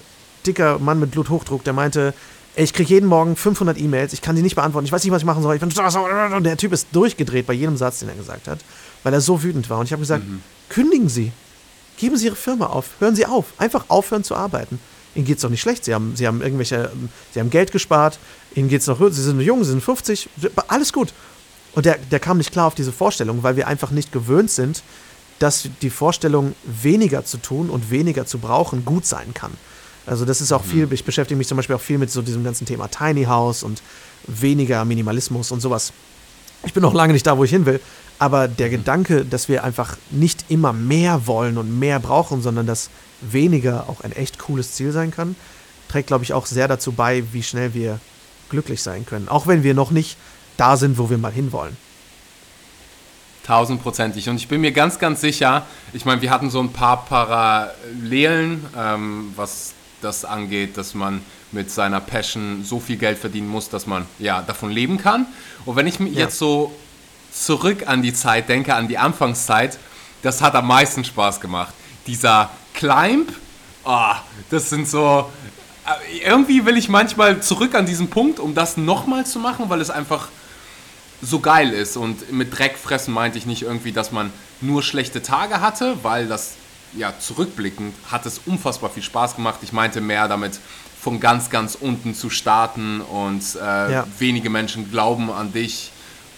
dicker 0.45 0.79
Mann 0.79 0.99
mit 0.99 1.11
Bluthochdruck, 1.11 1.63
der 1.63 1.73
meinte, 1.73 2.13
ich 2.55 2.73
kriege 2.73 2.93
jeden 2.93 3.07
Morgen 3.07 3.35
500 3.35 3.79
E-Mails, 3.79 4.13
ich 4.13 4.21
kann 4.21 4.35
die 4.35 4.41
nicht 4.41 4.55
beantworten, 4.55 4.85
ich 4.85 4.91
weiß 4.91 5.03
nicht, 5.03 5.11
was 5.11 5.21
ich 5.21 5.25
machen 5.25 5.41
soll. 5.41 5.55
Ich 5.55 5.61
bin 5.61 5.71
und 5.71 6.43
der 6.43 6.57
Typ 6.57 6.73
ist 6.73 6.87
durchgedreht 6.91 7.47
bei 7.47 7.53
jedem 7.53 7.77
Satz, 7.77 7.99
den 7.99 8.09
er 8.09 8.15
gesagt 8.15 8.47
hat, 8.47 8.59
weil 9.03 9.13
er 9.13 9.21
so 9.21 9.41
wütend 9.41 9.69
war. 9.69 9.79
Und 9.79 9.85
ich 9.85 9.93
habe 9.93 10.01
gesagt, 10.01 10.23
kündigen 10.69 11.09
Sie, 11.09 11.31
geben 11.97 12.17
Sie 12.17 12.25
Ihre 12.25 12.35
Firma 12.35 12.67
auf, 12.67 12.89
hören 12.99 13.15
Sie 13.15 13.25
auf, 13.25 13.45
einfach 13.57 13.85
aufhören 13.87 14.23
zu 14.23 14.35
arbeiten. 14.35 14.79
Ihnen 15.15 15.25
geht 15.25 15.37
es 15.37 15.41
doch 15.41 15.49
nicht 15.49 15.61
schlecht. 15.61 15.85
Sie 15.85 15.93
haben, 15.93 16.15
Sie 16.15 16.27
haben 16.27 16.41
irgendwelche, 16.41 16.91
Sie 17.33 17.39
haben 17.39 17.49
Geld 17.49 17.71
gespart, 17.71 18.19
Ihnen 18.55 18.69
geht 18.69 18.81
es 18.81 18.87
noch, 18.87 18.99
Sie 18.99 19.21
sind 19.21 19.39
jung, 19.41 19.63
Sie 19.63 19.71
sind 19.71 19.83
50, 19.83 20.29
alles 20.67 20.93
gut. 20.93 21.13
Und 21.73 21.85
der, 21.85 21.97
der 21.97 22.19
kam 22.19 22.37
nicht 22.37 22.51
klar 22.51 22.67
auf 22.67 22.75
diese 22.75 22.91
Vorstellung, 22.91 23.43
weil 23.43 23.55
wir 23.55 23.67
einfach 23.67 23.91
nicht 23.91 24.11
gewöhnt 24.11 24.51
sind, 24.51 24.83
dass 25.39 25.69
die 25.81 25.89
Vorstellung, 25.89 26.53
weniger 26.65 27.25
zu 27.25 27.37
tun 27.37 27.69
und 27.69 27.89
weniger 27.89 28.25
zu 28.25 28.37
brauchen, 28.37 28.85
gut 28.85 29.05
sein 29.05 29.33
kann. 29.33 29.51
Also 30.05 30.25
das 30.25 30.41
ist 30.41 30.51
auch 30.51 30.63
viel, 30.63 30.91
ich 30.91 31.03
beschäftige 31.03 31.37
mich 31.37 31.47
zum 31.47 31.57
Beispiel 31.57 31.75
auch 31.75 31.81
viel 31.81 31.97
mit 31.97 32.09
so 32.09 32.21
diesem 32.21 32.43
ganzen 32.43 32.65
Thema 32.65 32.87
Tiny 32.87 33.25
House 33.25 33.63
und 33.63 33.81
weniger 34.27 34.83
Minimalismus 34.85 35.51
und 35.51 35.61
sowas. 35.61 35.93
Ich 36.65 36.73
bin 36.73 36.81
noch 36.81 36.93
lange 36.93 37.13
nicht 37.13 37.25
da, 37.25 37.37
wo 37.37 37.43
ich 37.43 37.51
hin 37.51 37.65
will, 37.65 37.79
aber 38.19 38.47
der 38.47 38.69
Gedanke, 38.69 39.25
dass 39.25 39.49
wir 39.49 39.63
einfach 39.63 39.97
nicht 40.09 40.45
immer 40.49 40.73
mehr 40.73 41.27
wollen 41.27 41.57
und 41.57 41.79
mehr 41.79 41.99
brauchen, 41.99 42.41
sondern 42.41 42.67
dass 42.67 42.89
weniger 43.21 43.89
auch 43.89 44.01
ein 44.01 44.11
echt 44.11 44.39
cooles 44.39 44.73
Ziel 44.73 44.91
sein 44.91 45.11
kann, 45.11 45.35
trägt, 45.87 46.07
glaube 46.07 46.23
ich, 46.23 46.33
auch 46.33 46.45
sehr 46.45 46.67
dazu 46.67 46.91
bei, 46.91 47.23
wie 47.31 47.43
schnell 47.43 47.73
wir 47.73 47.99
glücklich 48.49 48.81
sein 48.81 49.05
können. 49.05 49.27
Auch 49.27 49.47
wenn 49.47 49.63
wir 49.63 49.73
noch 49.73 49.91
nicht 49.91 50.17
da 50.57 50.77
sind, 50.77 50.97
wo 50.97 51.09
wir 51.09 51.17
mal 51.17 51.31
hinwollen. 51.31 51.75
Tausendprozentig. 53.43 54.29
Und 54.29 54.35
ich 54.35 54.47
bin 54.47 54.61
mir 54.61 54.71
ganz, 54.71 54.99
ganz 54.99 55.21
sicher, 55.21 55.65
ich 55.93 56.05
meine, 56.05 56.21
wir 56.21 56.29
hatten 56.29 56.49
so 56.49 56.59
ein 56.59 56.71
paar 56.71 57.05
Parallelen, 57.05 58.65
ähm, 58.77 59.33
was 59.35 59.73
das 60.01 60.25
angeht, 60.25 60.77
dass 60.77 60.93
man 60.93 61.21
mit 61.51 61.69
seiner 61.71 61.99
Passion 62.01 62.63
so 62.63 62.79
viel 62.79 62.97
Geld 62.97 63.17
verdienen 63.17 63.47
muss, 63.47 63.69
dass 63.69 63.85
man 63.87 64.05
ja 64.19 64.41
davon 64.41 64.71
leben 64.71 64.97
kann. 64.97 65.25
Und 65.65 65.75
wenn 65.75 65.87
ich 65.87 65.99
mir 65.99 66.09
Ja. 66.09 66.21
jetzt 66.21 66.37
so 66.37 66.73
zurück 67.33 67.87
an 67.87 68.01
die 68.01 68.13
Zeit 68.13 68.49
denke, 68.49 68.75
an 68.75 68.87
die 68.87 68.97
Anfangszeit, 68.97 69.77
das 70.21 70.41
hat 70.41 70.55
am 70.55 70.67
meisten 70.67 71.03
Spaß 71.03 71.39
gemacht. 71.39 71.73
Dieser 72.07 72.49
Climb, 72.73 73.31
ah, 73.85 74.17
das 74.49 74.69
sind 74.69 74.87
so. 74.87 75.29
äh, 75.85 76.19
Irgendwie 76.27 76.65
will 76.65 76.77
ich 76.77 76.89
manchmal 76.89 77.41
zurück 77.41 77.73
an 77.75 77.85
diesen 77.85 78.09
Punkt, 78.09 78.39
um 78.39 78.53
das 78.55 78.77
nochmal 78.77 79.25
zu 79.25 79.39
machen, 79.39 79.65
weil 79.69 79.81
es 79.81 79.89
einfach 79.89 80.29
so 81.21 81.39
geil 81.39 81.71
ist. 81.71 81.97
Und 81.97 82.31
mit 82.31 82.57
Dreckfressen 82.57 83.13
meinte 83.13 83.37
ich 83.37 83.45
nicht 83.45 83.61
irgendwie, 83.63 83.91
dass 83.91 84.11
man 84.11 84.31
nur 84.61 84.83
schlechte 84.83 85.21
Tage 85.21 85.59
hatte, 85.61 85.97
weil 86.03 86.27
das, 86.27 86.53
ja, 86.93 87.13
zurückblickend 87.19 87.95
hat 88.09 88.25
es 88.25 88.41
unfassbar 88.45 88.89
viel 88.89 89.03
Spaß 89.03 89.35
gemacht. 89.35 89.59
Ich 89.61 89.71
meinte 89.73 90.01
mehr 90.01 90.27
damit, 90.27 90.59
von 90.99 91.19
ganz, 91.19 91.49
ganz 91.49 91.75
unten 91.75 92.13
zu 92.13 92.29
starten 92.29 93.01
und 93.01 93.43
äh, 93.55 93.91
Ja. 93.91 94.07
wenige 94.19 94.49
Menschen 94.51 94.91
glauben 94.91 95.31
an 95.31 95.51
dich 95.51 95.91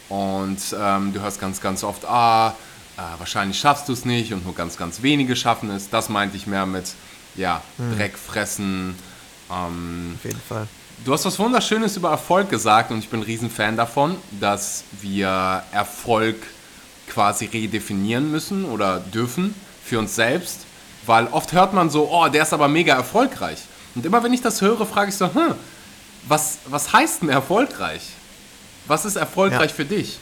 und 0.07 0.57
ähm, 0.79 1.11
du 1.13 1.19
hörst 1.19 1.41
ganz, 1.41 1.59
ganz 1.59 1.83
oft, 1.83 2.05
ah, 2.05 2.55
äh, 2.97 3.01
wahrscheinlich 3.17 3.59
schaffst 3.59 3.89
du 3.89 3.93
es 3.93 4.05
nicht 4.05 4.31
und 4.31 4.45
nur 4.45 4.55
ganz, 4.55 4.77
ganz 4.77 5.01
wenige 5.01 5.35
schaffen 5.35 5.69
es. 5.71 5.89
Das 5.89 6.07
meinte 6.07 6.37
ich 6.37 6.47
mehr 6.47 6.65
mit, 6.65 6.85
ja, 7.35 7.61
Dreckfressen. 7.97 8.95
Ähm, 9.51 10.15
Auf 10.17 10.23
jeden 10.25 10.41
Fall. 10.47 10.67
Du 11.03 11.11
hast 11.11 11.25
was 11.25 11.37
Wunderschönes 11.39 11.97
über 11.97 12.11
Erfolg 12.11 12.49
gesagt 12.49 12.91
und 12.91 12.99
ich 12.99 13.09
bin 13.09 13.19
ein 13.19 13.23
Riesenfan 13.23 13.75
davon, 13.75 14.15
dass 14.39 14.83
wir 15.01 15.63
Erfolg 15.73 16.37
quasi 17.09 17.45
redefinieren 17.45 18.31
müssen 18.31 18.63
oder 18.65 18.99
dürfen 19.01 19.53
für 19.83 19.99
uns 19.99 20.15
selbst. 20.15 20.61
Weil 21.05 21.27
oft 21.27 21.51
hört 21.51 21.73
man 21.73 21.89
so, 21.89 22.09
oh, 22.09 22.27
der 22.29 22.43
ist 22.43 22.53
aber 22.53 22.67
mega 22.67 22.95
erfolgreich. 22.95 23.59
Und 23.95 24.05
immer 24.05 24.23
wenn 24.23 24.33
ich 24.33 24.41
das 24.41 24.61
höre, 24.61 24.85
frage 24.85 25.09
ich 25.09 25.17
so, 25.17 25.33
hm, 25.33 25.55
was, 26.27 26.59
was 26.65 26.93
heißt 26.93 27.21
denn 27.21 27.29
erfolgreich? 27.29 28.01
Was 28.87 29.05
ist 29.05 29.15
erfolgreich 29.15 29.71
ja. 29.71 29.75
für 29.75 29.85
dich? 29.85 30.19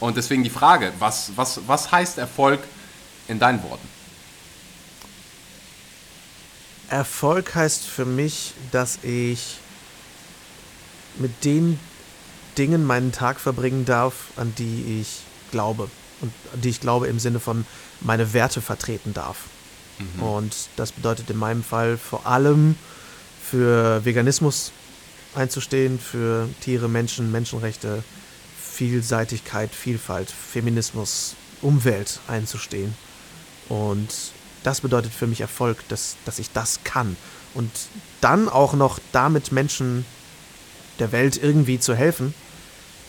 Und 0.00 0.16
deswegen 0.16 0.44
die 0.44 0.50
Frage, 0.50 0.92
was, 0.98 1.32
was, 1.36 1.60
was 1.66 1.90
heißt 1.90 2.18
Erfolg 2.18 2.60
in 3.28 3.38
deinen 3.38 3.62
Worten? 3.62 3.88
Erfolg 6.90 7.54
heißt 7.54 7.84
für 7.84 8.04
mich, 8.04 8.52
dass 8.70 8.98
ich 9.02 9.58
mit 11.16 11.44
den 11.44 11.78
Dingen 12.58 12.84
meinen 12.84 13.12
Tag 13.12 13.40
verbringen 13.40 13.84
darf, 13.84 14.14
an 14.36 14.54
die 14.56 15.00
ich 15.00 15.22
glaube. 15.50 15.88
Und 16.24 16.32
die 16.62 16.70
ich 16.70 16.80
glaube 16.80 17.06
im 17.06 17.18
Sinne 17.18 17.38
von 17.38 17.66
meine 18.00 18.32
Werte 18.32 18.62
vertreten 18.62 19.12
darf. 19.12 19.44
Mhm. 19.98 20.22
Und 20.22 20.54
das 20.76 20.92
bedeutet 20.92 21.28
in 21.28 21.36
meinem 21.36 21.62
Fall 21.62 21.98
vor 21.98 22.26
allem 22.26 22.76
für 23.42 24.02
Veganismus 24.06 24.72
einzustehen, 25.34 25.98
für 25.98 26.48
Tiere, 26.62 26.88
Menschen, 26.88 27.30
Menschenrechte, 27.30 28.02
Vielseitigkeit, 28.58 29.70
Vielfalt, 29.74 30.30
Feminismus, 30.30 31.34
Umwelt 31.60 32.20
einzustehen. 32.26 32.94
Und 33.68 34.08
das 34.62 34.80
bedeutet 34.80 35.12
für 35.12 35.26
mich 35.26 35.42
Erfolg, 35.42 35.86
dass, 35.88 36.16
dass 36.24 36.38
ich 36.38 36.50
das 36.52 36.80
kann. 36.84 37.16
Und 37.52 37.70
dann 38.22 38.48
auch 38.48 38.72
noch 38.72 38.98
damit 39.12 39.52
Menschen 39.52 40.06
der 40.98 41.12
Welt 41.12 41.40
irgendwie 41.42 41.78
zu 41.78 41.94
helfen, 41.94 42.34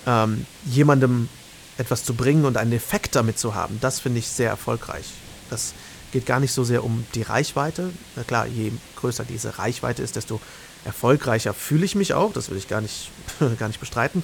ähm, 0.05 0.45
jemandem 0.65 1.29
etwas 1.77 2.03
zu 2.03 2.13
bringen 2.13 2.45
und 2.45 2.57
einen 2.57 2.71
Effekt 2.71 3.15
damit 3.15 3.37
zu 3.37 3.55
haben, 3.55 3.79
das 3.81 3.99
finde 3.99 4.19
ich 4.19 4.27
sehr 4.27 4.49
erfolgreich. 4.49 5.05
Das 5.49 5.73
geht 6.11 6.25
gar 6.25 6.39
nicht 6.39 6.53
so 6.53 6.63
sehr 6.63 6.83
um 6.83 7.05
die 7.13 7.23
Reichweite. 7.23 7.91
Na 8.15 8.23
klar, 8.23 8.47
je 8.47 8.71
größer 8.95 9.25
diese 9.25 9.59
Reichweite 9.59 10.01
ist, 10.01 10.15
desto 10.15 10.39
erfolgreicher 10.85 11.53
fühle 11.53 11.85
ich 11.85 11.95
mich 11.95 12.13
auch. 12.13 12.31
Das 12.31 12.49
will 12.49 12.57
ich 12.57 12.67
gar 12.67 12.81
nicht, 12.81 13.11
gar 13.59 13.67
nicht 13.67 13.79
bestreiten. 13.79 14.23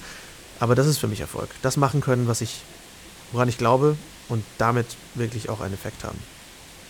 Aber 0.60 0.74
das 0.74 0.86
ist 0.86 0.98
für 0.98 1.08
mich 1.08 1.20
Erfolg. 1.20 1.50
Das 1.60 1.76
machen 1.76 2.00
können, 2.00 2.28
was 2.28 2.40
ich, 2.40 2.62
woran 3.32 3.48
ich 3.48 3.58
glaube 3.58 3.96
und 4.28 4.44
damit 4.58 4.86
wirklich 5.14 5.48
auch 5.48 5.60
einen 5.60 5.74
Effekt 5.74 6.04
haben. 6.04 6.18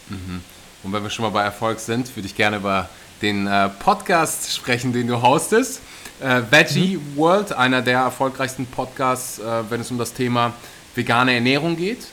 Mhm. 0.09 0.43
Und 0.83 0.93
wenn 0.93 1.03
wir 1.03 1.11
schon 1.11 1.25
mal 1.25 1.31
bei 1.31 1.43
Erfolg 1.43 1.81
sind, 1.81 2.15
würde 2.17 2.27
ich 2.27 2.37
gerne 2.37 2.59
über 2.59 2.89
den 3.23 3.47
äh, 3.47 3.69
Podcast 3.69 4.53
sprechen, 4.55 4.93
den 4.93 5.07
du 5.07 5.23
hostest. 5.23 5.81
Äh, 6.23 6.43
Veggie 6.51 6.97
mhm. 6.97 7.17
World, 7.17 7.53
einer 7.53 7.83
der 7.83 7.99
erfolgreichsten 8.01 8.67
Podcasts, 8.67 9.39
äh, 9.39 9.71
wenn 9.71 9.81
es 9.81 9.91
um 9.91 9.99
das 9.99 10.13
Thema 10.13 10.53
vegane 10.95 11.35
Ernährung 11.35 11.77
geht, 11.77 12.07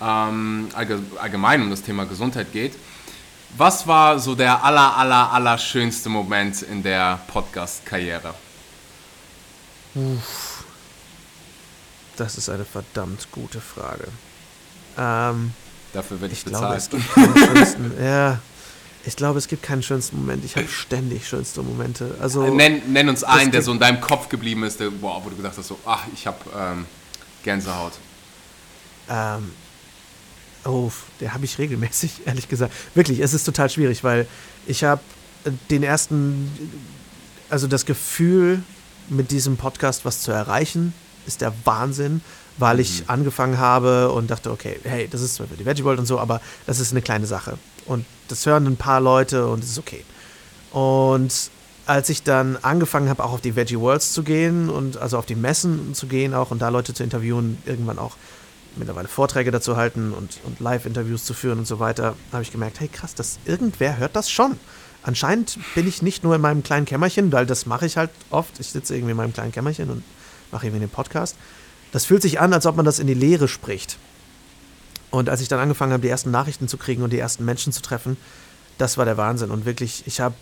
ähm, 0.00 0.68
allgemein 1.18 1.62
um 1.62 1.70
das 1.70 1.82
Thema 1.82 2.04
Gesundheit 2.04 2.52
geht. 2.52 2.76
Was 3.56 3.86
war 3.86 4.18
so 4.18 4.34
der 4.34 4.62
aller, 4.62 4.96
aller, 4.96 5.32
aller 5.32 5.58
schönste 5.58 6.08
Moment 6.08 6.62
in 6.62 6.82
der 6.82 7.18
Podcast-Karriere? 7.28 8.34
Das 12.16 12.36
ist 12.36 12.48
eine 12.48 12.64
verdammt 12.64 13.28
gute 13.32 13.60
Frage. 13.60 14.08
Ähm, 14.96 15.52
Dafür 15.92 16.20
werde 16.20 16.32
ich, 16.32 16.40
ich 16.40 16.44
bezahlt. 16.44 16.90
Glaube, 16.90 17.60
es 17.60 17.76
gibt 17.76 18.00
ja, 18.00 18.38
ich 19.08 19.16
glaube, 19.16 19.38
es 19.38 19.48
gibt 19.48 19.62
keinen 19.62 19.82
schönsten 19.82 20.18
Moment. 20.18 20.44
Ich 20.44 20.54
habe 20.54 20.68
ständig 20.68 21.26
schönste 21.26 21.62
Momente. 21.62 22.14
Also, 22.20 22.54
nenn, 22.54 22.82
nenn 22.92 23.08
uns 23.08 23.24
einen, 23.24 23.50
der 23.50 23.62
so 23.62 23.72
in 23.72 23.78
deinem 23.78 24.02
Kopf 24.02 24.28
geblieben 24.28 24.62
ist, 24.64 24.80
der, 24.80 24.90
boah, 24.90 25.24
wo 25.24 25.30
du 25.30 25.36
gedacht 25.36 25.54
hast, 25.56 25.68
so, 25.68 25.78
ach, 25.86 26.04
ich 26.14 26.26
habe 26.26 26.38
ähm, 26.56 26.86
Gänsehaut. 27.42 27.94
Ähm, 29.08 29.50
oh, 30.66 30.92
der 31.20 31.32
habe 31.32 31.46
ich 31.46 31.58
regelmäßig, 31.58 32.12
ehrlich 32.26 32.48
gesagt. 32.48 32.74
Wirklich, 32.94 33.20
es 33.20 33.32
ist 33.32 33.44
total 33.44 33.70
schwierig, 33.70 34.04
weil 34.04 34.28
ich 34.66 34.84
habe 34.84 35.00
den 35.70 35.82
ersten, 35.82 36.52
also 37.48 37.66
das 37.66 37.86
Gefühl, 37.86 38.62
mit 39.08 39.30
diesem 39.30 39.56
Podcast 39.56 40.04
was 40.04 40.20
zu 40.20 40.32
erreichen, 40.32 40.92
ist 41.26 41.40
der 41.40 41.54
Wahnsinn, 41.64 42.20
weil 42.58 42.78
ich 42.78 43.00
mhm. 43.00 43.10
angefangen 43.10 43.58
habe 43.58 44.12
und 44.12 44.30
dachte, 44.30 44.50
okay, 44.50 44.78
hey, 44.82 45.08
das 45.10 45.22
ist 45.22 45.36
zwar 45.36 45.46
für 45.46 45.56
die 45.56 45.64
Veggie 45.64 45.84
World 45.84 45.98
und 45.98 46.06
so, 46.06 46.18
aber 46.18 46.42
das 46.66 46.78
ist 46.78 46.90
eine 46.90 47.00
kleine 47.00 47.26
Sache. 47.26 47.56
Und 47.88 48.04
das 48.28 48.46
hören 48.46 48.66
ein 48.66 48.76
paar 48.76 49.00
Leute 49.00 49.48
und 49.48 49.64
es 49.64 49.70
ist 49.70 49.78
okay. 49.78 50.04
Und 50.70 51.50
als 51.86 52.10
ich 52.10 52.22
dann 52.22 52.58
angefangen 52.60 53.08
habe, 53.08 53.24
auch 53.24 53.32
auf 53.32 53.40
die 53.40 53.56
Veggie 53.56 53.80
Worlds 53.80 54.12
zu 54.12 54.22
gehen 54.22 54.68
und 54.68 54.98
also 54.98 55.16
auf 55.16 55.24
die 55.24 55.34
Messen 55.34 55.94
zu 55.94 56.06
gehen 56.06 56.34
auch 56.34 56.50
und 56.50 56.60
da 56.60 56.68
Leute 56.68 56.92
zu 56.92 57.02
interviewen, 57.02 57.56
irgendwann 57.64 57.98
auch 57.98 58.16
mittlerweile 58.76 59.08
Vorträge 59.08 59.50
dazu 59.50 59.76
halten 59.76 60.12
und, 60.12 60.38
und 60.44 60.60
Live-Interviews 60.60 61.24
zu 61.24 61.32
führen 61.32 61.58
und 61.58 61.66
so 61.66 61.80
weiter, 61.80 62.14
habe 62.30 62.42
ich 62.42 62.52
gemerkt, 62.52 62.78
hey 62.80 62.88
krass, 62.88 63.14
das, 63.14 63.38
irgendwer 63.46 63.96
hört 63.96 64.14
das 64.14 64.30
schon. 64.30 64.58
Anscheinend 65.02 65.58
bin 65.74 65.88
ich 65.88 66.02
nicht 66.02 66.22
nur 66.24 66.34
in 66.34 66.42
meinem 66.42 66.62
kleinen 66.62 66.84
Kämmerchen, 66.84 67.32
weil 67.32 67.46
das 67.46 67.64
mache 67.64 67.86
ich 67.86 67.96
halt 67.96 68.10
oft. 68.28 68.60
Ich 68.60 68.68
sitze 68.68 68.94
irgendwie 68.94 69.12
in 69.12 69.16
meinem 69.16 69.32
kleinen 69.32 69.52
Kämmerchen 69.52 69.90
und 69.90 70.02
mache 70.52 70.66
irgendwie 70.66 70.80
den 70.80 70.90
Podcast. 70.90 71.36
Das 71.92 72.04
fühlt 72.04 72.20
sich 72.20 72.38
an, 72.38 72.52
als 72.52 72.66
ob 72.66 72.76
man 72.76 72.84
das 72.84 72.98
in 72.98 73.06
die 73.06 73.14
Leere 73.14 73.48
spricht. 73.48 73.96
Und 75.10 75.28
als 75.28 75.40
ich 75.40 75.48
dann 75.48 75.58
angefangen 75.58 75.92
habe, 75.92 76.02
die 76.02 76.08
ersten 76.08 76.30
Nachrichten 76.30 76.68
zu 76.68 76.76
kriegen 76.76 77.02
und 77.02 77.12
die 77.12 77.18
ersten 77.18 77.44
Menschen 77.44 77.72
zu 77.72 77.82
treffen, 77.82 78.16
das 78.76 78.98
war 78.98 79.04
der 79.04 79.16
Wahnsinn. 79.16 79.50
Und 79.50 79.64
wirklich, 79.64 80.04
ich 80.06 80.20
habe 80.20 80.34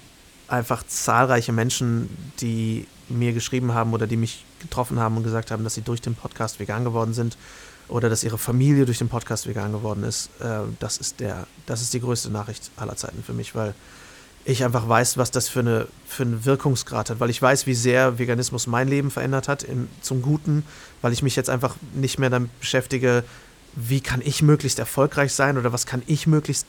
einfach 0.48 0.82
zahlreiche 0.86 1.52
Menschen, 1.52 2.08
die 2.40 2.86
mir 3.08 3.32
geschrieben 3.32 3.74
haben 3.74 3.92
oder 3.92 4.06
die 4.06 4.16
mich 4.16 4.44
getroffen 4.60 4.98
haben 4.98 5.16
und 5.16 5.22
gesagt 5.22 5.50
haben, 5.50 5.64
dass 5.64 5.74
sie 5.74 5.82
durch 5.82 6.00
den 6.00 6.14
Podcast 6.14 6.58
vegan 6.58 6.84
geworden 6.84 7.14
sind 7.14 7.36
oder 7.88 8.08
dass 8.08 8.24
ihre 8.24 8.38
Familie 8.38 8.84
durch 8.84 8.98
den 8.98 9.08
Podcast 9.08 9.46
vegan 9.46 9.72
geworden 9.72 10.02
ist. 10.02 10.30
Äh, 10.40 10.60
das, 10.80 10.98
ist 10.98 11.20
der, 11.20 11.46
das 11.66 11.82
ist 11.82 11.94
die 11.94 12.00
größte 12.00 12.30
Nachricht 12.30 12.70
aller 12.76 12.96
Zeiten 12.96 13.22
für 13.22 13.32
mich, 13.32 13.54
weil 13.54 13.74
ich 14.44 14.64
einfach 14.64 14.88
weiß, 14.88 15.18
was 15.18 15.32
das 15.32 15.48
für, 15.48 15.60
eine, 15.60 15.88
für 16.06 16.22
einen 16.22 16.44
Wirkungsgrad 16.44 17.10
hat, 17.10 17.20
weil 17.20 17.30
ich 17.30 17.42
weiß, 17.42 17.66
wie 17.66 17.74
sehr 17.74 18.18
Veganismus 18.18 18.68
mein 18.68 18.86
Leben 18.86 19.10
verändert 19.10 19.48
hat 19.48 19.64
im, 19.64 19.88
zum 20.02 20.22
Guten, 20.22 20.64
weil 21.02 21.12
ich 21.12 21.22
mich 21.22 21.34
jetzt 21.34 21.50
einfach 21.50 21.74
nicht 21.94 22.18
mehr 22.18 22.30
damit 22.30 22.56
beschäftige, 22.60 23.24
wie 23.76 24.00
kann 24.00 24.22
ich 24.24 24.42
möglichst 24.42 24.78
erfolgreich 24.78 25.32
sein 25.32 25.58
oder 25.58 25.72
was 25.72 25.86
kann 25.86 26.02
ich 26.06 26.26
möglichst 26.26 26.66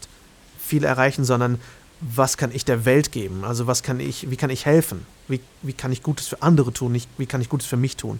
viel 0.60 0.84
erreichen, 0.84 1.24
sondern 1.24 1.60
was 2.02 2.38
kann 2.38 2.52
ich 2.54 2.66
der 2.66 2.86
Welt 2.86 3.12
geben? 3.12 3.44
Also 3.44 3.66
was 3.66 3.82
kann 3.82 4.00
ich, 4.00 4.30
wie 4.30 4.36
kann 4.36 4.50
ich 4.50 4.66
helfen? 4.66 5.06
Wie, 5.28 5.40
wie 5.64 5.74
kann 5.74 5.92
ich 5.92 6.04
Gutes 6.04 6.28
für 6.28 6.42
andere 6.44 6.72
tun? 6.72 6.92
Nicht, 6.92 7.10
wie 7.18 7.26
kann 7.26 7.42
ich 7.42 7.50
Gutes 7.50 7.66
für 7.66 7.78
mich 7.78 7.98
tun? 7.98 8.20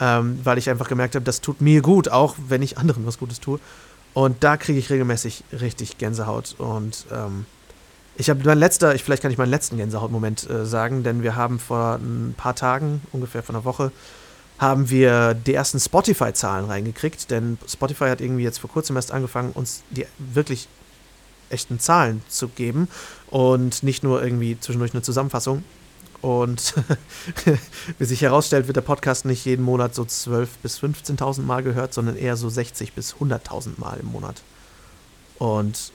Ähm, 0.00 0.40
weil 0.42 0.58
ich 0.58 0.68
einfach 0.68 0.88
gemerkt 0.88 1.14
habe, 1.14 1.24
das 1.24 1.40
tut 1.40 1.60
mir 1.60 1.80
gut, 1.80 2.08
auch 2.08 2.34
wenn 2.48 2.62
ich 2.62 2.78
anderen 2.78 3.06
was 3.06 3.18
Gutes 3.18 3.38
tue. 3.38 3.60
Und 4.14 4.42
da 4.42 4.56
kriege 4.56 4.78
ich 4.78 4.90
regelmäßig 4.90 5.44
richtig 5.52 5.98
Gänsehaut. 5.98 6.56
Und 6.58 7.06
ähm, 7.12 7.46
ich 8.16 8.30
habe 8.30 8.40
mein 8.44 8.58
letzter, 8.58 8.94
ich, 8.94 9.04
vielleicht 9.04 9.22
kann 9.22 9.30
ich 9.30 9.38
meinen 9.38 9.50
letzten 9.50 9.76
Gänsehautmoment 9.76 10.48
äh, 10.48 10.66
sagen, 10.66 11.02
denn 11.02 11.22
wir 11.22 11.36
haben 11.36 11.58
vor 11.58 11.96
ein 11.96 12.34
paar 12.36 12.56
Tagen, 12.56 13.02
ungefähr 13.12 13.42
vor 13.42 13.54
einer 13.54 13.64
Woche, 13.64 13.92
haben 14.64 14.90
wir 14.90 15.34
die 15.34 15.54
ersten 15.54 15.78
Spotify-Zahlen 15.78 16.66
reingekriegt, 16.66 17.30
denn 17.30 17.58
Spotify 17.68 18.06
hat 18.06 18.20
irgendwie 18.20 18.42
jetzt 18.42 18.58
vor 18.58 18.70
kurzem 18.70 18.96
erst 18.96 19.12
angefangen, 19.12 19.52
uns 19.52 19.82
die 19.90 20.06
wirklich 20.18 20.68
echten 21.50 21.78
Zahlen 21.78 22.22
zu 22.28 22.48
geben 22.48 22.88
und 23.30 23.82
nicht 23.82 24.02
nur 24.02 24.22
irgendwie 24.22 24.58
zwischendurch 24.58 24.92
eine 24.92 25.02
Zusammenfassung. 25.02 25.64
Und 26.20 26.74
wie 27.98 28.04
sich 28.04 28.22
herausstellt, 28.22 28.66
wird 28.66 28.76
der 28.76 28.82
Podcast 28.82 29.26
nicht 29.26 29.44
jeden 29.44 29.62
Monat 29.62 29.94
so 29.94 30.02
12.000 30.02 30.48
bis 30.62 30.78
15.000 30.80 31.42
Mal 31.42 31.62
gehört, 31.62 31.92
sondern 31.92 32.16
eher 32.16 32.36
so 32.36 32.48
60.000 32.48 32.92
bis 32.94 33.14
100.000 33.16 33.72
Mal 33.78 34.00
im 34.00 34.06
Monat. 34.06 34.42
Und 35.38 35.92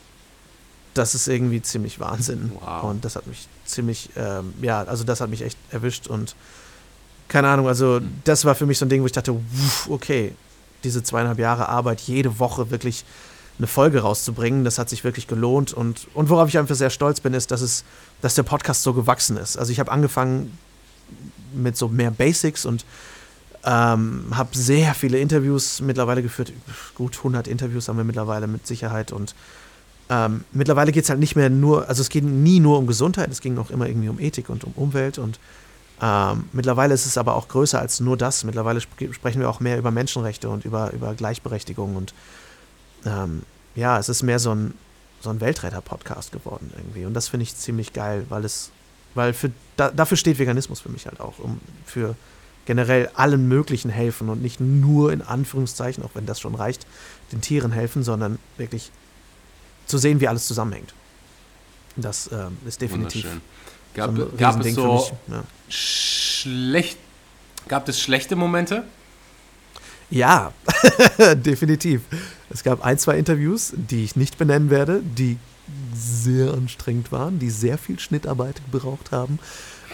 das 0.94 1.16
ist 1.16 1.28
irgendwie 1.28 1.62
ziemlich 1.62 2.00
Wahnsinn. 2.00 2.52
Wow. 2.60 2.84
Und 2.84 3.06
das 3.06 3.16
hat 3.16 3.26
mich 3.26 3.48
ziemlich, 3.66 4.12
ähm, 4.16 4.54
ja, 4.62 4.84
also 4.84 5.04
das 5.04 5.20
hat 5.22 5.30
mich 5.30 5.42
echt 5.42 5.58
erwischt 5.72 6.08
und 6.08 6.36
keine 7.30 7.48
Ahnung, 7.48 7.68
also 7.68 8.02
das 8.26 8.44
war 8.44 8.56
für 8.56 8.66
mich 8.66 8.78
so 8.78 8.86
ein 8.86 8.90
Ding, 8.90 9.02
wo 9.02 9.06
ich 9.06 9.12
dachte, 9.12 9.40
okay, 9.88 10.34
diese 10.84 11.04
zweieinhalb 11.04 11.40
Jahre 11.40 11.70
Arbeit, 11.70 12.02
jede 12.02 12.40
Woche 12.40 12.72
wirklich 12.72 13.06
eine 13.58 13.68
Folge 13.68 14.02
rauszubringen, 14.02 14.64
das 14.64 14.80
hat 14.80 14.90
sich 14.90 15.04
wirklich 15.04 15.28
gelohnt. 15.28 15.74
Und, 15.74 16.08
und 16.14 16.30
worauf 16.30 16.48
ich 16.50 16.58
einfach 16.58 16.76
sehr 16.76 16.90
stolz 16.90 17.20
bin, 17.20 17.34
ist, 17.34 17.52
dass, 17.52 17.62
es, 17.62 17.84
dass 18.22 18.36
der 18.36 18.44
Podcast 18.44 18.84
so 18.84 18.94
gewachsen 18.94 19.38
ist. 19.38 19.58
Also 19.58 19.72
ich 19.72 19.80
habe 19.80 19.92
angefangen 19.92 20.58
mit 21.54 21.78
so 21.78 21.88
mehr 21.88 22.12
Basics 22.12 22.66
und 22.66 22.86
ähm, 23.66 24.26
habe 24.32 24.58
sehr 24.58 24.94
viele 24.94 25.20
Interviews 25.20 25.82
mittlerweile 25.82 26.24
geführt. 26.24 26.54
Gut 26.96 27.18
100 27.18 27.48
Interviews 27.48 27.90
haben 27.90 27.98
wir 27.98 28.06
mittlerweile 28.06 28.48
mit 28.48 28.66
Sicherheit. 28.66 29.12
Und 29.12 29.36
ähm, 30.10 30.46
mittlerweile 30.54 30.94
geht 30.94 31.04
es 31.04 31.10
halt 31.10 31.20
nicht 31.20 31.36
mehr 31.36 31.50
nur, 31.50 31.90
also 31.90 32.02
es 32.02 32.10
geht 32.10 32.24
nie 32.24 32.62
nur 32.62 32.78
um 32.78 32.88
Gesundheit, 32.88 33.30
es 33.30 33.42
ging 33.42 33.58
auch 33.58 33.70
immer 33.70 33.88
irgendwie 33.88 34.10
um 34.10 34.20
Ethik 34.20 34.50
und 34.50 34.64
um 34.64 34.72
Umwelt 34.76 35.18
und 35.18 35.40
ähm, 36.02 36.46
mittlerweile 36.54 36.94
ist 36.94 37.06
es 37.06 37.18
aber 37.18 37.36
auch 37.36 37.48
größer 37.48 37.80
als 37.80 38.00
nur 38.00 38.18
das. 38.18 38.44
Mittlerweile 38.44 38.80
sp 38.80 39.12
sprechen 39.12 39.42
wir 39.42 39.50
auch 39.50 39.60
mehr 39.60 39.78
über 39.78 39.92
Menschenrechte 39.92 40.50
und 40.50 40.66
über, 40.66 40.92
über 40.94 41.14
Gleichberechtigung. 41.14 41.96
Und 41.96 42.14
ähm, 43.06 43.44
ja, 43.76 43.98
es 43.98 44.10
ist 44.10 44.24
mehr 44.24 44.40
so 44.40 44.54
ein, 44.54 44.74
so 45.22 45.30
ein 45.30 45.42
Weltretter-Podcast 45.42 46.32
geworden 46.32 46.72
irgendwie. 46.76 47.06
Und 47.06 47.14
das 47.14 47.28
finde 47.28 47.44
ich 47.44 47.56
ziemlich 47.56 47.94
geil, 47.94 48.26
weil 48.30 48.46
es, 48.46 48.72
weil 49.16 49.34
für, 49.34 49.52
da, 49.76 49.92
dafür 49.92 50.18
steht 50.18 50.40
Veganismus 50.40 50.80
für 50.80 50.90
mich 50.90 51.06
halt 51.06 51.20
auch, 51.20 51.40
um 51.40 51.60
für 51.86 52.16
generell 52.66 53.10
allen 53.16 53.48
möglichen 53.48 53.90
helfen 53.90 54.30
und 54.30 54.42
nicht 54.42 54.60
nur 54.60 55.12
in 55.12 55.22
Anführungszeichen, 55.22 56.04
auch 56.04 56.12
wenn 56.14 56.26
das 56.26 56.40
schon 56.40 56.56
reicht, 56.56 56.86
den 57.32 57.42
Tieren 57.42 57.72
helfen, 57.72 58.04
sondern 58.04 58.38
wirklich 58.58 58.92
zu 59.88 59.98
sehen, 59.98 60.22
wie 60.22 60.28
alles 60.28 60.46
zusammenhängt. 60.46 60.94
Das 61.96 62.30
ähm, 62.32 62.58
ist 62.66 62.80
definitiv. 62.82 63.26
Gab, 63.94 64.16
so 64.16 64.30
gab 64.38 64.64
es 64.64 64.76
so 64.76 65.12
ja. 65.28 65.44
schlecht, 65.68 66.98
gab 67.68 67.88
es 67.90 68.00
schlechte 68.00 68.36
Momente? 68.36 68.84
Ja, 70.10 70.54
definitiv. 71.36 72.02
Es 72.50 72.64
gab 72.64 72.84
ein, 72.84 72.98
zwei 72.98 73.18
Interviews, 73.18 73.74
die 73.76 74.04
ich 74.04 74.16
nicht 74.16 74.38
benennen 74.38 74.70
werde, 74.70 75.02
die 75.04 75.38
sehr 75.94 76.54
anstrengend 76.54 77.12
waren, 77.12 77.38
die 77.40 77.50
sehr 77.50 77.78
viel 77.78 78.00
Schnittarbeit 78.00 78.62
gebraucht 78.72 79.12
haben. 79.12 79.40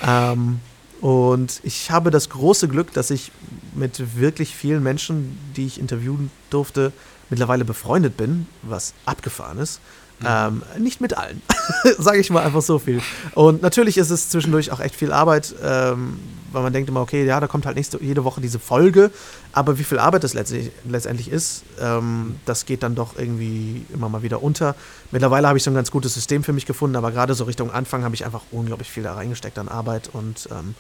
Ähm, 0.02 0.60
und 1.02 1.60
ich 1.64 1.91
habe 1.91 2.12
das 2.12 2.30
große 2.30 2.68
Glück, 2.68 2.93
dass 2.93 3.12
ich 3.12 3.32
mit 3.74 4.18
wirklich 4.18 4.56
vielen 4.56 4.84
Menschen, 4.84 5.38
die 5.56 5.66
ich 5.66 5.80
interviewen 5.80 6.32
durfte, 6.50 6.93
mittlerweile 7.30 7.66
befreundet 7.66 8.16
bin, 8.16 8.48
was 8.62 8.93
abgefahren 9.06 9.58
ist. 9.58 9.82
Ähm, 10.24 10.63
nicht 10.80 11.01
mit 11.01 11.18
allen, 11.18 11.41
sage 11.97 12.20
ich 12.20 12.30
mal 12.30 12.43
einfach 12.43 12.61
so 12.61 12.80
viel. 12.80 13.01
Und 13.34 13.61
natürlich 13.61 13.97
ist 13.97 14.11
es 14.11 14.30
zwischendurch 14.30 14.72
auch 14.72 14.80
echt 14.80 14.95
viel 14.95 15.11
Arbeit, 15.11 15.53
ähm, 15.61 16.20
weil 16.51 16.63
man 16.63 16.72
denkt 16.72 16.88
immer, 16.88 17.01
okay, 17.01 17.26
ja, 17.26 17.39
da 17.39 17.47
kommt 17.47 17.66
halt 17.66 17.76
nächste, 17.76 18.01
jede 18.01 18.24
Woche 18.24 18.39
diese 18.39 18.59
Folge, 18.59 19.11
aber 19.51 19.78
wie 19.78 19.84
viel 19.84 19.99
Arbeit 19.99 20.24
das 20.24 20.34
letztendlich, 20.34 20.72
letztendlich 20.88 21.30
ist, 21.30 21.63
ähm, 21.82 22.38
das 22.45 22.66
geht 22.66 22.82
dann 22.82 22.95
doch 22.95 23.18
irgendwie 23.18 23.86
immer 23.93 24.07
mal 24.07 24.24
wieder 24.24 24.41
unter. 24.41 24.76
Mittlerweile 25.11 25.49
habe 25.49 25.57
ich 25.57 25.63
so 25.63 25.72
ein 25.72 25.76
ganz 25.76 25.91
gutes 25.91 26.13
System 26.13 26.43
für 26.43 26.53
mich 26.53 26.66
gefunden, 26.66 26.95
aber 26.95 27.11
gerade 27.11 27.34
so 27.34 27.43
Richtung 27.43 27.70
Anfang 27.72 28.05
habe 28.05 28.16
ich 28.16 28.24
einfach 28.24 28.43
unglaublich 28.51 28.89
viel 28.89 29.03
da 29.03 29.16
reingesteckt 29.16 29.59
an 29.59 29.68
Arbeit 29.68 30.09
und 30.13 30.47
ähm, 30.51 30.76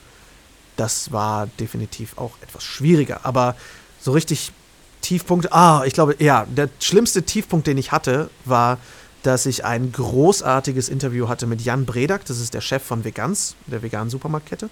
das 0.77 1.11
war 1.11 1.47
definitiv 1.59 2.17
auch 2.17 2.37
etwas 2.41 2.63
schwieriger. 2.63 3.21
Aber 3.23 3.55
so 3.99 4.11
richtig 4.11 4.51
Tiefpunkt, 5.01 5.53
ah, 5.53 5.83
ich 5.85 5.93
glaube, 5.93 6.15
ja, 6.19 6.45
der 6.45 6.69
schlimmste 6.79 7.23
Tiefpunkt, 7.23 7.67
den 7.67 7.77
ich 7.77 7.91
hatte, 7.91 8.29
war, 8.43 8.79
dass 9.25 9.45
ich 9.45 9.65
ein 9.65 9.91
großartiges 9.91 10.89
Interview 10.89 11.27
hatte 11.27 11.47
mit 11.47 11.61
Jan 11.61 11.85
Bredak, 11.85 12.25
das 12.25 12.39
ist 12.39 12.53
der 12.53 12.61
Chef 12.61 12.83
von 12.83 13.03
Vegans, 13.03 13.55
der 13.65 13.81
veganen 13.81 14.09
Supermarktkette. 14.09 14.69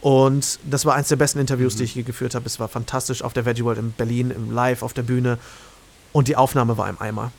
Und 0.00 0.60
das 0.64 0.84
war 0.84 0.94
eines 0.94 1.08
der 1.08 1.16
besten 1.16 1.40
Interviews, 1.40 1.74
mhm. 1.74 1.78
die 1.78 1.84
ich 1.84 1.94
je 1.96 2.02
geführt 2.02 2.34
habe. 2.34 2.46
Es 2.46 2.60
war 2.60 2.68
fantastisch 2.68 3.22
auf 3.22 3.32
der 3.32 3.44
Veggie 3.44 3.64
World 3.64 3.78
in 3.78 3.92
Berlin, 3.92 4.30
im 4.30 4.52
Live 4.52 4.82
auf 4.82 4.92
der 4.92 5.02
Bühne. 5.02 5.38
Und 6.12 6.28
die 6.28 6.36
Aufnahme 6.36 6.78
war 6.78 6.88
im 6.88 7.00
Eimer. 7.00 7.32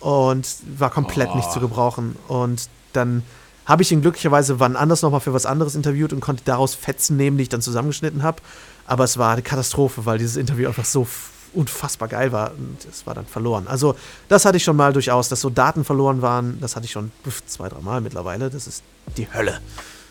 Und 0.00 0.46
war 0.78 0.90
komplett 0.90 1.30
oh. 1.32 1.36
nicht 1.36 1.52
zu 1.52 1.60
gebrauchen. 1.60 2.16
Und 2.28 2.68
dann 2.92 3.22
habe 3.66 3.82
ich 3.82 3.92
ihn 3.92 4.02
glücklicherweise 4.02 4.60
wann 4.60 4.76
anders 4.76 5.02
nochmal 5.02 5.20
für 5.20 5.32
was 5.32 5.46
anderes 5.46 5.74
interviewt 5.74 6.12
und 6.12 6.20
konnte 6.20 6.42
daraus 6.44 6.74
Fetzen 6.74 7.16
nehmen, 7.16 7.36
die 7.36 7.44
ich 7.44 7.48
dann 7.48 7.62
zusammengeschnitten 7.62 8.22
habe. 8.22 8.40
Aber 8.86 9.04
es 9.04 9.18
war 9.18 9.32
eine 9.32 9.42
Katastrophe, 9.42 10.06
weil 10.06 10.18
dieses 10.18 10.36
Interview 10.36 10.68
einfach 10.68 10.84
so 10.84 11.06
unfassbar 11.54 12.08
geil 12.08 12.32
war 12.32 12.52
und 12.52 12.78
es 12.90 13.06
war 13.06 13.14
dann 13.14 13.26
verloren. 13.26 13.66
Also 13.68 13.96
das 14.28 14.44
hatte 14.44 14.56
ich 14.56 14.64
schon 14.64 14.76
mal 14.76 14.92
durchaus, 14.92 15.28
dass 15.28 15.40
so 15.40 15.50
Daten 15.50 15.84
verloren 15.84 16.22
waren. 16.22 16.58
Das 16.60 16.76
hatte 16.76 16.86
ich 16.86 16.92
schon 16.92 17.12
zwei, 17.46 17.68
drei 17.68 17.80
Mal 17.80 18.00
mittlerweile. 18.00 18.50
Das 18.50 18.66
ist 18.66 18.82
die 19.16 19.32
Hölle. 19.32 19.60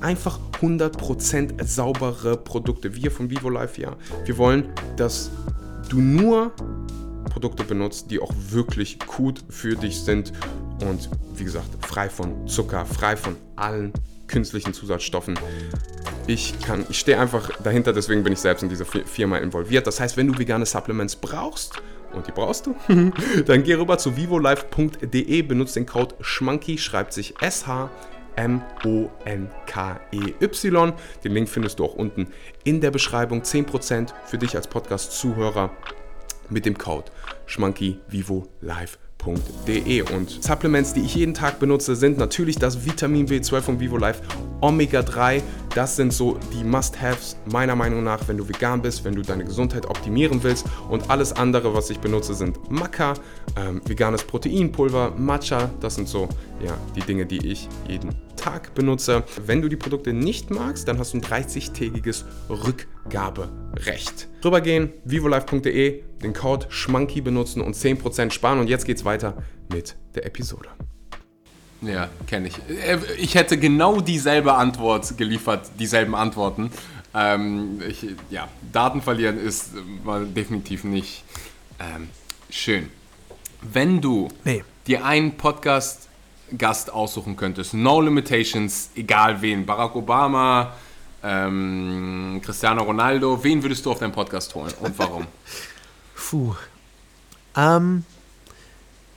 einfach 0.00 0.38
100% 0.60 1.64
saubere 1.64 2.36
Produkte. 2.36 2.94
Wir 2.94 3.10
von 3.10 3.30
Vivo 3.30 3.48
Life, 3.48 3.80
ja, 3.80 3.96
wir 4.24 4.38
wollen 4.38 4.68
dass 4.96 5.30
du 5.88 6.00
nur 6.00 6.52
Produkte 7.30 7.64
benutzt, 7.64 8.10
die 8.10 8.20
auch 8.20 8.32
wirklich 8.50 8.98
gut 9.00 9.44
für 9.48 9.76
dich 9.76 10.00
sind 10.00 10.32
und 10.80 11.10
wie 11.34 11.44
gesagt, 11.44 11.68
frei 11.86 12.08
von 12.08 12.46
Zucker, 12.48 12.86
frei 12.86 13.16
von 13.16 13.36
allen 13.56 13.92
künstlichen 14.26 14.72
Zusatzstoffen. 14.72 15.38
Ich 16.26 16.54
ich 16.88 16.98
stehe 16.98 17.20
einfach 17.20 17.50
dahinter, 17.62 17.92
deswegen 17.92 18.24
bin 18.24 18.32
ich 18.32 18.40
selbst 18.40 18.62
in 18.62 18.68
dieser 18.68 18.84
Firma 18.84 19.38
involviert. 19.38 19.86
Das 19.86 20.00
heißt, 20.00 20.16
wenn 20.16 20.26
du 20.26 20.38
vegane 20.38 20.66
Supplements 20.66 21.16
brauchst, 21.16 21.80
und 22.12 22.26
die 22.26 22.32
brauchst 22.32 22.66
du, 22.66 22.74
dann 23.46 23.62
geh 23.62 23.74
rüber 23.74 23.98
zu 23.98 24.16
vivolife.de, 24.16 25.42
benutze 25.42 25.74
den 25.74 25.86
Code 25.86 26.14
SCHMANKY, 26.22 26.78
schreibt 26.78 27.12
sich 27.12 27.34
SH 27.40 27.90
M-O-N-K-E-Y. 28.36 29.62
Den 31.24 31.32
Link 31.32 31.48
findest 31.48 31.78
du 31.78 31.84
auch 31.84 31.94
unten 31.94 32.28
in 32.64 32.80
der 32.80 32.90
Beschreibung. 32.90 33.42
10% 33.42 34.12
für 34.24 34.38
dich 34.38 34.56
als 34.56 34.68
Podcast-Zuhörer 34.68 35.70
mit 36.48 36.64
dem 36.66 36.78
Code 36.78 37.10
Schmanky 37.46 37.98
Vivo 38.08 38.46
Live 38.60 38.98
www.vivo-life.de. 39.26 40.02
Und 40.14 40.42
Supplements, 40.42 40.94
die 40.94 41.00
ich 41.00 41.14
jeden 41.14 41.34
Tag 41.34 41.58
benutze, 41.58 41.96
sind 41.96 42.18
natürlich 42.18 42.56
das 42.56 42.84
Vitamin 42.84 43.26
B12 43.26 43.60
von 43.60 43.80
Vivo 43.80 43.96
Life 43.96 44.22
Omega 44.60 45.02
3. 45.02 45.42
Das 45.74 45.96
sind 45.96 46.12
so 46.12 46.38
die 46.52 46.64
Must-Haves 46.64 47.36
meiner 47.46 47.76
Meinung 47.76 48.04
nach, 48.04 48.26
wenn 48.28 48.36
du 48.36 48.48
vegan 48.48 48.82
bist, 48.82 49.04
wenn 49.04 49.14
du 49.14 49.22
deine 49.22 49.44
Gesundheit 49.44 49.86
optimieren 49.86 50.42
willst. 50.42 50.66
Und 50.88 51.10
alles 51.10 51.32
andere, 51.32 51.74
was 51.74 51.90
ich 51.90 51.98
benutze, 51.98 52.34
sind 52.34 52.70
Maca, 52.70 53.14
ähm, 53.56 53.80
veganes 53.84 54.24
Proteinpulver, 54.24 55.12
Matcha. 55.16 55.70
Das 55.80 55.96
sind 55.96 56.08
so 56.08 56.28
ja, 56.64 56.76
die 56.94 57.00
Dinge, 57.00 57.26
die 57.26 57.46
ich 57.46 57.68
jeden 57.88 58.25
Tag 58.36 58.74
benutze. 58.74 59.24
Wenn 59.44 59.62
du 59.62 59.68
die 59.68 59.76
Produkte 59.76 60.12
nicht 60.12 60.50
magst, 60.50 60.88
dann 60.88 60.98
hast 60.98 61.14
du 61.14 61.18
ein 61.18 61.22
30-tägiges 61.22 62.24
Rückgaberecht. 62.48 64.28
Rübergehen, 64.44 64.92
vivolife.de, 65.04 66.02
den 66.22 66.32
Code 66.32 66.66
SCHMANKY 66.70 67.20
benutzen 67.20 67.60
und 67.60 67.74
10% 67.74 68.30
sparen. 68.30 68.60
Und 68.60 68.68
jetzt 68.68 68.84
geht's 68.84 69.04
weiter 69.04 69.42
mit 69.72 69.96
der 70.14 70.26
Episode. 70.26 70.68
Ja, 71.82 72.08
kenne 72.26 72.48
ich. 72.48 72.56
Äh, 72.68 72.98
ich 73.18 73.34
hätte 73.34 73.58
genau 73.58 74.00
dieselbe 74.00 74.54
Antwort 74.54 75.16
geliefert, 75.18 75.70
dieselben 75.78 76.14
Antworten. 76.14 76.70
Ähm, 77.14 77.80
ich, 77.88 78.06
ja, 78.30 78.48
Daten 78.72 79.02
verlieren 79.02 79.38
ist 79.38 79.70
mal 80.04 80.26
definitiv 80.26 80.84
nicht 80.84 81.24
ähm, 81.78 82.08
schön. 82.50 82.88
Wenn 83.62 84.00
du 84.00 84.28
nee. 84.44 84.64
dir 84.86 85.04
einen 85.04 85.36
Podcast 85.36 86.05
Gast 86.56 86.92
aussuchen 86.92 87.36
könntest, 87.36 87.74
no 87.74 88.00
limitations, 88.00 88.90
egal 88.94 89.40
wen, 89.42 89.66
Barack 89.66 89.96
Obama, 89.96 90.72
ähm, 91.22 92.40
Cristiano 92.44 92.82
Ronaldo, 92.82 93.42
wen 93.42 93.62
würdest 93.62 93.84
du 93.84 93.90
auf 93.90 93.98
deinen 93.98 94.12
Podcast 94.12 94.54
holen 94.54 94.72
und 94.80 94.98
warum? 94.98 95.26
Puh. 96.14 96.54
Ähm, 97.56 98.04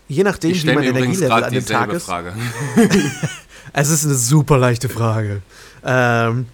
je 0.07 0.23
nachdem, 0.23 0.53
wie 0.53 0.73
mein 0.73 0.83
Energielevel 0.83 1.43
an 1.43 1.53
dem 1.53 1.65
Tag 1.65 1.91
ist. 1.91 2.05
Frage. 2.05 2.33
es 3.73 3.89
ist 3.89 4.05
eine 4.05 4.15
super 4.15 4.57
leichte 4.57 4.89
Frage. 4.89 5.41
Ähm, 5.83 6.47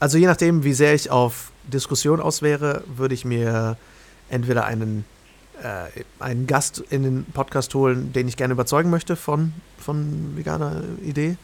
also 0.00 0.18
je 0.18 0.26
nachdem, 0.26 0.64
wie 0.64 0.74
sehr 0.74 0.94
ich 0.94 1.10
auf 1.10 1.50
Diskussion 1.64 2.20
aus 2.20 2.42
wäre, 2.42 2.82
würde 2.86 3.14
ich 3.14 3.24
mir 3.24 3.76
entweder 4.28 4.64
einen 4.64 5.04
einen 6.20 6.46
Gast 6.46 6.82
in 6.90 7.02
den 7.02 7.24
Podcast 7.24 7.74
holen, 7.74 8.12
den 8.12 8.28
ich 8.28 8.36
gerne 8.36 8.52
überzeugen 8.52 8.90
möchte 8.90 9.16
von, 9.16 9.52
von 9.78 10.36
veganer 10.36 10.82
Idee, 11.02 11.36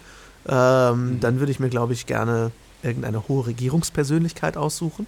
ähm, 0.48 1.14
mhm. 1.14 1.20
dann 1.20 1.40
würde 1.40 1.52
ich 1.52 1.60
mir, 1.60 1.68
glaube 1.68 1.92
ich, 1.92 2.06
gerne 2.06 2.50
irgendeine 2.82 3.28
hohe 3.28 3.46
Regierungspersönlichkeit 3.46 4.56
aussuchen. 4.56 5.06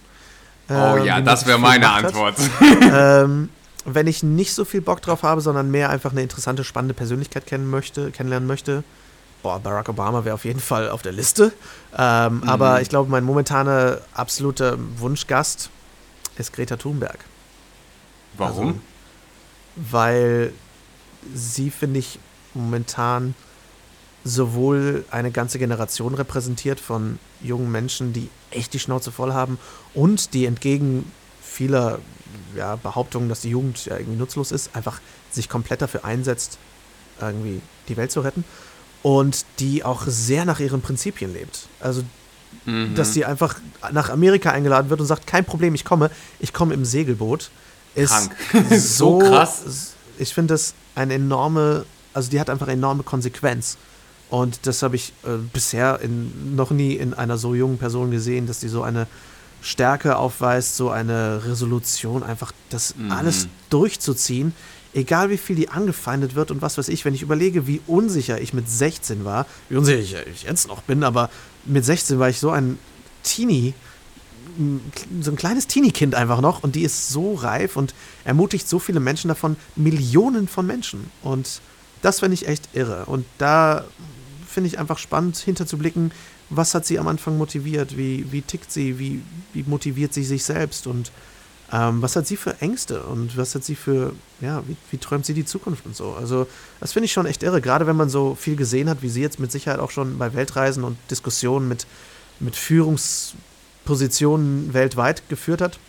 Ähm, 0.69 0.75
oh 0.75 1.03
ja, 1.03 1.21
das 1.21 1.45
wäre 1.45 1.59
meine 1.59 1.89
Antwort. 1.89 2.35
ähm, 2.81 3.49
wenn 3.85 4.07
ich 4.07 4.23
nicht 4.23 4.53
so 4.53 4.65
viel 4.65 4.81
Bock 4.81 5.01
drauf 5.01 5.23
habe, 5.23 5.39
sondern 5.41 5.71
mehr 5.71 5.89
einfach 5.89 6.11
eine 6.11 6.21
interessante, 6.21 6.63
spannende 6.63 6.93
Persönlichkeit 6.93 7.45
kennen 7.45 7.69
möchte, 7.69 8.11
kennenlernen 8.11 8.47
möchte, 8.47 8.83
boah, 9.41 9.59
Barack 9.59 9.87
Obama 9.87 10.25
wäre 10.25 10.35
auf 10.35 10.43
jeden 10.43 10.59
Fall 10.59 10.89
auf 10.89 11.01
der 11.01 11.13
Liste. 11.13 11.53
Ähm, 11.97 12.37
mhm. 12.37 12.43
Aber 12.49 12.81
ich 12.81 12.89
glaube, 12.89 13.09
mein 13.09 13.23
momentaner 13.23 13.99
absoluter 14.13 14.77
Wunschgast 14.97 15.69
ist 16.37 16.51
Greta 16.51 16.75
Thunberg. 16.75 17.19
Warum? 18.37 18.67
Also, 18.67 18.79
weil 19.77 20.51
sie, 21.33 21.69
finde 21.69 21.99
ich, 21.99 22.19
momentan 22.53 23.35
sowohl 24.23 25.05
eine 25.09 25.31
ganze 25.31 25.59
Generation 25.59 26.13
repräsentiert 26.13 26.79
von 26.79 27.19
jungen 27.41 27.71
Menschen, 27.71 28.13
die 28.13 28.29
echt 28.51 28.73
die 28.73 28.79
Schnauze 28.79 29.11
voll 29.11 29.33
haben 29.33 29.57
und 29.93 30.33
die 30.33 30.45
entgegen 30.45 31.09
vieler 31.41 31.99
ja, 32.55 32.75
Behauptungen, 32.75 33.29
dass 33.29 33.41
die 33.41 33.49
Jugend 33.49 33.85
ja 33.85 33.97
irgendwie 33.97 34.17
nutzlos 34.17 34.51
ist, 34.51 34.75
einfach 34.75 34.99
sich 35.31 35.49
komplett 35.49 35.81
dafür 35.81 36.03
einsetzt, 36.03 36.57
irgendwie 37.21 37.61
die 37.87 37.97
Welt 37.97 38.11
zu 38.11 38.21
retten 38.21 38.43
und 39.03 39.45
die 39.59 39.83
auch 39.83 40.03
sehr 40.07 40.45
nach 40.45 40.59
ihren 40.59 40.81
Prinzipien 40.81 41.33
lebt. 41.33 41.67
Also, 41.79 42.03
mhm. 42.65 42.95
dass 42.95 43.13
sie 43.13 43.25
einfach 43.25 43.55
nach 43.91 44.09
Amerika 44.09 44.51
eingeladen 44.51 44.89
wird 44.89 44.99
und 44.99 45.07
sagt, 45.07 45.27
kein 45.27 45.45
Problem, 45.45 45.75
ich 45.75 45.85
komme, 45.85 46.11
ich 46.39 46.53
komme 46.53 46.73
im 46.73 46.85
Segelboot 46.85 47.49
ist 47.97 48.31
Krank. 48.49 48.67
so 48.79 49.19
krass. 49.19 49.93
Ich 50.17 50.33
finde 50.33 50.53
das 50.53 50.73
eine 50.95 51.15
enorme, 51.15 51.85
also 52.13 52.29
die 52.29 52.39
hat 52.39 52.49
einfach 52.49 52.67
enorme 52.67 53.03
Konsequenz. 53.03 53.77
Und 54.29 54.65
das 54.65 54.83
habe 54.83 54.95
ich 54.95 55.13
äh, 55.23 55.37
bisher 55.53 55.99
in, 56.01 56.55
noch 56.55 56.71
nie 56.71 56.93
in 56.95 57.13
einer 57.13 57.37
so 57.37 57.55
jungen 57.55 57.77
Person 57.77 58.11
gesehen, 58.11 58.45
dass 58.45 58.59
die 58.59 58.67
so 58.67 58.83
eine 58.83 59.07
Stärke 59.61 60.17
aufweist, 60.17 60.75
so 60.75 60.89
eine 60.89 61.41
Resolution, 61.45 62.23
einfach 62.23 62.51
das 62.69 62.95
mhm. 62.95 63.11
alles 63.11 63.47
durchzuziehen, 63.69 64.53
egal 64.93 65.29
wie 65.29 65.37
viel 65.37 65.55
die 65.55 65.69
angefeindet 65.69 66.35
wird 66.35 66.51
und 66.51 66.61
was 66.61 66.77
weiß 66.77 66.89
ich, 66.89 67.05
wenn 67.05 67.13
ich 67.13 67.21
überlege, 67.21 67.67
wie 67.67 67.81
unsicher 67.87 68.39
ich 68.39 68.53
mit 68.53 68.69
16 68.69 69.25
war, 69.25 69.45
wie 69.69 69.77
unsicher 69.77 70.25
ich 70.27 70.43
jetzt 70.43 70.67
noch 70.67 70.81
bin, 70.83 71.03
aber 71.03 71.29
mit 71.65 71.85
16 71.85 72.19
war 72.19 72.29
ich 72.29 72.39
so 72.39 72.49
ein 72.51 72.77
Teenie, 73.23 73.73
so 75.21 75.31
ein 75.31 75.37
kleines 75.37 75.67
Teenie-Kind 75.67 76.15
einfach 76.15 76.41
noch 76.41 76.63
und 76.63 76.75
die 76.75 76.83
ist 76.83 77.09
so 77.09 77.33
reif 77.33 77.77
und 77.77 77.93
ermutigt 78.25 78.67
so 78.67 78.79
viele 78.79 78.99
Menschen 78.99 79.27
davon, 79.27 79.55
Millionen 79.75 80.47
von 80.47 80.65
Menschen. 80.65 81.11
Und 81.23 81.61
das 82.01 82.19
finde 82.19 82.35
ich 82.35 82.47
echt 82.47 82.69
irre. 82.73 83.05
Und 83.05 83.25
da 83.37 83.85
finde 84.47 84.67
ich 84.67 84.79
einfach 84.79 84.97
spannend 84.97 85.37
hinterzublicken, 85.37 86.11
was 86.49 86.73
hat 86.73 86.85
sie 86.85 86.97
am 86.99 87.07
Anfang 87.07 87.37
motiviert, 87.37 87.97
wie, 87.97 88.31
wie 88.31 88.41
tickt 88.41 88.71
sie, 88.71 88.99
wie, 88.99 89.21
wie 89.53 89.63
motiviert 89.63 90.13
sie 90.13 90.23
sich 90.23 90.43
selbst 90.43 90.87
und 90.87 91.11
ähm, 91.71 92.01
was 92.01 92.15
hat 92.15 92.25
sie 92.25 92.37
für 92.37 92.61
Ängste 92.61 93.03
und 93.03 93.35
was 93.35 93.53
hat 93.53 93.63
sie 93.63 93.75
für, 93.75 94.13
ja, 94.39 94.63
wie, 94.67 94.77
wie 94.89 94.97
träumt 94.97 95.25
sie 95.25 95.33
die 95.33 95.43
Zukunft 95.43 95.85
und 95.85 95.95
so. 95.95 96.13
Also 96.13 96.47
das 96.79 96.93
finde 96.93 97.05
ich 97.05 97.11
schon 97.11 97.25
echt 97.25 97.43
irre, 97.43 97.59
gerade 97.59 97.87
wenn 97.87 97.97
man 97.97 98.09
so 98.09 98.35
viel 98.35 98.55
gesehen 98.55 98.89
hat, 98.89 99.01
wie 99.01 99.09
sie 99.09 99.21
jetzt 99.21 99.39
mit 99.39 99.51
Sicherheit 99.51 99.79
auch 99.79 99.91
schon 99.91 100.17
bei 100.17 100.33
Weltreisen 100.33 100.83
und 100.83 100.97
Diskussionen 101.11 101.67
mit, 101.67 101.85
mit 102.39 102.55
Führungspositionen 103.87 104.73
weltweit 104.73 105.29
geführt 105.29 105.61
hat. 105.61 105.79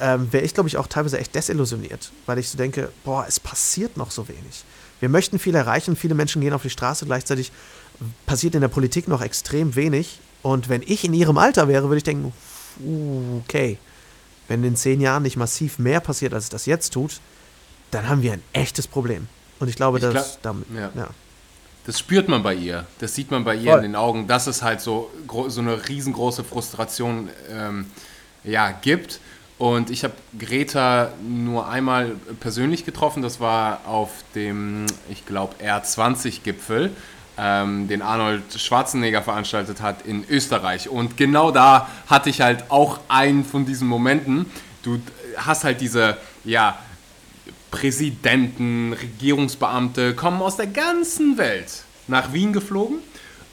Ähm, 0.00 0.32
wäre 0.32 0.44
ich, 0.44 0.54
glaube 0.54 0.68
ich, 0.68 0.76
auch 0.76 0.88
teilweise 0.88 1.18
echt 1.18 1.34
desillusioniert, 1.34 2.10
weil 2.26 2.38
ich 2.38 2.48
so 2.48 2.58
denke, 2.58 2.90
boah, 3.04 3.24
es 3.28 3.38
passiert 3.38 3.96
noch 3.96 4.10
so 4.10 4.26
wenig. 4.26 4.64
Wir 4.98 5.08
möchten 5.08 5.38
viel 5.38 5.54
erreichen, 5.54 5.94
viele 5.94 6.14
Menschen 6.14 6.42
gehen 6.42 6.52
auf 6.52 6.62
die 6.62 6.70
Straße, 6.70 7.06
gleichzeitig 7.06 7.52
passiert 8.26 8.56
in 8.56 8.60
der 8.60 8.68
Politik 8.68 9.06
noch 9.06 9.22
extrem 9.22 9.76
wenig. 9.76 10.18
Und 10.42 10.68
wenn 10.68 10.82
ich 10.82 11.04
in 11.04 11.14
ihrem 11.14 11.38
Alter 11.38 11.68
wäre, 11.68 11.84
würde 11.84 11.98
ich 11.98 12.04
denken, 12.04 12.32
okay, 13.44 13.78
wenn 14.48 14.64
in 14.64 14.76
zehn 14.76 15.00
Jahren 15.00 15.22
nicht 15.22 15.36
massiv 15.36 15.78
mehr 15.78 16.00
passiert, 16.00 16.34
als 16.34 16.48
das 16.48 16.66
jetzt 16.66 16.92
tut, 16.92 17.20
dann 17.92 18.08
haben 18.08 18.22
wir 18.22 18.32
ein 18.32 18.42
echtes 18.52 18.88
Problem. 18.88 19.28
Und 19.60 19.68
ich 19.68 19.76
glaube, 19.76 19.98
ich 19.98 20.04
dass 20.04 20.40
damit, 20.42 20.66
ja. 20.74 20.90
ja. 20.94 21.08
Das 21.86 21.98
spürt 21.98 22.28
man 22.28 22.42
bei 22.42 22.54
ihr. 22.54 22.86
Das 22.98 23.14
sieht 23.14 23.30
man 23.30 23.44
bei 23.44 23.54
ihr 23.54 23.72
Voll. 23.72 23.78
in 23.78 23.92
den 23.92 23.96
Augen, 23.96 24.26
dass 24.26 24.46
es 24.46 24.62
halt 24.62 24.80
so, 24.80 25.10
so 25.48 25.60
eine 25.60 25.88
riesengroße 25.88 26.42
Frustration 26.42 27.28
ähm, 27.50 27.86
ja, 28.42 28.70
gibt. 28.70 29.20
Und 29.58 29.90
ich 29.90 30.02
habe 30.02 30.14
Greta 30.38 31.12
nur 31.22 31.68
einmal 31.68 32.16
persönlich 32.40 32.84
getroffen. 32.84 33.22
Das 33.22 33.38
war 33.38 33.82
auf 33.86 34.10
dem, 34.34 34.86
ich 35.10 35.26
glaube, 35.26 35.54
R20-Gipfel 35.62 36.90
ähm, 37.36 37.88
den 37.88 38.02
Arnold 38.02 38.42
Schwarzenegger 38.56 39.22
veranstaltet 39.22 39.80
hat 39.80 40.06
in 40.06 40.24
Österreich. 40.28 40.88
Und 40.88 41.16
genau 41.16 41.50
da 41.50 41.88
hatte 42.06 42.30
ich 42.30 42.40
halt 42.40 42.70
auch 42.70 43.00
einen 43.08 43.44
von 43.44 43.66
diesen 43.66 43.88
Momenten. 43.88 44.46
Du 44.82 45.00
hast 45.36 45.64
halt 45.64 45.80
diese, 45.80 46.16
ja, 46.44 46.78
Präsidenten, 47.74 48.92
Regierungsbeamte 48.92 50.14
kommen 50.14 50.40
aus 50.40 50.56
der 50.56 50.68
ganzen 50.68 51.38
Welt 51.38 51.82
nach 52.06 52.32
Wien 52.32 52.52
geflogen 52.52 52.98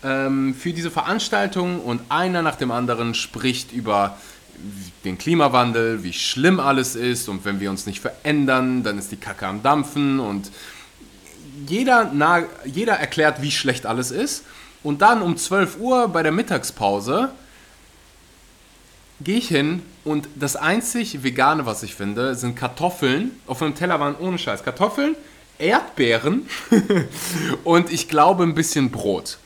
ähm, 0.04 0.54
für 0.54 0.74
diese 0.74 0.92
Veranstaltung 0.92 1.82
und 1.82 2.02
einer 2.10 2.44
nach 2.44 2.56
dem 2.56 2.70
anderen 2.70 3.16
spricht 3.16 3.72
über 3.72 4.18
den 5.06 5.18
Klimawandel, 5.18 6.04
wie 6.04 6.14
schlimm 6.14 6.60
alles 6.60 6.96
ist 6.96 7.30
und 7.30 7.46
wenn 7.46 7.60
wir 7.60 7.72
uns 7.72 7.88
nicht 7.88 8.00
verändern, 8.00 8.84
dann 8.84 9.00
ist 9.00 9.12
die 9.12 9.18
Kacke 9.18 9.48
am 9.48 9.64
Dampfen 9.64 10.20
und 10.20 10.52
jeder, 11.68 12.12
jeder 12.66 12.94
erklärt, 12.94 13.42
wie 13.42 13.50
schlecht 13.50 13.88
alles 13.88 14.12
ist. 14.12 14.44
Und 14.84 15.02
dann 15.02 15.24
um 15.24 15.36
12 15.36 15.80
Uhr 15.80 16.08
bei 16.10 16.22
der 16.22 16.32
Mittagspause 16.32 17.32
gehe 19.24 19.38
ich 19.38 19.48
hin 19.48 19.82
und 20.04 20.28
das 20.36 20.56
einzig 20.56 21.24
Vegane, 21.24 21.66
was 21.66 21.84
ich 21.84 21.96
finde, 21.96 22.36
sind 22.36 22.56
Kartoffeln. 22.56 23.32
Auf 23.48 23.62
einem 23.62 23.76
Teller 23.76 24.00
waren 24.00 24.16
ohne 24.18 24.38
Scheiß 24.38 24.64
Kartoffeln, 24.64 25.16
Erdbeeren 25.60 26.48
und 27.64 27.92
ich 27.92 28.08
glaube 28.08 28.44
ein 28.44 28.56
bisschen 28.56 28.92
Brot. 28.92 29.38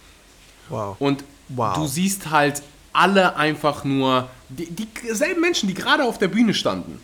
Wow. 0.69 0.95
Und 0.99 1.23
wow. 1.49 1.75
du 1.75 1.87
siehst 1.87 2.31
halt 2.31 2.61
alle 2.93 3.35
einfach 3.35 3.83
nur, 3.83 4.29
die, 4.49 4.67
dieselben 4.67 5.41
Menschen, 5.41 5.67
die 5.67 5.73
gerade 5.73 6.03
auf 6.05 6.17
der 6.17 6.29
Bühne 6.29 6.53
standen, 6.53 7.01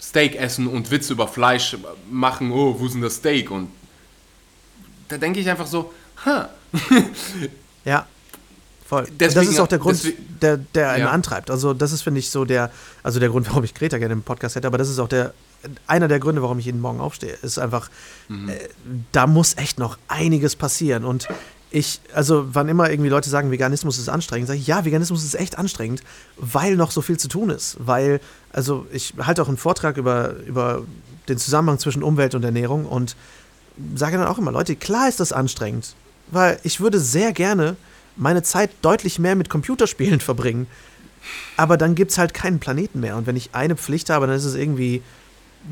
Steak 0.00 0.36
essen 0.36 0.66
und 0.66 0.90
Witze 0.90 1.12
über 1.12 1.28
Fleisch 1.28 1.76
machen, 2.10 2.52
oh, 2.52 2.78
wo 2.78 2.86
ist 2.86 2.94
denn 2.94 3.02
das 3.02 3.16
Steak? 3.16 3.50
Und 3.50 3.70
da 5.08 5.18
denke 5.18 5.40
ich 5.40 5.48
einfach 5.48 5.66
so, 5.66 5.92
ha. 6.24 6.48
ja, 7.84 8.06
voll. 8.88 9.06
Deswegen, 9.20 9.46
das 9.46 9.54
ist 9.54 9.60
auch 9.60 9.66
der 9.66 9.78
Grund, 9.78 9.98
deswegen, 9.98 10.38
der, 10.40 10.56
der 10.56 10.90
einen 10.90 11.04
ja. 11.04 11.10
antreibt. 11.10 11.50
Also 11.50 11.74
das 11.74 11.92
ist, 11.92 12.02
finde 12.02 12.20
ich, 12.20 12.30
so 12.30 12.44
der, 12.44 12.70
also 13.02 13.20
der 13.20 13.28
Grund, 13.28 13.46
warum 13.48 13.64
ich 13.64 13.74
Greta 13.74 13.98
gerne 13.98 14.14
im 14.14 14.22
Podcast 14.22 14.56
hätte, 14.56 14.66
aber 14.66 14.78
das 14.78 14.88
ist 14.88 14.98
auch 14.98 15.08
der, 15.08 15.34
einer 15.86 16.08
der 16.08 16.20
Gründe, 16.20 16.42
warum 16.42 16.58
ich 16.58 16.64
jeden 16.64 16.80
Morgen 16.80 17.00
aufstehe, 17.00 17.36
ist 17.42 17.58
einfach, 17.58 17.90
mhm. 18.28 18.48
äh, 18.48 18.54
da 19.12 19.26
muss 19.26 19.56
echt 19.56 19.78
noch 19.78 19.98
einiges 20.08 20.56
passieren. 20.56 21.04
Und 21.04 21.28
ich, 21.70 22.00
also 22.14 22.46
wann 22.54 22.68
immer 22.68 22.90
irgendwie 22.90 23.10
Leute 23.10 23.28
sagen, 23.28 23.50
Veganismus 23.50 23.98
ist 23.98 24.08
anstrengend, 24.08 24.48
sage 24.48 24.58
ich, 24.58 24.66
ja, 24.66 24.84
Veganismus 24.84 25.22
ist 25.22 25.34
echt 25.34 25.58
anstrengend, 25.58 26.02
weil 26.36 26.76
noch 26.76 26.90
so 26.90 27.02
viel 27.02 27.18
zu 27.18 27.28
tun 27.28 27.50
ist. 27.50 27.76
Weil, 27.78 28.20
also 28.52 28.86
ich 28.90 29.14
halte 29.18 29.42
auch 29.42 29.48
einen 29.48 29.58
Vortrag 29.58 29.98
über, 29.98 30.34
über 30.46 30.82
den 31.28 31.36
Zusammenhang 31.36 31.78
zwischen 31.78 32.02
Umwelt 32.02 32.34
und 32.34 32.44
Ernährung 32.44 32.86
und 32.86 33.16
sage 33.94 34.16
dann 34.16 34.26
auch 34.26 34.38
immer, 34.38 34.50
Leute, 34.50 34.76
klar 34.76 35.08
ist 35.08 35.20
das 35.20 35.32
anstrengend, 35.32 35.94
weil 36.30 36.58
ich 36.62 36.80
würde 36.80 36.98
sehr 36.98 37.32
gerne 37.32 37.76
meine 38.18 38.42
Zeit 38.42 38.70
deutlich 38.82 39.18
mehr 39.18 39.36
mit 39.36 39.48
Computerspielen 39.48 40.20
verbringen. 40.20 40.66
Aber 41.56 41.76
dann 41.76 41.94
gibt 41.94 42.12
es 42.12 42.18
halt 42.18 42.34
keinen 42.34 42.58
Planeten 42.60 43.00
mehr. 43.00 43.16
Und 43.16 43.26
wenn 43.26 43.36
ich 43.36 43.50
eine 43.52 43.76
Pflicht 43.76 44.10
habe, 44.10 44.26
dann 44.26 44.36
ist 44.36 44.44
es 44.44 44.54
irgendwie, 44.54 45.02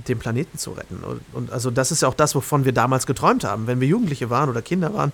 den 0.08 0.18
Planeten 0.18 0.58
zu 0.58 0.72
retten. 0.72 0.96
Und, 0.96 1.20
und 1.32 1.52
also 1.52 1.70
das 1.70 1.92
ist 1.92 2.02
ja 2.02 2.08
auch 2.08 2.14
das, 2.14 2.34
wovon 2.34 2.64
wir 2.64 2.72
damals 2.72 3.06
geträumt 3.06 3.44
haben. 3.44 3.66
Wenn 3.66 3.80
wir 3.80 3.88
Jugendliche 3.88 4.30
waren 4.30 4.50
oder 4.50 4.62
Kinder 4.62 4.92
waren, 4.94 5.12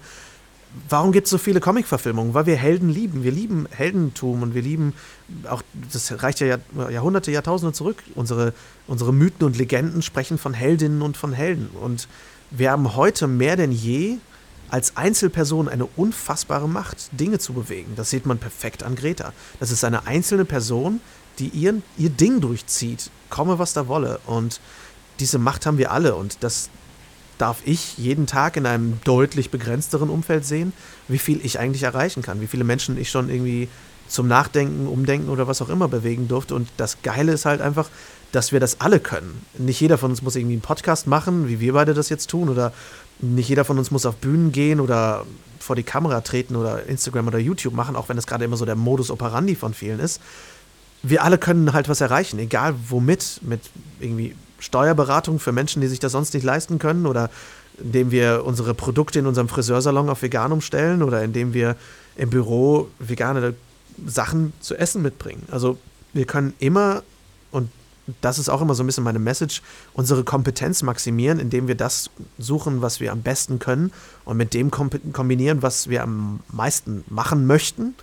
warum 0.88 1.12
gibt 1.12 1.26
es 1.26 1.30
so 1.30 1.38
viele 1.38 1.60
Comic-Verfilmungen? 1.60 2.34
Weil 2.34 2.46
wir 2.46 2.56
Helden 2.56 2.88
lieben. 2.88 3.22
Wir 3.22 3.32
lieben 3.32 3.66
Heldentum 3.70 4.42
und 4.42 4.54
wir 4.54 4.62
lieben 4.62 4.94
auch, 5.48 5.62
das 5.92 6.22
reicht 6.22 6.40
ja 6.40 6.58
Jahrhunderte, 6.90 7.30
Jahrtausende 7.30 7.72
zurück. 7.72 8.02
Unsere, 8.14 8.54
unsere 8.86 9.12
Mythen 9.12 9.46
und 9.46 9.58
Legenden 9.58 10.02
sprechen 10.02 10.38
von 10.38 10.54
Heldinnen 10.54 11.02
und 11.02 11.16
von 11.16 11.32
Helden. 11.32 11.68
Und 11.68 12.08
wir 12.50 12.70
haben 12.70 12.96
heute 12.96 13.26
mehr 13.26 13.56
denn 13.56 13.72
je 13.72 14.18
als 14.72 14.96
Einzelperson 14.96 15.68
eine 15.68 15.86
unfassbare 15.96 16.68
Macht, 16.68 17.08
Dinge 17.12 17.38
zu 17.38 17.52
bewegen. 17.52 17.92
Das 17.94 18.10
sieht 18.10 18.26
man 18.26 18.38
perfekt 18.38 18.82
an 18.82 18.96
Greta. 18.96 19.32
Das 19.60 19.70
ist 19.70 19.84
eine 19.84 20.06
einzelne 20.06 20.44
Person, 20.44 21.00
die 21.38 21.48
ihren, 21.48 21.82
ihr 21.98 22.10
Ding 22.10 22.40
durchzieht, 22.40 23.10
komme 23.30 23.58
was 23.58 23.72
da 23.74 23.86
wolle. 23.86 24.18
Und 24.26 24.60
diese 25.20 25.38
Macht 25.38 25.66
haben 25.66 25.78
wir 25.78 25.92
alle. 25.92 26.14
Und 26.16 26.38
das, 26.40 26.70
darf 27.42 27.58
ich 27.64 27.98
jeden 27.98 28.28
Tag 28.28 28.56
in 28.56 28.66
einem 28.66 29.00
deutlich 29.02 29.50
begrenzteren 29.50 30.10
Umfeld 30.10 30.44
sehen, 30.44 30.72
wie 31.08 31.18
viel 31.18 31.44
ich 31.44 31.58
eigentlich 31.58 31.82
erreichen 31.82 32.22
kann, 32.22 32.40
wie 32.40 32.46
viele 32.46 32.62
Menschen 32.62 32.96
ich 32.96 33.10
schon 33.10 33.28
irgendwie 33.28 33.68
zum 34.06 34.28
Nachdenken, 34.28 34.86
Umdenken 34.86 35.28
oder 35.28 35.48
was 35.48 35.60
auch 35.60 35.68
immer 35.68 35.88
bewegen 35.88 36.28
durfte. 36.28 36.54
Und 36.54 36.68
das 36.76 37.02
Geile 37.02 37.32
ist 37.32 37.44
halt 37.44 37.60
einfach, 37.60 37.88
dass 38.32 38.52
wir 38.52 38.60
das 38.60 38.80
alle 38.80 39.00
können. 39.00 39.44
Nicht 39.58 39.80
jeder 39.80 39.98
von 39.98 40.10
uns 40.10 40.22
muss 40.22 40.36
irgendwie 40.36 40.54
einen 40.54 40.62
Podcast 40.62 41.06
machen, 41.06 41.48
wie 41.48 41.60
wir 41.60 41.74
beide 41.74 41.94
das 41.94 42.08
jetzt 42.08 42.28
tun, 42.28 42.48
oder 42.48 42.72
nicht 43.20 43.48
jeder 43.48 43.64
von 43.64 43.78
uns 43.78 43.90
muss 43.90 44.06
auf 44.06 44.16
Bühnen 44.16 44.52
gehen 44.52 44.80
oder 44.80 45.24
vor 45.60 45.76
die 45.76 45.82
Kamera 45.82 46.22
treten 46.22 46.56
oder 46.56 46.86
Instagram 46.86 47.28
oder 47.28 47.38
YouTube 47.38 47.74
machen, 47.74 47.94
auch 47.94 48.08
wenn 48.08 48.16
das 48.16 48.26
gerade 48.26 48.44
immer 48.44 48.56
so 48.56 48.64
der 48.64 48.74
Modus 48.74 49.10
operandi 49.10 49.54
von 49.54 49.74
vielen 49.74 50.00
ist. 50.00 50.20
Wir 51.02 51.22
alle 51.22 51.38
können 51.38 51.72
halt 51.72 51.88
was 51.88 52.00
erreichen, 52.00 52.38
egal 52.38 52.74
womit, 52.88 53.40
mit 53.42 53.60
irgendwie 54.00 54.34
Steuerberatung 54.58 55.38
für 55.38 55.52
Menschen, 55.52 55.82
die 55.82 55.88
sich 55.88 55.98
das 55.98 56.12
sonst 56.12 56.34
nicht 56.34 56.44
leisten 56.44 56.78
können 56.78 57.06
oder 57.06 57.30
indem 57.78 58.10
wir 58.10 58.44
unsere 58.44 58.74
Produkte 58.74 59.18
in 59.18 59.26
unserem 59.26 59.48
Friseursalon 59.48 60.08
auf 60.08 60.22
vegan 60.22 60.52
umstellen 60.52 61.02
oder 61.02 61.22
indem 61.22 61.54
wir 61.54 61.76
im 62.16 62.30
Büro 62.30 62.88
vegane 62.98 63.54
Sachen 64.06 64.52
zu 64.60 64.76
essen 64.76 65.02
mitbringen. 65.02 65.42
Also 65.50 65.78
wir 66.12 66.26
können 66.26 66.54
immer, 66.58 67.02
das 68.20 68.38
ist 68.38 68.48
auch 68.48 68.60
immer 68.60 68.74
so 68.74 68.82
ein 68.82 68.86
bisschen 68.86 69.04
meine 69.04 69.18
Message, 69.18 69.62
unsere 69.92 70.24
Kompetenz 70.24 70.82
maximieren, 70.82 71.38
indem 71.38 71.68
wir 71.68 71.76
das 71.76 72.10
suchen, 72.38 72.82
was 72.82 73.00
wir 73.00 73.12
am 73.12 73.22
besten 73.22 73.58
können 73.58 73.92
und 74.24 74.36
mit 74.36 74.54
dem 74.54 74.70
kombinieren, 74.70 75.62
was 75.62 75.88
wir 75.88 76.02
am 76.02 76.40
meisten 76.50 77.04
machen 77.08 77.46
möchten 77.46 77.94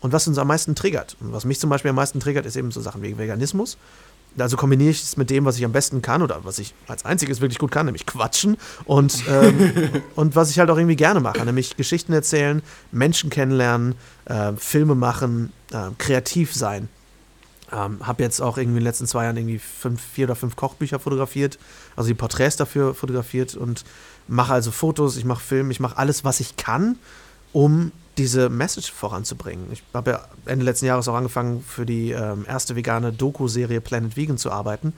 und 0.00 0.12
was 0.12 0.28
uns 0.28 0.38
am 0.38 0.46
meisten 0.46 0.74
triggert. 0.74 1.16
Und 1.20 1.32
was 1.32 1.44
mich 1.44 1.58
zum 1.58 1.70
Beispiel 1.70 1.90
am 1.90 1.96
meisten 1.96 2.20
triggert, 2.20 2.46
ist 2.46 2.56
eben 2.56 2.70
so 2.70 2.80
Sachen 2.80 3.02
wie 3.02 3.18
Veganismus 3.18 3.78
also 4.40 4.56
kombiniere 4.56 4.90
ich 4.90 5.02
es 5.02 5.16
mit 5.16 5.30
dem, 5.30 5.44
was 5.44 5.58
ich 5.58 5.64
am 5.64 5.72
besten 5.72 6.02
kann 6.02 6.22
oder 6.22 6.44
was 6.44 6.58
ich 6.58 6.74
als 6.86 7.04
einziges 7.04 7.40
wirklich 7.40 7.58
gut 7.58 7.70
kann, 7.70 7.86
nämlich 7.86 8.06
quatschen 8.06 8.56
und, 8.84 9.24
ähm, 9.28 9.72
und 10.14 10.36
was 10.36 10.50
ich 10.50 10.58
halt 10.58 10.70
auch 10.70 10.76
irgendwie 10.76 10.96
gerne 10.96 11.20
mache, 11.20 11.44
nämlich 11.44 11.76
Geschichten 11.76 12.12
erzählen, 12.12 12.62
Menschen 12.92 13.30
kennenlernen, 13.30 13.94
äh, 14.26 14.52
Filme 14.56 14.94
machen, 14.94 15.52
äh, 15.72 15.90
kreativ 15.98 16.54
sein. 16.54 16.88
Ähm, 17.70 18.06
habe 18.06 18.22
jetzt 18.22 18.40
auch 18.40 18.56
irgendwie 18.56 18.78
in 18.78 18.84
den 18.84 18.84
letzten 18.84 19.06
zwei 19.06 19.24
Jahren 19.24 19.36
irgendwie 19.36 19.58
fünf, 19.58 20.00
vier 20.00 20.26
oder 20.26 20.36
fünf 20.36 20.56
Kochbücher 20.56 20.98
fotografiert, 20.98 21.58
also 21.96 22.08
die 22.08 22.14
Porträts 22.14 22.56
dafür 22.56 22.94
fotografiert 22.94 23.54
und 23.54 23.84
mache 24.26 24.54
also 24.54 24.70
Fotos, 24.70 25.16
ich 25.16 25.24
mache 25.24 25.42
Film, 25.42 25.70
ich 25.70 25.80
mache 25.80 25.98
alles, 25.98 26.24
was 26.24 26.40
ich 26.40 26.56
kann, 26.56 26.98
um 27.52 27.92
diese 28.16 28.48
Message 28.48 28.90
voranzubringen. 28.90 29.66
Ich 29.70 29.82
habe 29.94 30.10
ja 30.12 30.24
Ende 30.44 30.64
letzten 30.64 30.86
Jahres 30.86 31.08
auch 31.08 31.14
angefangen, 31.14 31.62
für 31.62 31.86
die 31.86 32.10
ähm, 32.10 32.44
erste 32.48 32.74
vegane 32.74 33.12
Doku-Serie 33.12 33.80
Planet 33.80 34.16
Vegan 34.16 34.38
zu 34.38 34.50
arbeiten, 34.50 34.92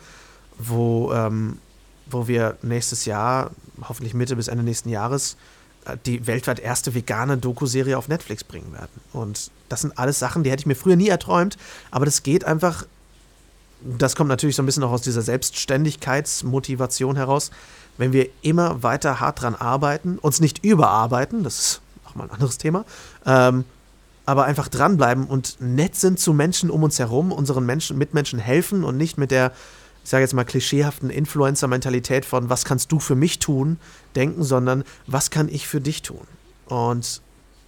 wo, 0.58 1.12
ähm, 1.12 1.58
wo 2.06 2.28
wir 2.28 2.56
nächstes 2.62 3.04
Jahr, 3.04 3.50
hoffentlich 3.88 4.14
Mitte 4.14 4.36
bis 4.36 4.48
Ende 4.48 4.64
nächsten 4.64 4.88
Jahres, 4.88 5.36
äh, 5.84 5.96
die 6.06 6.26
weltweit 6.26 6.60
erste 6.60 6.94
vegane 6.94 7.36
Doku-Serie 7.36 7.98
auf 7.98 8.08
Netflix 8.08 8.42
bringen 8.42 8.72
werden. 8.72 9.00
Und 9.12 9.50
das 9.70 9.80
sind 9.80 9.98
alles 9.98 10.18
Sachen, 10.18 10.42
die 10.42 10.50
hätte 10.50 10.60
ich 10.60 10.66
mir 10.66 10.74
früher 10.74 10.96
nie 10.96 11.08
erträumt, 11.08 11.56
aber 11.90 12.04
das 12.04 12.22
geht 12.22 12.44
einfach. 12.44 12.84
Das 13.82 14.14
kommt 14.14 14.28
natürlich 14.28 14.56
so 14.56 14.62
ein 14.62 14.66
bisschen 14.66 14.82
auch 14.82 14.90
aus 14.90 15.00
dieser 15.00 15.22
Selbstständigkeitsmotivation 15.22 17.16
heraus. 17.16 17.50
Wenn 17.96 18.12
wir 18.12 18.28
immer 18.42 18.82
weiter 18.82 19.20
hart 19.20 19.40
dran 19.40 19.54
arbeiten, 19.54 20.18
uns 20.18 20.38
nicht 20.40 20.62
überarbeiten, 20.62 21.44
das 21.44 21.58
ist 21.58 21.80
auch 22.04 22.14
mal 22.14 22.24
ein 22.24 22.30
anderes 22.30 22.58
Thema, 22.58 22.84
ähm, 23.24 23.64
aber 24.26 24.44
einfach 24.44 24.68
dranbleiben 24.68 25.26
und 25.26 25.56
nett 25.60 25.96
sind 25.96 26.20
zu 26.20 26.34
Menschen 26.34 26.68
um 26.68 26.82
uns 26.82 26.98
herum, 26.98 27.32
unseren 27.32 27.64
Menschen, 27.64 27.96
Mitmenschen 27.96 28.38
helfen 28.38 28.84
und 28.84 28.98
nicht 28.98 29.16
mit 29.16 29.30
der, 29.30 29.52
ich 30.04 30.10
sage 30.10 30.22
jetzt 30.22 30.34
mal, 30.34 30.44
klischeehaften 30.44 31.08
Influencer-Mentalität 31.08 32.26
von, 32.26 32.50
was 32.50 32.66
kannst 32.66 32.92
du 32.92 33.00
für 33.00 33.14
mich 33.14 33.38
tun, 33.38 33.78
denken, 34.14 34.42
sondern 34.42 34.84
was 35.06 35.30
kann 35.30 35.48
ich 35.48 35.66
für 35.66 35.80
dich 35.80 36.02
tun? 36.02 36.26
Und 36.66 37.22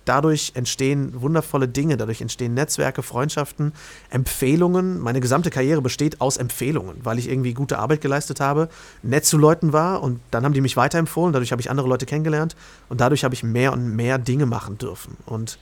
dadurch 0.05 0.53
entstehen 0.55 1.21
wundervolle 1.21 1.69
Dinge, 1.69 1.97
dadurch 1.97 2.21
entstehen 2.21 2.55
Netzwerke, 2.55 3.03
Freundschaften, 3.03 3.73
Empfehlungen. 4.11 5.01
Meine 5.01 5.21
gesamte 5.21 5.51
Karriere 5.51 5.83
besteht 5.83 6.21
aus 6.21 6.37
Empfehlungen, 6.37 6.97
weil 7.03 7.19
ich 7.19 7.29
irgendwie 7.29 7.55
gute 7.55 7.79
Arbeit 7.79 8.01
geleistet 8.01 8.41
habe, 8.41 8.69
nett 9.03 9.25
zu 9.25 9.39
Leuten 9.39 9.73
war 9.73 10.03
und 10.03 10.21
dann 10.31 10.45
haben 10.45 10.55
die 10.55 10.61
mich 10.61 10.77
weiterempfohlen, 10.77 11.33
dadurch 11.33 11.53
habe 11.53 11.61
ich 11.61 11.71
andere 11.71 11.89
Leute 11.89 12.07
kennengelernt 12.07 12.57
und 12.89 13.01
dadurch 13.01 13.25
habe 13.25 13.35
ich 13.35 13.43
mehr 13.43 13.73
und 13.73 13.95
mehr 13.95 14.19
Dinge 14.19 14.47
machen 14.47 14.79
dürfen. 14.79 15.17
Und 15.27 15.59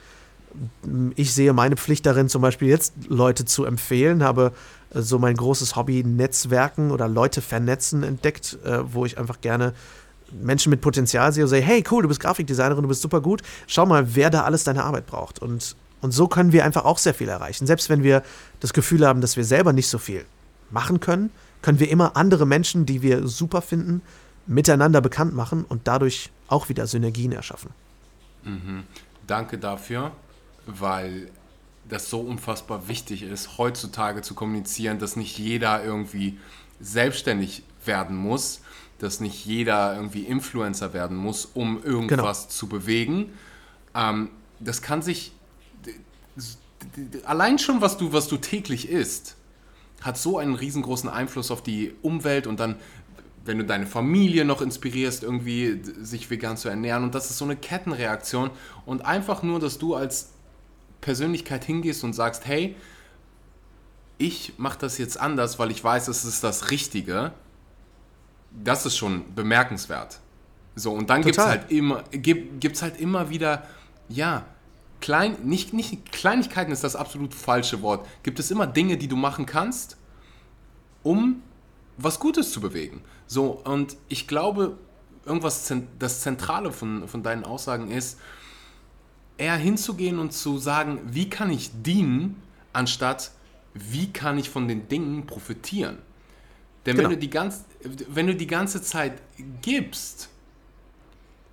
ich 1.15 1.33
sehe 1.33 1.53
meine 1.53 1.77
Pflicht 1.77 2.07
darin, 2.07 2.29
zum 2.29 2.43
Beispiel 2.43 2.69
jetzt 2.69 2.95
Leute 3.09 3.45
zu 3.45 3.65
empfehlen, 3.65 4.23
habe 4.23 4.53
so 4.93 5.19
mein 5.19 5.37
großes 5.37 5.77
Hobby 5.77 6.03
Netzwerken 6.03 6.91
oder 6.91 7.07
Leute 7.09 7.41
vernetzen 7.41 8.03
entdeckt, 8.03 8.59
äh, 8.65 8.81
wo 8.93 9.07
ich 9.07 9.19
einfach 9.19 9.41
gerne 9.41 9.75
Menschen 10.33 10.71
mit 10.71 10.81
Potenzial 10.81 11.33
sehe 11.33 11.45
und 11.45 11.51
sage, 11.51 11.63
hey, 11.63 11.85
cool, 11.91 12.03
du 12.03 12.09
bist 12.09 12.21
Grafikdesignerin, 12.21 12.83
du 12.83 12.89
bist 12.89 13.03
super 13.03 13.21
gut, 13.21 13.43
schau 13.67 13.87
mal, 13.87 14.15
wer 14.15 14.31
da 14.31 14.45
alles 14.45 14.65
deine 14.65 14.85
Arbeit 14.85 15.07
braucht. 15.07 15.41
Und, 15.41 15.77
und 16.01 16.13
so 16.13 16.29
können 16.29 16.53
wir 16.53 16.65
einfach 16.65 16.85
auch 16.85 16.99
sehr 16.99 17.15
viel 17.15 17.29
erreichen. 17.29 17.67
Selbst 17.67 17.89
wenn 17.89 18.03
wir 18.03 18.23
das 18.61 18.73
Gefühl 18.73 19.07
haben, 19.07 19.21
dass 19.21 19.37
wir 19.37 19.45
selber 19.45 19.73
nicht 19.73 19.89
so 19.89 19.99
viel 19.99 20.25
machen 20.71 21.01
können, 21.01 21.31
können 21.63 21.81
wir 21.81 21.91
immer 21.91 22.17
andere 22.17 22.47
Menschen, 22.47 22.87
die 22.87 23.03
wir 23.03 23.27
super 23.27 23.63
finden, 23.63 24.03
miteinander 24.47 25.01
bekannt 25.01 25.35
machen 25.35 25.65
und 25.65 25.87
dadurch 25.87 26.31
auch 26.49 26.69
wieder 26.69 26.87
Synergien 26.87 27.33
erschaffen. 27.33 27.71
Mhm. 28.45 28.85
Danke 29.27 29.59
dafür, 29.59 30.13
weil 30.67 31.31
das 31.89 32.09
so 32.09 32.21
unfassbar 32.21 32.89
wichtig 32.89 33.23
ist, 33.23 33.59
heutzutage 33.59 34.23
zu 34.23 34.35
kommunizieren, 34.35 34.99
dass 34.99 35.17
nicht 35.17 35.39
jeder 35.39 35.85
irgendwie 35.85 36.39
selbstständig 36.81 37.63
werden 37.85 38.17
muss, 38.17 38.61
dass 39.01 39.21
nicht 39.21 39.45
jeder 39.47 39.97
irgendwie 39.97 40.23
Influencer 40.23 40.93
werden 40.93 41.17
muss, 41.17 41.49
um 41.55 41.83
irgendwas 41.83 42.43
genau. 42.43 42.51
zu 42.51 42.69
bewegen. 42.69 43.33
Ähm, 43.95 44.31
das 44.61 44.83
kann 44.83 45.03
sich 45.03 45.33
allein 47.25 47.59
schon, 47.59 47.81
was 47.81 47.97
du, 47.97 48.13
was 48.13 48.29
du 48.29 48.37
täglich 48.37 48.89
isst, 48.89 49.37
hat 50.03 50.17
so 50.17 50.39
einen 50.39 50.55
riesengroßen 50.55 51.09
Einfluss 51.09 51.51
auf 51.51 51.63
die 51.63 51.93
Umwelt 52.03 52.47
und 52.47 52.61
dann, 52.61 52.77
wenn 53.45 53.59
du 53.59 53.65
deine 53.65 53.87
Familie 53.87 54.45
noch 54.45 54.63
inspirierst, 54.63 55.23
irgendwie 55.23 55.81
sich 56.01 56.31
vegan 56.31 56.57
zu 56.57 56.69
ernähren 56.69 57.05
und 57.05 57.15
das 57.15 57.31
ist 57.31 57.39
so 57.39 57.45
eine 57.45 57.57
Kettenreaktion 57.57 58.51
und 58.87 59.05
einfach 59.05 59.43
nur, 59.43 59.61
dass 59.61 59.79
du 59.79 59.95
als 59.95 60.31
Persönlichkeit 61.01 61.65
hingehst 61.65 62.05
und 62.05 62.13
sagst, 62.13 62.47
hey, 62.47 62.77
ich 64.19 64.55
mache 64.59 64.79
das 64.79 64.99
jetzt 64.99 65.19
anders, 65.19 65.59
weil 65.59 65.71
ich 65.71 65.83
weiß, 65.83 66.09
es 66.09 66.25
ist 66.25 66.45
das 66.45 66.71
Richtige 66.71 67.33
das 68.51 68.87
ist 68.87 68.97
schon 68.97 69.35
bemerkenswert. 69.35 70.21
So, 70.75 70.93
und 70.93 71.11
dann 71.11 71.23
gibt 71.23 71.39
es 71.39 71.45
halt 71.45 71.71
immer, 71.71 72.05
gibt, 72.11 72.61
gibt's 72.61 72.83
halt 72.83 72.99
immer 73.01 73.31
wieder, 73.31 73.67
ja, 74.09 74.45
klein, 75.01 75.37
nicht, 75.45 75.73
nicht, 75.73 76.13
Kleinigkeiten 76.13 76.73
ist 76.73 76.85
das 76.85 76.97
absolut 76.97 77.35
falsche 77.35 77.83
Wort. 77.83 78.07
Gibt 78.23 78.39
es 78.39 78.51
immer 78.51 78.67
Dinge, 78.67 78.97
die 78.97 79.09
du 79.09 79.17
machen 79.17 79.47
kannst, 79.47 79.97
um 81.03 81.43
was 81.97 82.19
Gutes 82.19 82.53
zu 82.53 82.61
bewegen. 82.61 83.03
So, 83.27 83.51
und 83.65 83.97
ich 84.09 84.27
glaube, 84.27 84.79
irgendwas, 85.25 85.73
das 85.99 86.21
Zentrale 86.21 86.73
von, 86.73 87.09
von 87.09 87.23
deinen 87.23 87.45
Aussagen 87.45 87.91
ist, 87.91 88.19
eher 89.39 89.57
hinzugehen 89.57 90.19
und 90.19 90.33
zu 90.33 90.59
sagen, 90.59 91.01
wie 91.05 91.31
kann 91.31 91.51
ich 91.51 91.71
dienen, 91.83 92.43
anstatt 92.73 93.33
wie 93.75 94.13
kann 94.13 94.39
ich 94.39 94.51
von 94.51 94.69
den 94.69 94.89
Dingen 94.89 95.27
profitieren. 95.27 95.99
Denn 96.85 96.97
genau. 96.97 97.09
wenn, 97.09 97.17
du 97.17 97.21
die 97.21 97.31
ganz, 97.31 97.65
wenn 97.83 98.27
du 98.27 98.35
die 98.35 98.47
ganze 98.47 98.83
Zeit 98.83 99.15
gibst, 99.63 100.29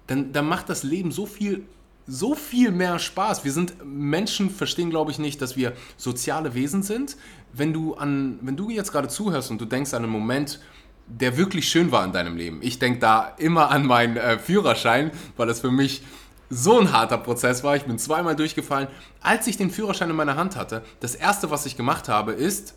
dann, 0.08 0.32
dann 0.32 0.48
macht 0.48 0.70
das 0.70 0.84
Leben 0.84 1.12
so 1.12 1.26
viel, 1.26 1.66
so 2.08 2.36
viel 2.36 2.72
mehr 2.72 3.00
Spaß. 3.00 3.44
Wir 3.44 3.52
sind 3.52 3.76
Menschen, 3.86 4.50
verstehen 4.50 4.90
glaube 4.90 5.12
ich 5.12 5.20
nicht, 5.20 5.42
dass 5.42 5.56
wir 5.58 5.74
soziale 5.98 6.54
Wesen 6.54 6.84
sind. 6.84 7.18
Wenn 7.54 7.74
du, 7.74 7.96
an, 7.96 8.40
wenn 8.42 8.56
du 8.56 8.70
jetzt 8.70 8.92
gerade 8.92 9.08
zuhörst 9.08 9.52
und 9.52 9.60
du 9.60 9.66
denkst 9.66 9.94
an 9.94 10.04
einen 10.04 10.12
Moment, 10.12 10.62
der 11.08 11.38
wirklich 11.38 11.70
schön 11.70 11.92
war 11.92 12.04
in 12.04 12.12
deinem 12.12 12.36
Leben. 12.36 12.60
Ich 12.62 12.80
denke 12.80 13.00
da 13.00 13.34
immer 13.38 13.72
an 13.72 13.86
meinen 13.86 14.18
äh, 14.18 14.38
Führerschein, 14.40 15.12
weil 15.38 15.48
das 15.48 15.62
für 15.62 15.72
mich 15.72 16.04
so 16.50 16.80
ein 16.80 16.92
harter 16.92 17.18
Prozess 17.18 17.64
war. 17.64 17.76
Ich 17.76 17.84
bin 17.84 17.98
zweimal 17.98 18.36
durchgefallen. 18.36 18.88
Als 19.22 19.48
ich 19.48 19.58
den 19.58 19.70
Führerschein 19.70 20.10
in 20.10 20.16
meiner 20.16 20.36
Hand 20.36 20.56
hatte, 20.56 20.84
das 21.00 21.16
erste, 21.16 21.50
was 21.50 21.66
ich 21.66 21.78
gemacht 21.78 22.10
habe, 22.10 22.34
ist, 22.34 22.76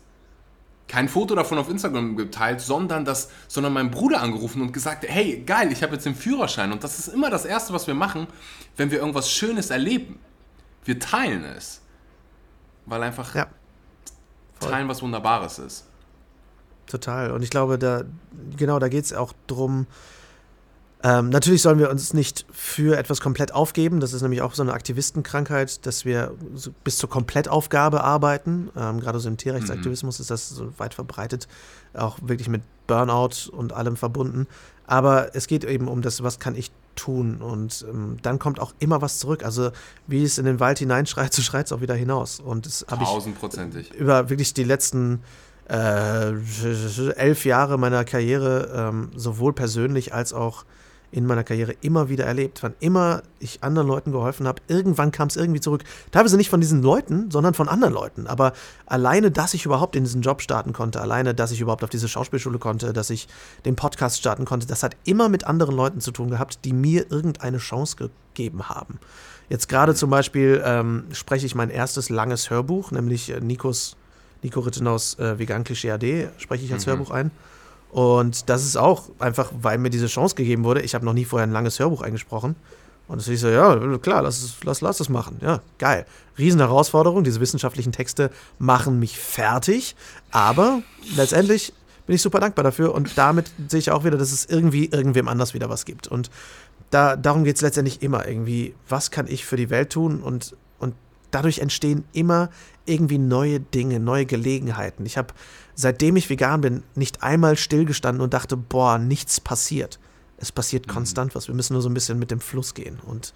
kein 0.91 1.07
Foto 1.07 1.35
davon 1.35 1.57
auf 1.57 1.69
Instagram 1.69 2.17
geteilt, 2.17 2.59
sondern, 2.59 3.05
das, 3.05 3.29
sondern 3.47 3.71
meinen 3.71 3.91
Bruder 3.91 4.21
angerufen 4.21 4.61
und 4.61 4.73
gesagt, 4.73 5.05
hey, 5.07 5.41
geil, 5.45 5.71
ich 5.71 5.83
habe 5.83 5.93
jetzt 5.93 6.05
den 6.05 6.15
Führerschein. 6.15 6.73
Und 6.73 6.83
das 6.83 6.99
ist 6.99 7.07
immer 7.07 7.29
das 7.29 7.45
Erste, 7.45 7.71
was 7.71 7.87
wir 7.87 7.93
machen, 7.93 8.27
wenn 8.75 8.91
wir 8.91 8.99
irgendwas 8.99 9.31
Schönes 9.31 9.69
erleben. 9.69 10.19
Wir 10.83 10.99
teilen 10.99 11.45
es. 11.45 11.79
Weil 12.85 13.03
einfach 13.03 13.33
ja, 13.35 13.47
teilen 14.59 14.89
was 14.89 15.01
Wunderbares 15.01 15.59
ist. 15.59 15.85
Total. 16.87 17.31
Und 17.31 17.41
ich 17.41 17.51
glaube, 17.51 17.79
da, 17.79 18.03
genau, 18.57 18.77
da 18.77 18.89
geht 18.89 19.05
es 19.05 19.13
auch 19.13 19.31
darum, 19.47 19.87
ähm, 21.03 21.29
natürlich 21.29 21.63
sollen 21.63 21.79
wir 21.79 21.89
uns 21.89 22.13
nicht 22.13 22.45
für 22.51 22.97
etwas 22.97 23.21
komplett 23.21 23.53
aufgeben. 23.53 23.99
Das 23.99 24.13
ist 24.13 24.21
nämlich 24.21 24.41
auch 24.41 24.53
so 24.53 24.61
eine 24.61 24.73
Aktivistenkrankheit, 24.73 25.85
dass 25.85 26.05
wir 26.05 26.33
so 26.53 26.71
bis 26.83 26.97
zur 26.97 27.09
Komplettaufgabe 27.09 28.03
arbeiten. 28.03 28.69
Ähm, 28.77 28.99
gerade 28.99 29.19
so 29.19 29.27
im 29.27 29.37
Tierrechtsaktivismus 29.37 30.19
mhm. 30.19 30.23
ist 30.23 30.31
das 30.31 30.49
so 30.49 30.71
weit 30.77 30.93
verbreitet, 30.93 31.47
auch 31.93 32.19
wirklich 32.21 32.49
mit 32.49 32.61
Burnout 32.85 33.49
und 33.51 33.73
allem 33.73 33.95
verbunden. 33.95 34.47
Aber 34.85 35.35
es 35.35 35.47
geht 35.47 35.63
eben 35.63 35.87
um 35.87 36.01
das, 36.01 36.21
was 36.21 36.39
kann 36.39 36.55
ich 36.55 36.71
tun? 36.95 37.41
Und 37.41 37.83
ähm, 37.89 38.17
dann 38.21 38.37
kommt 38.37 38.59
auch 38.59 38.73
immer 38.77 39.01
was 39.01 39.17
zurück. 39.17 39.43
Also 39.43 39.71
wie 40.05 40.23
es 40.23 40.37
in 40.37 40.45
den 40.45 40.59
Wald 40.59 40.77
hineinschreit, 40.77 41.33
so 41.33 41.41
schreit 41.41 41.65
es 41.65 41.71
auch 41.71 41.81
wieder 41.81 41.95
hinaus. 41.95 42.39
Und 42.39 42.67
das 42.67 42.85
habe 42.91 43.03
ich 43.03 43.09
über 43.95 44.29
wirklich 44.29 44.53
die 44.53 44.65
letzten 44.65 45.21
äh, 45.67 46.33
elf 47.15 47.45
Jahre 47.45 47.79
meiner 47.79 48.03
Karriere 48.03 48.89
ähm, 48.89 49.09
sowohl 49.15 49.53
persönlich 49.53 50.13
als 50.13 50.33
auch 50.33 50.65
in 51.11 51.25
meiner 51.25 51.43
Karriere 51.43 51.75
immer 51.81 52.09
wieder 52.09 52.25
erlebt. 52.25 52.63
Wann 52.63 52.73
immer 52.79 53.23
ich 53.39 53.63
anderen 53.63 53.87
Leuten 53.87 54.11
geholfen 54.11 54.47
habe, 54.47 54.61
irgendwann 54.67 55.11
kam 55.11 55.27
es 55.27 55.35
irgendwie 55.35 55.59
zurück. 55.59 55.83
Teilweise 56.11 56.37
nicht 56.37 56.49
von 56.49 56.61
diesen 56.61 56.81
Leuten, 56.81 57.29
sondern 57.31 57.53
von 57.53 57.67
anderen 57.67 57.93
Leuten. 57.93 58.27
Aber 58.27 58.53
alleine, 58.85 59.31
dass 59.31 59.53
ich 59.53 59.65
überhaupt 59.65 59.95
in 59.95 60.03
diesen 60.03 60.21
Job 60.21 60.41
starten 60.41 60.73
konnte, 60.73 61.01
alleine, 61.01 61.33
dass 61.33 61.51
ich 61.51 61.61
überhaupt 61.61 61.83
auf 61.83 61.89
diese 61.89 62.07
Schauspielschule 62.07 62.59
konnte, 62.59 62.93
dass 62.93 63.09
ich 63.09 63.27
den 63.65 63.75
Podcast 63.75 64.19
starten 64.19 64.45
konnte, 64.45 64.67
das 64.67 64.83
hat 64.83 64.95
immer 65.03 65.29
mit 65.29 65.45
anderen 65.45 65.75
Leuten 65.75 65.99
zu 65.99 66.11
tun 66.11 66.29
gehabt, 66.29 66.59
die 66.63 66.73
mir 66.73 67.11
irgendeine 67.11 67.57
Chance 67.57 67.97
gegeben 67.97 68.69
haben. 68.69 68.99
Jetzt 69.49 69.67
gerade 69.67 69.93
zum 69.93 70.09
Beispiel 70.09 70.61
ähm, 70.63 71.03
spreche 71.11 71.45
ich 71.45 71.55
mein 71.55 71.69
erstes 71.69 72.09
langes 72.09 72.49
Hörbuch, 72.49 72.91
nämlich 72.91 73.31
äh, 73.31 73.41
Nikos, 73.41 73.97
Nico 74.43 74.61
Rittenaus 74.61 75.19
äh, 75.19 75.37
Vegan 75.39 75.65
Klischee 75.65 75.91
AD, 75.91 76.29
spreche 76.37 76.63
ich 76.63 76.71
als 76.71 76.85
mhm. 76.85 76.91
Hörbuch 76.91 77.11
ein. 77.11 77.31
Und 77.91 78.49
das 78.49 78.65
ist 78.65 78.77
auch 78.77 79.09
einfach, 79.19 79.51
weil 79.61 79.77
mir 79.77 79.89
diese 79.89 80.07
Chance 80.07 80.35
gegeben 80.35 80.63
wurde. 80.63 80.81
Ich 80.81 80.95
habe 80.95 81.03
noch 81.03 81.13
nie 81.13 81.25
vorher 81.25 81.45
ein 81.45 81.51
langes 81.51 81.77
Hörbuch 81.77 82.01
eingesprochen. 82.01 82.55
Und 83.07 83.19
es 83.19 83.27
ist 83.27 83.41
so, 83.41 83.49
ja, 83.49 83.97
klar, 83.97 84.21
lass, 84.21 84.55
lass, 84.63 84.79
lass 84.79 84.97
das 84.97 85.09
machen. 85.09 85.37
Ja, 85.41 85.59
geil. 85.77 86.05
Riesenherausforderung. 86.37 87.25
Diese 87.25 87.41
wissenschaftlichen 87.41 87.91
Texte 87.91 88.31
machen 88.57 88.99
mich 88.99 89.19
fertig. 89.19 89.97
Aber 90.31 90.81
letztendlich 91.17 91.73
bin 92.07 92.15
ich 92.15 92.21
super 92.21 92.39
dankbar 92.39 92.63
dafür. 92.63 92.95
Und 92.95 93.17
damit 93.17 93.51
sehe 93.67 93.79
ich 93.79 93.91
auch 93.91 94.05
wieder, 94.05 94.17
dass 94.17 94.31
es 94.31 94.45
irgendwie 94.45 94.85
irgendwem 94.85 95.27
anders 95.27 95.53
wieder 95.53 95.69
was 95.69 95.83
gibt. 95.83 96.07
Und 96.07 96.31
da, 96.91 97.17
darum 97.17 97.43
geht 97.43 97.57
es 97.57 97.61
letztendlich 97.61 98.01
immer 98.01 98.25
irgendwie. 98.25 98.73
Was 98.87 99.11
kann 99.11 99.27
ich 99.27 99.45
für 99.45 99.57
die 99.57 99.69
Welt 99.69 99.89
tun? 99.89 100.21
Und, 100.21 100.55
und 100.79 100.95
dadurch 101.31 101.59
entstehen 101.59 102.05
immer 102.13 102.49
irgendwie 102.85 103.17
neue 103.17 103.59
Dinge, 103.59 103.99
neue 103.99 104.25
Gelegenheiten. 104.25 105.05
Ich 105.05 105.17
habe, 105.17 105.33
seitdem 105.81 106.15
ich 106.15 106.29
vegan 106.29 106.61
bin, 106.61 106.83
nicht 106.95 107.23
einmal 107.23 107.57
stillgestanden 107.57 108.21
und 108.21 108.33
dachte, 108.33 108.55
boah, 108.55 108.97
nichts 108.97 109.41
passiert. 109.41 109.99
Es 110.37 110.51
passiert 110.51 110.87
mhm. 110.87 110.91
konstant 110.91 111.35
was. 111.35 111.47
Wir 111.47 111.55
müssen 111.55 111.73
nur 111.73 111.81
so 111.81 111.89
ein 111.89 111.93
bisschen 111.93 112.19
mit 112.19 112.31
dem 112.31 112.39
Fluss 112.39 112.73
gehen. 112.73 112.99
Und, 113.05 113.33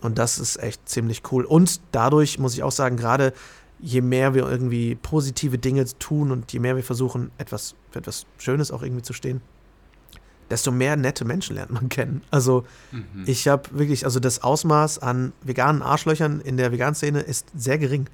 und 0.00 0.18
das 0.18 0.38
ist 0.38 0.56
echt 0.62 0.88
ziemlich 0.88 1.22
cool. 1.30 1.44
Und 1.44 1.80
dadurch 1.92 2.38
muss 2.38 2.54
ich 2.54 2.62
auch 2.62 2.72
sagen, 2.72 2.96
gerade 2.96 3.32
je 3.78 4.00
mehr 4.00 4.34
wir 4.34 4.48
irgendwie 4.48 4.94
positive 4.94 5.58
Dinge 5.58 5.84
tun 5.98 6.30
und 6.30 6.52
je 6.52 6.58
mehr 6.58 6.76
wir 6.76 6.82
versuchen, 6.82 7.30
etwas, 7.38 7.74
für 7.90 7.98
etwas 7.98 8.24
Schönes 8.38 8.70
auch 8.70 8.82
irgendwie 8.82 9.02
zu 9.02 9.12
stehen, 9.12 9.42
desto 10.48 10.70
mehr 10.70 10.96
nette 10.96 11.24
Menschen 11.24 11.56
lernt 11.56 11.70
man 11.70 11.88
kennen. 11.90 12.22
Also 12.30 12.64
mhm. 12.92 13.24
ich 13.26 13.46
habe 13.46 13.68
wirklich, 13.72 14.04
also 14.04 14.20
das 14.20 14.42
Ausmaß 14.42 15.00
an 15.00 15.32
veganen 15.42 15.82
Arschlöchern 15.82 16.40
in 16.40 16.56
der 16.56 16.72
Vegan-Szene 16.72 17.20
ist 17.20 17.46
sehr 17.54 17.78
gering. 17.78 18.08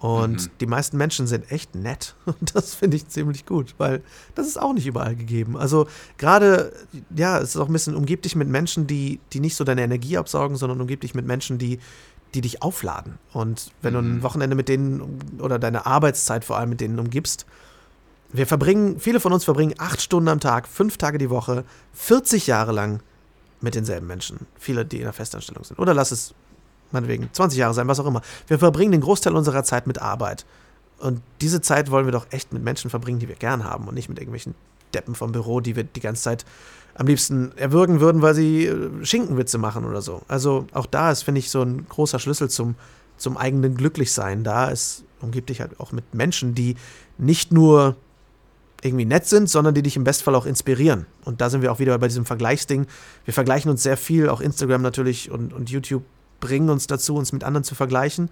Und 0.00 0.46
mhm. 0.46 0.50
die 0.60 0.66
meisten 0.66 0.96
Menschen 0.96 1.26
sind 1.26 1.52
echt 1.52 1.74
nett. 1.74 2.14
Und 2.24 2.54
das 2.54 2.74
finde 2.74 2.96
ich 2.96 3.08
ziemlich 3.08 3.44
gut, 3.44 3.74
weil 3.76 4.02
das 4.34 4.46
ist 4.46 4.58
auch 4.58 4.72
nicht 4.72 4.86
überall 4.86 5.14
gegeben. 5.14 5.58
Also 5.58 5.86
gerade, 6.16 6.72
ja, 7.14 7.38
es 7.38 7.50
ist 7.50 7.56
auch 7.58 7.66
ein 7.66 7.72
bisschen, 7.72 7.94
umgib 7.94 8.22
dich 8.22 8.34
mit 8.34 8.48
Menschen, 8.48 8.86
die, 8.86 9.20
die 9.34 9.40
nicht 9.40 9.56
so 9.56 9.64
deine 9.64 9.82
Energie 9.82 10.16
absaugen, 10.16 10.56
sondern 10.56 10.80
umgib 10.80 11.02
dich 11.02 11.14
mit 11.14 11.26
Menschen, 11.26 11.58
die, 11.58 11.80
die 12.32 12.40
dich 12.40 12.62
aufladen. 12.62 13.18
Und 13.34 13.72
wenn 13.82 13.92
mhm. 13.92 13.98
du 13.98 14.02
ein 14.02 14.16
mhm. 14.16 14.22
Wochenende 14.22 14.56
mit 14.56 14.70
denen 14.70 15.20
oder 15.38 15.58
deine 15.58 15.84
Arbeitszeit 15.84 16.46
vor 16.46 16.56
allem 16.56 16.70
mit 16.70 16.80
denen 16.80 16.98
umgibst, 16.98 17.44
wir 18.32 18.46
verbringen, 18.46 18.98
viele 19.00 19.20
von 19.20 19.34
uns 19.34 19.44
verbringen 19.44 19.74
acht 19.76 20.00
Stunden 20.00 20.28
am 20.28 20.40
Tag, 20.40 20.66
fünf 20.66 20.96
Tage 20.96 21.18
die 21.18 21.28
Woche, 21.28 21.64
40 21.92 22.46
Jahre 22.46 22.72
lang 22.72 23.02
mit 23.60 23.74
denselben 23.74 24.06
Menschen. 24.06 24.46
Viele, 24.58 24.86
die 24.86 24.98
in 24.98 25.02
der 25.02 25.12
Festanstellung 25.12 25.64
sind. 25.64 25.78
Oder 25.78 25.92
lass 25.92 26.10
es 26.10 26.32
meinetwegen 26.92 27.28
20 27.32 27.58
Jahre 27.58 27.74
sein, 27.74 27.88
was 27.88 28.00
auch 28.00 28.06
immer. 28.06 28.22
Wir 28.46 28.58
verbringen 28.58 28.92
den 28.92 29.00
Großteil 29.00 29.34
unserer 29.34 29.64
Zeit 29.64 29.86
mit 29.86 30.00
Arbeit. 30.00 30.44
Und 30.98 31.22
diese 31.40 31.60
Zeit 31.60 31.90
wollen 31.90 32.04
wir 32.04 32.12
doch 32.12 32.26
echt 32.30 32.52
mit 32.52 32.62
Menschen 32.62 32.90
verbringen, 32.90 33.18
die 33.18 33.28
wir 33.28 33.36
gern 33.36 33.64
haben 33.64 33.88
und 33.88 33.94
nicht 33.94 34.08
mit 34.08 34.18
irgendwelchen 34.18 34.54
Deppen 34.94 35.14
vom 35.14 35.32
Büro, 35.32 35.60
die 35.60 35.76
wir 35.76 35.84
die 35.84 36.00
ganze 36.00 36.22
Zeit 36.22 36.44
am 36.94 37.06
liebsten 37.06 37.52
erwürgen 37.56 38.00
würden, 38.00 38.20
weil 38.20 38.34
sie 38.34 38.66
äh, 38.66 39.04
Schinkenwitze 39.04 39.58
machen 39.58 39.84
oder 39.84 40.02
so. 40.02 40.22
Also 40.28 40.66
auch 40.72 40.86
da 40.86 41.10
ist, 41.10 41.22
finde 41.22 41.38
ich, 41.38 41.50
so 41.50 41.62
ein 41.62 41.86
großer 41.88 42.18
Schlüssel 42.18 42.50
zum, 42.50 42.74
zum 43.16 43.36
eigenen 43.36 43.76
Glücklichsein. 43.76 44.44
Da 44.44 44.68
ist, 44.68 45.04
umgibt 45.20 45.48
dich 45.48 45.60
halt 45.60 45.78
auch 45.80 45.92
mit 45.92 46.14
Menschen, 46.14 46.54
die 46.54 46.76
nicht 47.16 47.52
nur 47.52 47.96
irgendwie 48.82 49.04
nett 49.04 49.26
sind, 49.26 49.48
sondern 49.48 49.74
die 49.74 49.82
dich 49.82 49.96
im 49.96 50.04
Bestfall 50.04 50.34
auch 50.34 50.46
inspirieren. 50.46 51.06
Und 51.24 51.40
da 51.40 51.50
sind 51.50 51.62
wir 51.62 51.70
auch 51.70 51.78
wieder 51.78 51.96
bei 51.98 52.08
diesem 52.08 52.24
Vergleichsding. 52.24 52.86
Wir 53.24 53.34
vergleichen 53.34 53.70
uns 53.70 53.82
sehr 53.82 53.96
viel, 53.96 54.28
auch 54.28 54.40
Instagram 54.40 54.82
natürlich 54.82 55.30
und, 55.30 55.52
und 55.52 55.70
YouTube 55.70 56.02
bringen 56.40 56.70
uns 56.70 56.86
dazu, 56.86 57.16
uns 57.16 57.32
mit 57.32 57.44
anderen 57.44 57.64
zu 57.64 57.74
vergleichen. 57.74 58.30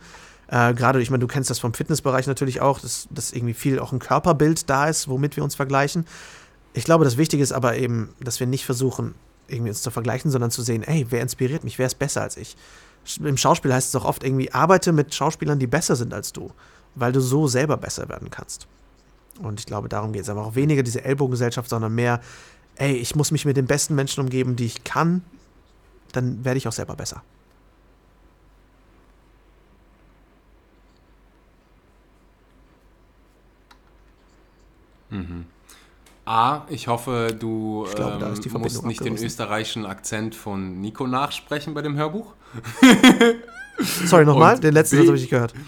Äh, 0.49 0.75
Gerade, 0.75 1.01
ich 1.01 1.11
meine, 1.11 1.21
du 1.21 1.27
kennst 1.27 1.51
das 1.51 1.59
vom 1.59 1.75
Fitnessbereich 1.75 2.27
natürlich 2.27 2.61
auch, 2.61 2.81
dass, 2.81 3.07
dass 3.11 3.33
irgendwie 3.33 3.55
viel 3.55 3.79
auch 3.79 3.93
ein 3.93 3.99
Körperbild 3.99 4.69
da 4.69 4.89
ist, 4.89 5.09
womit 5.09 5.37
wir 5.37 5.45
uns 5.45 5.55
vergleichen. 5.55 6.07
Ich 6.73 6.85
glaube, 6.85 7.05
das 7.05 7.17
Wichtige 7.17 7.43
ist 7.43 7.53
aber 7.53 7.77
eben, 7.77 8.15
dass 8.21 8.41
wir 8.41 8.47
nicht 8.47 8.65
versuchen, 8.65 9.15
irgendwie 9.49 9.71
uns 9.71 9.83
zu 9.83 9.91
vergleichen, 9.91 10.31
sondern 10.31 10.51
zu 10.51 10.63
sehen, 10.63 10.83
ey, 10.83 11.07
wer 11.11 11.23
inspiriert 11.23 11.65
mich, 11.65 11.79
wer 11.79 11.87
ist 11.87 11.99
besser 11.99 12.23
als 12.23 12.37
ich? 12.37 12.57
Im 13.23 13.37
Schauspiel 13.37 13.73
heißt 13.73 13.89
es 13.89 13.97
auch 13.97 14.05
oft 14.05 14.23
irgendwie, 14.23 14.53
arbeite 14.53 14.93
mit 14.93 15.15
Schauspielern, 15.15 15.59
die 15.59 15.67
besser 15.67 15.97
sind 15.97 16.13
als 16.13 16.33
du, 16.33 16.51
weil 16.95 17.13
du 17.13 17.21
so 17.21 17.47
selber 17.47 17.77
besser 17.77 18.09
werden 18.09 18.31
kannst. 18.31 18.67
Und 19.41 19.61
ich 19.61 19.67
glaube, 19.67 19.89
darum 19.89 20.13
geht 20.13 20.23
es. 20.23 20.29
Aber 20.29 20.45
auch 20.45 20.55
weniger 20.55 20.83
diese 20.83 21.05
Ellbogengesellschaft, 21.05 21.71
sondern 21.71 21.95
mehr, 21.95 22.21
ey, 22.77 22.95
ich 22.95 23.15
muss 23.15 23.31
mich 23.31 23.45
mit 23.45 23.57
den 23.57 23.67
besten 23.67 23.95
Menschen 23.95 24.21
umgeben, 24.21 24.57
die 24.57 24.67
ich 24.67 24.85
kann, 24.85 25.23
dann 26.13 26.45
werde 26.45 26.59
ich 26.59 26.69
auch 26.69 26.73
selber 26.73 26.97
besser. 26.97 27.23
Mhm. 35.11 35.47
A, 36.25 36.67
ich 36.69 36.89
hoffe, 36.89 37.35
du 37.39 37.87
ich 37.89 37.95
glaube, 37.95 38.23
ähm, 38.23 38.61
musst 38.61 38.85
nicht 38.85 39.03
den 39.03 39.17
österreichischen 39.17 39.87
Akzent 39.87 40.35
von 40.35 40.79
Nico 40.81 41.07
nachsprechen 41.07 41.73
bei 41.73 41.81
dem 41.81 41.97
Hörbuch. 41.97 42.35
Sorry, 44.05 44.27
nochmal, 44.27 44.61
den 44.61 44.75
letzten 44.75 44.99
habe 44.99 45.15
ich 45.15 45.23
nicht 45.23 45.31
gehört. 45.31 45.55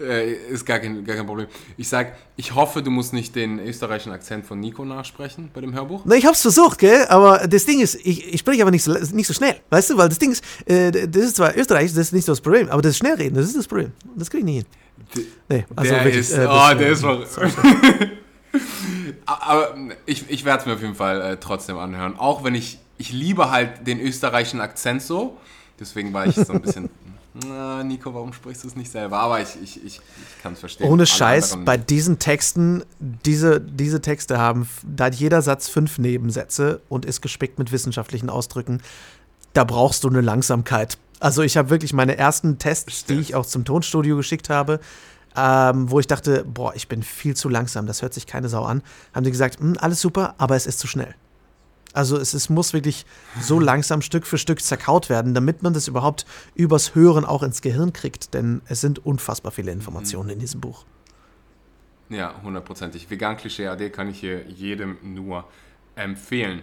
Äh, 0.00 0.32
ist 0.50 0.64
gar 0.64 0.78
kein, 0.78 1.04
gar 1.04 1.14
kein 1.14 1.26
Problem. 1.26 1.46
Ich 1.76 1.86
sag, 1.86 2.16
ich 2.36 2.54
hoffe, 2.54 2.82
du 2.82 2.90
musst 2.90 3.12
nicht 3.12 3.36
den 3.36 3.58
österreichischen 3.58 4.12
Akzent 4.12 4.46
von 4.46 4.58
Nico 4.58 4.82
nachsprechen 4.82 5.50
bei 5.52 5.60
dem 5.60 5.74
Hörbuch. 5.74 6.02
Na, 6.06 6.14
ich 6.14 6.24
hab's 6.24 6.40
versucht, 6.40 6.78
gell? 6.78 7.04
Aber 7.10 7.46
das 7.46 7.66
Ding 7.66 7.80
ist, 7.80 7.96
ich, 7.96 8.32
ich 8.32 8.40
spreche 8.40 8.62
aber 8.62 8.70
nicht 8.70 8.82
so, 8.82 8.92
nicht 8.92 9.26
so 9.26 9.34
schnell, 9.34 9.56
weißt 9.68 9.90
du? 9.90 9.98
Weil 9.98 10.08
das 10.08 10.18
Ding 10.18 10.32
ist, 10.32 10.42
äh, 10.64 10.90
das 10.90 11.24
ist 11.24 11.36
zwar 11.36 11.54
Österreich, 11.54 11.90
das 11.90 11.98
ist 11.98 12.12
nicht 12.14 12.24
so 12.24 12.32
das 12.32 12.40
Problem, 12.40 12.70
aber 12.70 12.80
das 12.80 12.96
Schnellreden, 12.96 13.34
das 13.34 13.44
ist 13.44 13.58
das 13.58 13.68
Problem. 13.68 13.92
Das 14.16 14.30
krieg 14.30 14.40
ich 14.40 14.46
nicht 14.46 14.56
hin. 14.56 14.66
Nee, 15.48 15.66
also 15.74 15.90
der 15.90 16.04
wirklich, 16.04 16.20
ist, 16.20 16.32
äh, 16.32 16.46
oh, 16.48 16.74
der 16.74 16.88
ist 16.90 17.02
noch. 17.02 17.26
aber 19.26 19.74
ich, 20.06 20.28
ich 20.28 20.44
werde 20.44 20.60
es 20.60 20.66
mir 20.66 20.74
auf 20.74 20.82
jeden 20.82 20.94
Fall 20.94 21.20
äh, 21.20 21.36
trotzdem 21.38 21.78
anhören. 21.78 22.18
Auch 22.18 22.44
wenn 22.44 22.54
ich, 22.54 22.78
ich 22.98 23.12
liebe 23.12 23.50
halt 23.50 23.86
den 23.86 24.00
österreichischen 24.00 24.60
Akzent 24.60 25.02
so. 25.02 25.36
Deswegen 25.78 26.12
war 26.12 26.26
ich 26.26 26.34
so 26.34 26.52
ein 26.52 26.60
bisschen 26.60 26.90
na, 27.34 27.82
Nico, 27.84 28.12
warum 28.12 28.32
sprichst 28.32 28.64
du 28.64 28.68
es 28.68 28.76
nicht 28.76 28.90
selber? 28.90 29.18
Aber 29.18 29.40
ich, 29.40 29.56
ich, 29.62 29.76
ich, 29.84 29.96
ich 29.96 30.42
kann 30.42 30.54
es 30.54 30.60
verstehen. 30.60 30.88
Ohne 30.88 31.06
Scheiß, 31.06 31.58
bei 31.64 31.76
diesen 31.76 32.18
Texten, 32.18 32.82
diese, 32.98 33.60
diese 33.60 34.00
Texte 34.00 34.38
haben, 34.38 34.68
da 34.84 35.04
hat 35.06 35.14
jeder 35.14 35.40
Satz 35.40 35.68
fünf 35.68 35.98
Nebensätze 35.98 36.80
und 36.88 37.04
ist 37.04 37.20
gespickt 37.20 37.58
mit 37.58 37.70
wissenschaftlichen 37.70 38.30
Ausdrücken. 38.30 38.82
Da 39.52 39.64
brauchst 39.64 40.04
du 40.04 40.08
eine 40.08 40.20
Langsamkeit. 40.20 40.98
Also 41.18 41.42
ich 41.42 41.56
habe 41.56 41.70
wirklich 41.70 41.92
meine 41.92 42.16
ersten 42.16 42.58
Tests, 42.58 43.04
die 43.04 43.20
ich 43.20 43.34
auch 43.34 43.44
zum 43.44 43.64
Tonstudio 43.64 44.16
geschickt 44.16 44.48
habe, 44.48 44.80
ähm, 45.36 45.90
wo 45.90 46.00
ich 46.00 46.06
dachte, 46.06 46.44
boah, 46.44 46.74
ich 46.74 46.88
bin 46.88 47.02
viel 47.02 47.36
zu 47.36 47.48
langsam, 47.48 47.86
das 47.86 48.02
hört 48.02 48.14
sich 48.14 48.26
keine 48.26 48.48
Sau 48.48 48.64
an, 48.64 48.82
haben 49.14 49.24
die 49.24 49.30
gesagt, 49.30 49.60
hm, 49.60 49.76
alles 49.78 50.00
super, 50.00 50.34
aber 50.38 50.56
es 50.56 50.66
ist 50.66 50.78
zu 50.78 50.86
schnell. 50.86 51.14
Also 51.92 52.16
es, 52.16 52.34
es 52.34 52.48
muss 52.48 52.72
wirklich 52.72 53.04
so 53.40 53.58
langsam 53.58 54.00
Stück 54.00 54.26
für 54.26 54.38
Stück 54.38 54.60
zerkaut 54.60 55.08
werden, 55.08 55.34
damit 55.34 55.62
man 55.62 55.74
das 55.74 55.88
überhaupt 55.88 56.24
übers 56.54 56.94
Hören 56.94 57.24
auch 57.24 57.42
ins 57.42 57.62
Gehirn 57.62 57.92
kriegt. 57.92 58.32
Denn 58.34 58.62
es 58.66 58.80
sind 58.80 59.04
unfassbar 59.04 59.50
viele 59.50 59.72
Informationen 59.72 60.26
mhm. 60.26 60.34
in 60.34 60.38
diesem 60.38 60.60
Buch. 60.60 60.84
Ja, 62.08 62.34
hundertprozentig. 62.42 63.10
Vegan 63.10 63.36
Klischee 63.36 63.68
AD 63.68 63.90
kann 63.90 64.08
ich 64.08 64.20
hier 64.20 64.46
jedem 64.48 64.98
nur 65.02 65.44
empfehlen. 65.96 66.62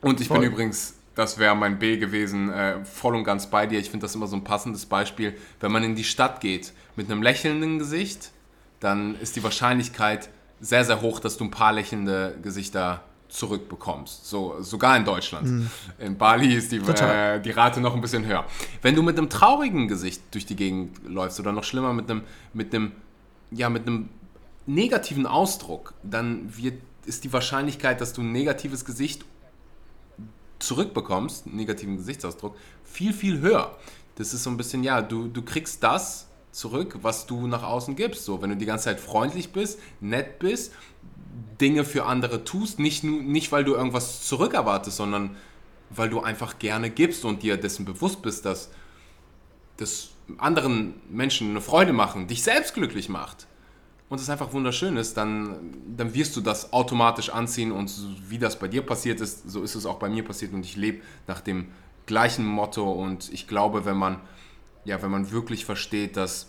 Und 0.00 0.20
ich 0.20 0.28
Voll. 0.28 0.40
bin 0.40 0.52
übrigens, 0.52 0.94
das 1.14 1.38
wäre 1.38 1.54
mein 1.54 1.78
B 1.78 1.96
gewesen, 1.96 2.50
äh, 2.50 2.84
voll 2.84 3.14
und 3.14 3.24
ganz 3.24 3.48
bei 3.48 3.66
dir. 3.66 3.78
Ich 3.78 3.90
finde 3.90 4.04
das 4.04 4.14
immer 4.14 4.26
so 4.26 4.36
ein 4.36 4.44
passendes 4.44 4.86
Beispiel. 4.86 5.36
Wenn 5.60 5.72
man 5.72 5.84
in 5.84 5.94
die 5.94 6.04
Stadt 6.04 6.40
geht 6.40 6.72
mit 6.96 7.10
einem 7.10 7.22
lächelnden 7.22 7.78
Gesicht, 7.78 8.32
dann 8.80 9.14
ist 9.20 9.36
die 9.36 9.42
Wahrscheinlichkeit 9.42 10.28
sehr, 10.60 10.84
sehr 10.84 11.00
hoch, 11.00 11.20
dass 11.20 11.36
du 11.36 11.44
ein 11.44 11.50
paar 11.50 11.72
lächelnde 11.72 12.36
Gesichter 12.42 13.02
zurückbekommst. 13.28 14.26
So, 14.26 14.60
sogar 14.60 14.96
in 14.96 15.04
Deutschland. 15.04 15.46
Mhm. 15.46 15.70
In 15.98 16.18
Bali 16.18 16.54
ist 16.54 16.70
die, 16.72 16.76
äh, 16.76 17.40
die 17.40 17.50
Rate 17.50 17.80
noch 17.80 17.94
ein 17.94 18.00
bisschen 18.00 18.24
höher. 18.24 18.44
Wenn 18.82 18.94
du 18.94 19.02
mit 19.02 19.18
einem 19.18 19.28
traurigen 19.28 19.88
Gesicht 19.88 20.22
durch 20.32 20.46
die 20.46 20.56
Gegend 20.56 20.98
läufst 21.06 21.40
oder 21.40 21.52
noch 21.52 21.64
schlimmer 21.64 21.92
mit 21.92 22.10
einem, 22.10 22.22
mit 22.52 22.74
einem, 22.74 22.92
ja, 23.50 23.68
mit 23.70 23.86
einem 23.86 24.08
negativen 24.66 25.26
Ausdruck, 25.26 25.94
dann 26.02 26.56
wird, 26.56 26.80
ist 27.06 27.24
die 27.24 27.32
Wahrscheinlichkeit, 27.32 28.00
dass 28.00 28.12
du 28.12 28.22
ein 28.22 28.32
negatives 28.32 28.84
Gesicht 28.84 29.24
zurückbekommst, 30.66 31.46
negativen 31.46 31.96
Gesichtsausdruck, 31.96 32.56
viel, 32.84 33.12
viel 33.12 33.40
höher. 33.40 33.76
Das 34.16 34.32
ist 34.32 34.44
so 34.44 34.50
ein 34.50 34.56
bisschen, 34.56 34.84
ja, 34.84 35.02
du, 35.02 35.28
du 35.28 35.42
kriegst 35.42 35.82
das 35.82 36.28
zurück, 36.52 36.98
was 37.02 37.26
du 37.26 37.46
nach 37.46 37.62
außen 37.62 37.96
gibst. 37.96 38.24
So, 38.24 38.40
wenn 38.40 38.50
du 38.50 38.56
die 38.56 38.66
ganze 38.66 38.84
Zeit 38.84 39.00
freundlich 39.00 39.52
bist, 39.52 39.80
nett 40.00 40.38
bist, 40.38 40.72
Dinge 41.60 41.84
für 41.84 42.04
andere 42.04 42.44
tust, 42.44 42.78
nicht, 42.78 43.02
nicht 43.04 43.50
weil 43.50 43.64
du 43.64 43.74
irgendwas 43.74 44.26
zurückerwartest, 44.26 44.96
sondern 44.96 45.36
weil 45.90 46.08
du 46.08 46.20
einfach 46.20 46.58
gerne 46.58 46.90
gibst 46.90 47.24
und 47.24 47.42
dir 47.42 47.56
dessen 47.56 47.84
bewusst 47.84 48.22
bist, 48.22 48.44
dass 48.44 48.70
das 49.76 50.10
anderen 50.38 50.94
Menschen 51.10 51.50
eine 51.50 51.60
Freude 51.60 51.92
machen, 51.92 52.28
dich 52.28 52.42
selbst 52.42 52.74
glücklich 52.74 53.08
macht 53.08 53.46
und 54.14 54.20
es 54.20 54.30
einfach 54.30 54.52
wunderschön 54.52 54.96
ist, 54.96 55.16
dann, 55.16 55.74
dann 55.96 56.14
wirst 56.14 56.36
du 56.36 56.40
das 56.40 56.72
automatisch 56.72 57.30
anziehen 57.30 57.72
und 57.72 57.92
wie 58.28 58.38
das 58.38 58.56
bei 58.60 58.68
dir 58.68 58.86
passiert 58.86 59.20
ist, 59.20 59.50
so 59.50 59.64
ist 59.64 59.74
es 59.74 59.86
auch 59.86 59.98
bei 59.98 60.08
mir 60.08 60.24
passiert 60.24 60.52
und 60.52 60.64
ich 60.64 60.76
lebe 60.76 61.02
nach 61.26 61.40
dem 61.40 61.72
gleichen 62.06 62.46
Motto 62.46 62.92
und 62.92 63.32
ich 63.32 63.48
glaube, 63.48 63.84
wenn 63.84 63.96
man, 63.96 64.20
ja, 64.84 65.02
wenn 65.02 65.10
man 65.10 65.32
wirklich 65.32 65.64
versteht, 65.64 66.16
dass, 66.16 66.46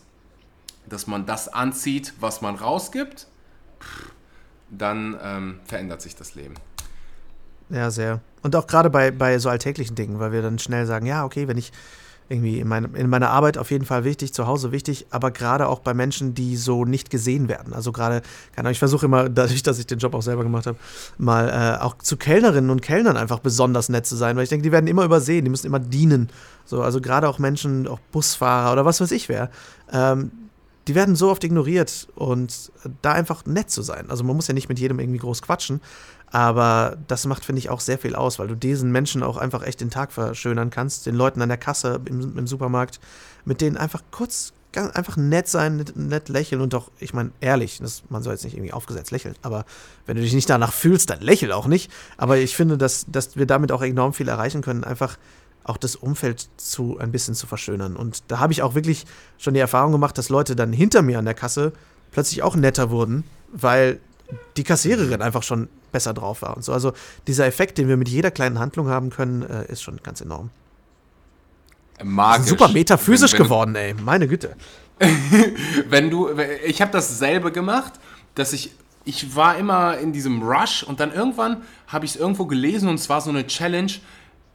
dass 0.87 1.07
man 1.07 1.25
das 1.25 1.47
anzieht, 1.47 2.13
was 2.19 2.41
man 2.41 2.53
rausgibt, 2.53 3.25
dann 4.69 5.17
ähm, 5.23 5.59
verändert 5.65 6.03
sich 6.03 6.15
das 6.15 6.35
Leben. 6.35 6.53
Ja, 7.69 7.89
sehr. 7.89 8.21
Und 8.43 8.55
auch 8.55 8.67
gerade 8.67 8.91
bei, 8.91 9.09
bei 9.09 9.39
so 9.39 9.49
alltäglichen 9.49 9.95
Dingen, 9.95 10.19
weil 10.19 10.31
wir 10.31 10.43
dann 10.43 10.59
schnell 10.59 10.85
sagen, 10.85 11.07
ja, 11.07 11.25
okay, 11.25 11.47
wenn 11.47 11.57
ich 11.57 11.71
irgendwie 12.29 12.59
in, 12.59 12.67
mein, 12.67 12.95
in 12.95 13.09
meiner 13.09 13.29
Arbeit 13.29 13.57
auf 13.57 13.71
jeden 13.71 13.85
Fall 13.85 14.03
wichtig, 14.03 14.33
zu 14.33 14.47
Hause 14.47 14.71
wichtig, 14.71 15.05
aber 15.11 15.31
gerade 15.31 15.67
auch 15.67 15.79
bei 15.79 15.93
Menschen, 15.93 16.33
die 16.33 16.57
so 16.57 16.85
nicht 16.85 17.09
gesehen 17.09 17.47
werden. 17.47 17.73
Also 17.73 17.91
gerade, 17.91 18.21
keine 18.53 18.65
Ahnung, 18.67 18.71
ich 18.71 18.79
versuche 18.79 19.05
immer, 19.05 19.29
dadurch, 19.29 19.63
dass 19.63 19.79
ich 19.79 19.87
den 19.87 19.99
Job 19.99 20.13
auch 20.13 20.21
selber 20.21 20.43
gemacht 20.43 20.65
habe, 20.65 20.77
mal 21.17 21.49
äh, 21.49 21.83
auch 21.83 21.97
zu 21.99 22.17
Kellnerinnen 22.17 22.69
und 22.69 22.81
Kellnern 22.81 23.17
einfach 23.17 23.39
besonders 23.39 23.89
nett 23.89 24.05
zu 24.05 24.15
sein, 24.15 24.35
weil 24.35 24.43
ich 24.43 24.49
denke, 24.49 24.63
die 24.63 24.71
werden 24.71 24.87
immer 24.87 25.05
übersehen, 25.05 25.45
die 25.45 25.51
müssen 25.51 25.67
immer 25.67 25.79
dienen. 25.79 26.29
So, 26.65 26.81
also 26.81 26.99
gerade 26.99 27.29
auch 27.29 27.37
Menschen, 27.37 27.87
auch 27.87 27.99
Busfahrer 28.11 28.73
oder 28.73 28.85
was 28.85 28.99
weiß 28.99 29.11
ich 29.11 29.29
wer, 29.29 29.51
ähm, 29.91 30.31
die 30.87 30.95
werden 30.95 31.15
so 31.15 31.31
oft 31.31 31.43
ignoriert 31.43 32.07
und 32.15 32.71
da 33.01 33.13
einfach 33.13 33.45
nett 33.45 33.71
zu 33.71 33.81
sein. 33.81 34.09
Also 34.09 34.23
man 34.23 34.35
muss 34.35 34.47
ja 34.47 34.53
nicht 34.53 34.69
mit 34.69 34.79
jedem 34.79 34.99
irgendwie 34.99 35.19
groß 35.19 35.41
quatschen, 35.41 35.81
aber 36.35 36.97
das 37.07 37.25
macht, 37.27 37.45
finde 37.45 37.59
ich, 37.59 37.69
auch 37.69 37.79
sehr 37.79 37.97
viel 37.97 38.13
aus, 38.13 38.39
weil 38.39 38.49
du 38.49 38.55
diesen 38.55 38.91
Menschen 38.91 39.23
auch 39.23 39.37
einfach 39.37 39.63
echt 39.63 39.79
den 39.79 39.89
Tag 39.89 40.11
verschönern 40.11 40.69
kannst, 40.69 41.05
den 41.05 41.15
Leuten 41.15 41.41
an 41.41 41.47
der 41.47 41.57
Kasse 41.57 42.01
im, 42.03 42.37
im 42.37 42.45
Supermarkt, 42.45 42.99
mit 43.45 43.61
denen 43.61 43.77
einfach 43.77 44.03
kurz, 44.11 44.51
einfach 44.73 45.15
nett 45.15 45.47
sein, 45.47 45.77
nett, 45.77 45.95
nett 45.95 46.27
lächeln 46.27 46.59
und 46.59 46.73
doch, 46.73 46.91
ich 46.99 47.13
meine, 47.13 47.31
ehrlich, 47.39 47.79
das, 47.79 48.03
man 48.09 48.21
soll 48.21 48.33
jetzt 48.33 48.43
nicht 48.43 48.57
irgendwie 48.57 48.73
aufgesetzt 48.73 49.11
lächeln, 49.11 49.35
aber 49.43 49.63
wenn 50.07 50.17
du 50.17 50.23
dich 50.23 50.33
nicht 50.33 50.49
danach 50.49 50.73
fühlst, 50.73 51.09
dann 51.09 51.21
lächel 51.21 51.53
auch 51.53 51.67
nicht. 51.67 51.89
Aber 52.17 52.35
ich 52.35 52.53
finde, 52.53 52.77
dass, 52.77 53.05
dass 53.07 53.37
wir 53.37 53.45
damit 53.45 53.71
auch 53.71 53.81
enorm 53.81 54.11
viel 54.11 54.27
erreichen 54.27 54.61
können, 54.61 54.83
einfach 54.83 55.17
auch 55.63 55.77
das 55.77 55.95
Umfeld 55.95 56.49
zu 56.57 56.97
ein 56.99 57.13
bisschen 57.13 57.35
zu 57.35 57.47
verschönern. 57.47 57.95
Und 57.95 58.23
da 58.27 58.39
habe 58.39 58.51
ich 58.51 58.61
auch 58.61 58.75
wirklich 58.75 59.05
schon 59.37 59.53
die 59.53 59.61
Erfahrung 59.61 59.93
gemacht, 59.93 60.17
dass 60.17 60.27
Leute 60.27 60.57
dann 60.57 60.73
hinter 60.73 61.01
mir 61.01 61.17
an 61.17 61.23
der 61.23 61.33
Kasse 61.33 61.71
plötzlich 62.11 62.43
auch 62.43 62.57
netter 62.57 62.89
wurden, 62.89 63.23
weil 63.53 64.01
die 64.57 64.63
Kassiererin 64.63 65.21
einfach 65.21 65.43
schon 65.43 65.69
besser 65.91 66.13
drauf 66.13 66.41
war 66.41 66.55
und 66.55 66.63
so. 66.63 66.73
Also 66.73 66.93
dieser 67.27 67.45
Effekt, 67.45 67.77
den 67.77 67.87
wir 67.87 67.97
mit 67.97 68.09
jeder 68.09 68.31
kleinen 68.31 68.59
Handlung 68.59 68.87
haben 68.87 69.09
können, 69.09 69.43
äh, 69.43 69.71
ist 69.71 69.81
schon 69.81 69.99
ganz 70.03 70.21
enorm. 70.21 70.49
Magisch. 72.03 72.49
Super 72.49 72.67
metaphysisch 72.69 73.33
wenn, 73.33 73.39
wenn 73.39 73.45
geworden, 73.45 73.75
ey. 73.75 73.93
Meine 73.93 74.27
Güte. 74.27 74.55
wenn 75.89 76.09
du, 76.09 76.29
ich 76.65 76.81
habe 76.81 76.91
dasselbe 76.91 77.51
gemacht, 77.51 77.93
dass 78.35 78.53
ich, 78.53 78.71
ich 79.03 79.35
war 79.35 79.57
immer 79.57 79.97
in 79.97 80.13
diesem 80.13 80.41
Rush 80.41 80.83
und 80.83 80.99
dann 80.99 81.13
irgendwann 81.13 81.63
habe 81.87 82.05
ich 82.05 82.15
es 82.15 82.17
irgendwo 82.17 82.45
gelesen 82.45 82.89
und 82.89 82.95
es 82.95 83.09
war 83.09 83.21
so 83.21 83.29
eine 83.29 83.45
Challenge, 83.47 83.91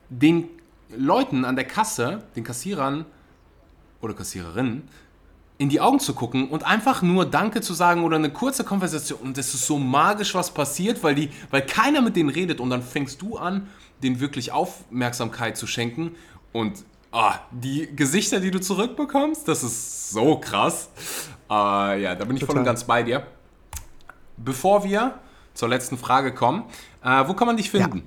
den 0.09 0.49
Leuten 0.97 1.45
an 1.45 1.57
der 1.57 1.67
Kasse, 1.67 2.23
den 2.37 2.45
Kassierern 2.45 3.05
oder 4.01 4.15
Kassiererinnen, 4.15 4.89
in 5.61 5.69
die 5.69 5.79
Augen 5.79 6.01
zu 6.01 6.15
gucken 6.15 6.49
und 6.49 6.65
einfach 6.65 7.03
nur 7.03 7.27
Danke 7.27 7.61
zu 7.61 7.75
sagen 7.75 8.03
oder 8.03 8.17
eine 8.17 8.31
kurze 8.31 8.65
Konversation. 8.65 9.21
Und 9.21 9.37
es 9.37 9.53
ist 9.53 9.67
so 9.67 9.79
magisch, 9.79 10.35
was 10.35 10.51
passiert, 10.53 11.03
weil, 11.03 11.15
die, 11.15 11.29
weil 11.51 11.61
keiner 11.61 12.01
mit 12.01 12.17
denen 12.17 12.31
redet. 12.31 12.61
Und 12.61 12.71
dann 12.71 12.83
fängst 12.83 13.21
du 13.21 13.37
an, 13.37 13.69
denen 14.03 14.21
wirklich 14.21 14.53
Aufmerksamkeit 14.53 15.59
zu 15.59 15.67
schenken. 15.67 16.13
Und 16.55 16.83
ah, 17.13 17.35
die 17.51 17.95
Gesichter, 17.95 18.41
die 18.41 18.51
du 18.51 18.59
zurückbekommst, 18.59 19.47
das 19.47 19.63
ist 19.63 20.09
so 20.13 20.39
krass. 20.39 20.89
Äh, 21.51 22.05
ja, 22.05 22.15
da 22.15 22.25
bin 22.25 22.37
ich 22.37 22.41
Total. 22.41 22.55
voll 22.55 22.59
und 22.61 22.65
ganz 22.65 22.85
bei 22.85 23.03
dir. 23.03 23.27
Bevor 24.39 24.83
wir 24.83 25.17
zur 25.53 25.69
letzten 25.69 25.99
Frage 25.99 26.33
kommen, 26.33 26.65
äh, 27.05 27.29
wo 27.29 27.35
kann 27.35 27.47
man 27.47 27.59
dich 27.59 27.71
finden? 27.71 27.99
Ja. 27.99 28.05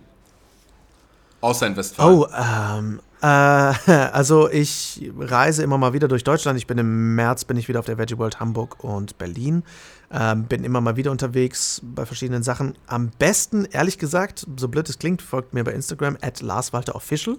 Außer 1.42 1.68
in 1.68 1.76
Westfalen. 1.76 2.18
Oh, 2.18 2.28
ähm, 2.36 3.00
äh, 3.24 3.26
also 4.12 4.50
ich 4.50 5.12
reise 5.18 5.64
immer 5.64 5.78
mal 5.78 5.94
wieder 5.94 6.08
durch 6.08 6.24
Deutschland. 6.24 6.58
Ich 6.58 6.68
bin 6.68 6.78
im 6.78 7.16
März 7.16 7.46
bin 7.46 7.58
ich 7.58 7.70
wieder 7.70 7.80
auf 7.80 7.86
der 7.86 7.98
Veggie 7.98 8.18
World 8.18 8.40
Hamburg 8.40 8.84
und 8.84 9.18
Berlin. 9.18 9.64
Ähm, 10.12 10.44
bin 10.44 10.64
immer 10.64 10.82
mal 10.82 10.98
wieder 10.98 11.10
unterwegs 11.10 11.82
bei 11.84 12.06
verschiedenen 12.06 12.44
Sachen. 12.44 12.76
Am 12.86 13.10
besten, 13.18 13.66
ehrlich 13.66 13.98
gesagt, 13.98 14.46
so 14.58 14.68
blöd 14.68 14.88
es 14.90 15.00
klingt, 15.00 15.22
folgt 15.22 15.54
mir 15.54 15.64
bei 15.64 15.72
Instagram 15.72 16.18
at 16.22 16.42
LarsWalterOfficial. 16.42 17.38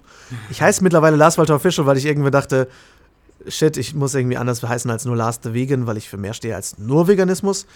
Ich 0.50 0.62
heiße 0.62 0.82
mittlerweile 0.82 1.16
LarsWalterOfficial, 1.16 1.86
weil 1.86 1.98
ich 1.98 2.06
irgendwie 2.06 2.30
dachte, 2.30 2.66
shit, 3.46 3.76
ich 3.76 3.94
muss 3.94 4.14
irgendwie 4.14 4.38
anders 4.38 4.62
heißen 4.62 4.90
als 4.90 5.04
nur 5.04 5.16
Lars 5.16 5.40
the 5.42 5.52
Vegan, 5.52 5.86
weil 5.86 5.98
ich 5.98 6.08
für 6.08 6.16
mehr 6.16 6.34
stehe 6.34 6.56
als 6.56 6.78
nur 6.78 7.06
Veganismus. 7.06 7.66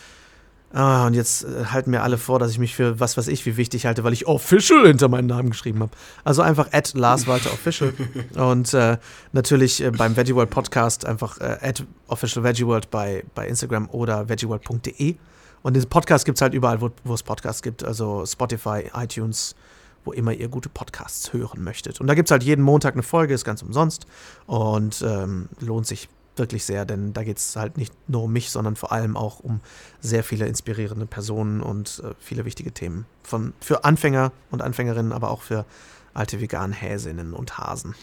Ah, 0.71 1.07
und 1.07 1.15
jetzt 1.15 1.45
äh, 1.45 1.67
halten 1.67 1.91
mir 1.91 2.03
alle 2.03 2.19
vor, 2.19 2.39
dass 2.39 2.51
ich 2.51 2.59
mich 2.59 2.75
für 2.75 3.01
was 3.01 3.17
weiß 3.17 3.29
ich 3.29 3.47
wie 3.47 3.57
wichtig 3.57 3.87
halte, 3.87 4.05
weil 4.05 4.13
ich 4.13 4.27
Official 4.27 4.87
hinter 4.87 5.09
meinen 5.09 5.27
Namen 5.27 5.51
geschrieben 5.51 5.81
habe. 5.81 5.93
Also 6.25 6.43
einfach 6.43 6.73
at 6.73 6.93
Lars 6.95 7.27
Walter 7.27 7.51
Official. 7.53 7.95
und 8.35 8.75
äh, 8.75 8.99
natürlich 9.33 9.83
äh, 9.83 9.91
beim 9.91 10.17
Veggie 10.17 10.35
World 10.35 10.51
Podcast 10.51 11.07
einfach 11.07 11.41
äh, 11.41 11.59
at 11.63 11.85
Official 12.09 12.45
Veggie 12.45 12.67
World 12.67 12.91
bei, 12.91 13.25
bei 13.35 13.49
Instagram 13.49 13.89
oder 13.91 14.29
veggieworld.de. 14.29 15.17
Und 15.63 15.75
diesen 15.75 15.89
Podcast 15.89 16.27
gibt 16.27 16.37
es 16.37 16.43
halt 16.43 16.53
überall, 16.53 16.81
wo, 16.83 16.91
wo 17.03 17.15
es 17.15 17.23
Podcasts 17.23 17.63
gibt. 17.63 17.83
Also 17.83 18.27
Spotify, 18.27 18.91
iTunes, 18.95 19.55
wo 20.05 20.13
immer 20.13 20.33
ihr 20.33 20.49
gute 20.49 20.69
Podcasts 20.69 21.33
hören 21.33 21.65
möchtet. 21.65 21.99
Und 21.99 22.09
da 22.09 22.15
gibt 22.15 22.29
es 22.29 22.31
halt 22.31 22.43
jeden 22.43 22.63
Montag 22.63 22.93
eine 22.93 23.03
Folge, 23.03 23.33
ist 23.33 23.45
ganz 23.45 23.63
umsonst 23.63 24.07
und 24.47 25.03
ähm, 25.03 25.49
lohnt 25.61 25.87
sich 25.87 26.09
wirklich 26.39 26.65
sehr, 26.65 26.85
denn 26.85 27.13
da 27.13 27.25
geht 27.25 27.39
es 27.39 27.57
halt 27.57 27.77
nicht 27.77 27.93
nur 28.09 28.25
um 28.25 28.33
mich, 28.33 28.51
sondern 28.51 28.77
vor 28.77 28.93
allem 28.93 29.17
auch 29.17 29.41
um 29.41 29.61
sehr 30.01 30.25
viele 30.25 30.47
inspirierende 30.47 31.07
Personen 31.07 31.61
und 31.61 32.03
äh, 32.05 32.15
viele 32.19 32.45
wichtige 32.45 32.73
Themen. 32.73 33.07
Von, 33.23 33.53
für 33.61 33.85
Anfänger 33.85 34.33
und 34.51 34.63
Anfängerinnen, 34.63 35.13
aber 35.13 35.31
auch 35.31 35.43
für 35.43 35.65
alte 36.15 36.41
veganen 36.41 36.73
Häsinnen 36.73 37.33
und 37.33 37.59
Hasen. 37.59 37.95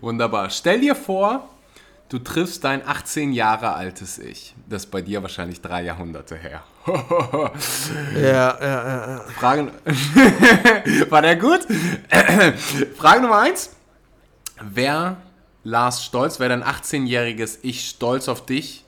Wunderbar. 0.00 0.50
Stell 0.50 0.80
dir 0.80 0.94
vor, 0.94 1.48
du 2.08 2.18
triffst 2.18 2.64
dein 2.64 2.86
18 2.86 3.32
Jahre 3.32 3.74
altes 3.74 4.18
Ich. 4.18 4.54
Das 4.68 4.84
ist 4.84 4.90
bei 4.90 5.02
dir 5.02 5.22
wahrscheinlich 5.22 5.60
drei 5.60 5.82
Jahrhunderte 5.82 6.36
her. 6.36 6.62
ja, 8.14 8.20
ja, 8.20 8.58
ja, 8.60 9.10
ja. 9.10 9.20
Frage. 9.38 9.72
War 11.10 11.22
der 11.22 11.36
gut? 11.36 11.66
Frage 12.96 13.22
Nummer 13.22 13.40
eins. 13.40 13.70
Wer 14.60 15.16
Lars 15.64 16.04
stolz, 16.04 16.38
wäre 16.38 16.50
dein 16.50 16.62
18-jähriges 16.62 17.58
Ich 17.62 17.88
stolz 17.88 18.28
auf 18.28 18.44
dich 18.44 18.84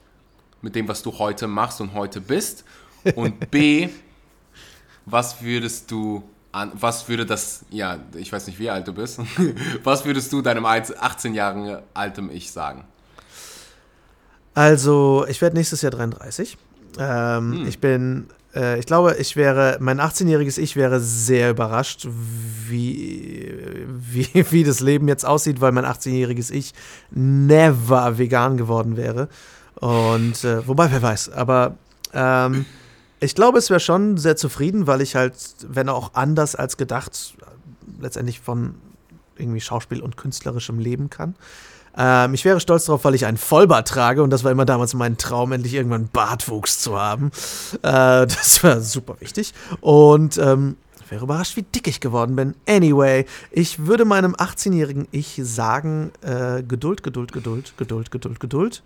mit 0.60 0.74
dem, 0.74 0.86
was 0.88 1.02
du 1.02 1.18
heute 1.18 1.46
machst 1.46 1.80
und 1.80 1.94
heute 1.94 2.20
bist? 2.20 2.64
Und 3.16 3.50
B, 3.50 3.88
was 5.06 5.42
würdest 5.42 5.90
du 5.90 6.22
an, 6.52 6.70
was 6.74 7.08
würde 7.08 7.24
das, 7.24 7.64
ja, 7.70 7.98
ich 8.14 8.30
weiß 8.30 8.46
nicht, 8.46 8.58
wie 8.58 8.70
alt 8.70 8.86
du 8.86 8.92
bist, 8.92 9.20
was 9.84 10.04
würdest 10.04 10.32
du 10.32 10.42
deinem 10.42 10.66
18 10.66 11.34
Jahre 11.34 11.82
altem 11.94 12.30
Ich 12.30 12.52
sagen? 12.52 12.84
Also, 14.54 15.26
ich 15.28 15.40
werde 15.40 15.56
nächstes 15.56 15.80
Jahr 15.80 15.92
33. 15.92 16.58
Ähm, 16.98 17.52
hm. 17.52 17.66
Ich 17.66 17.78
bin 17.78 18.28
äh, 18.54 18.78
ich 18.78 18.86
glaube, 18.86 19.16
ich 19.18 19.36
wäre, 19.36 19.78
mein 19.80 20.00
18-jähriges 20.00 20.58
Ich 20.58 20.76
wäre 20.76 21.00
sehr 21.00 21.50
überrascht, 21.50 22.06
wie, 22.68 23.86
wie, 23.86 24.28
wie 24.50 24.64
das 24.64 24.80
Leben 24.80 25.08
jetzt 25.08 25.24
aussieht, 25.24 25.60
weil 25.60 25.72
mein 25.72 25.84
18-jähriges 25.84 26.50
Ich 26.50 26.72
never 27.10 28.18
vegan 28.18 28.56
geworden 28.56 28.96
wäre. 28.96 29.28
Und 29.76 30.44
äh, 30.44 30.66
wobei, 30.66 30.90
wer 30.92 31.02
weiß, 31.02 31.30
aber 31.30 31.76
ähm, 32.12 32.66
ich 33.20 33.34
glaube, 33.34 33.58
es 33.58 33.70
wäre 33.70 33.80
schon 33.80 34.16
sehr 34.16 34.36
zufrieden, 34.36 34.86
weil 34.86 35.00
ich 35.00 35.16
halt, 35.16 35.34
wenn 35.66 35.88
auch 35.88 36.14
anders 36.14 36.54
als 36.54 36.76
gedacht, 36.76 37.34
letztendlich 38.00 38.40
von 38.40 38.74
irgendwie 39.36 39.60
Schauspiel 39.60 40.02
und 40.02 40.16
künstlerischem 40.16 40.78
Leben 40.78 41.10
kann. 41.10 41.34
Ähm, 41.96 42.34
ich 42.34 42.44
wäre 42.44 42.60
stolz 42.60 42.86
darauf, 42.86 43.04
weil 43.04 43.14
ich 43.14 43.26
einen 43.26 43.36
Vollbart 43.36 43.88
trage 43.88 44.22
und 44.22 44.30
das 44.30 44.44
war 44.44 44.50
immer 44.50 44.64
damals 44.64 44.94
mein 44.94 45.18
Traum, 45.18 45.52
endlich 45.52 45.74
irgendwann 45.74 46.08
Bartwuchs 46.08 46.80
zu 46.80 46.98
haben. 46.98 47.30
Äh, 47.82 48.26
das 48.26 48.62
war 48.64 48.80
super 48.80 49.16
wichtig. 49.20 49.52
Und 49.80 50.38
ähm, 50.38 50.76
wäre 51.12 51.24
überrascht, 51.24 51.56
wie 51.56 51.62
dick 51.62 51.86
ich 51.86 52.00
geworden 52.00 52.34
bin. 52.34 52.54
Anyway, 52.66 53.26
ich 53.50 53.86
würde 53.86 54.04
meinem 54.04 54.34
18-jährigen 54.34 55.06
Ich 55.12 55.38
sagen: 55.42 56.10
äh, 56.22 56.62
Geduld, 56.62 57.02
Geduld, 57.02 57.32
Geduld, 57.32 57.74
Geduld, 57.76 58.10
Geduld, 58.10 58.40
Geduld. 58.40 58.82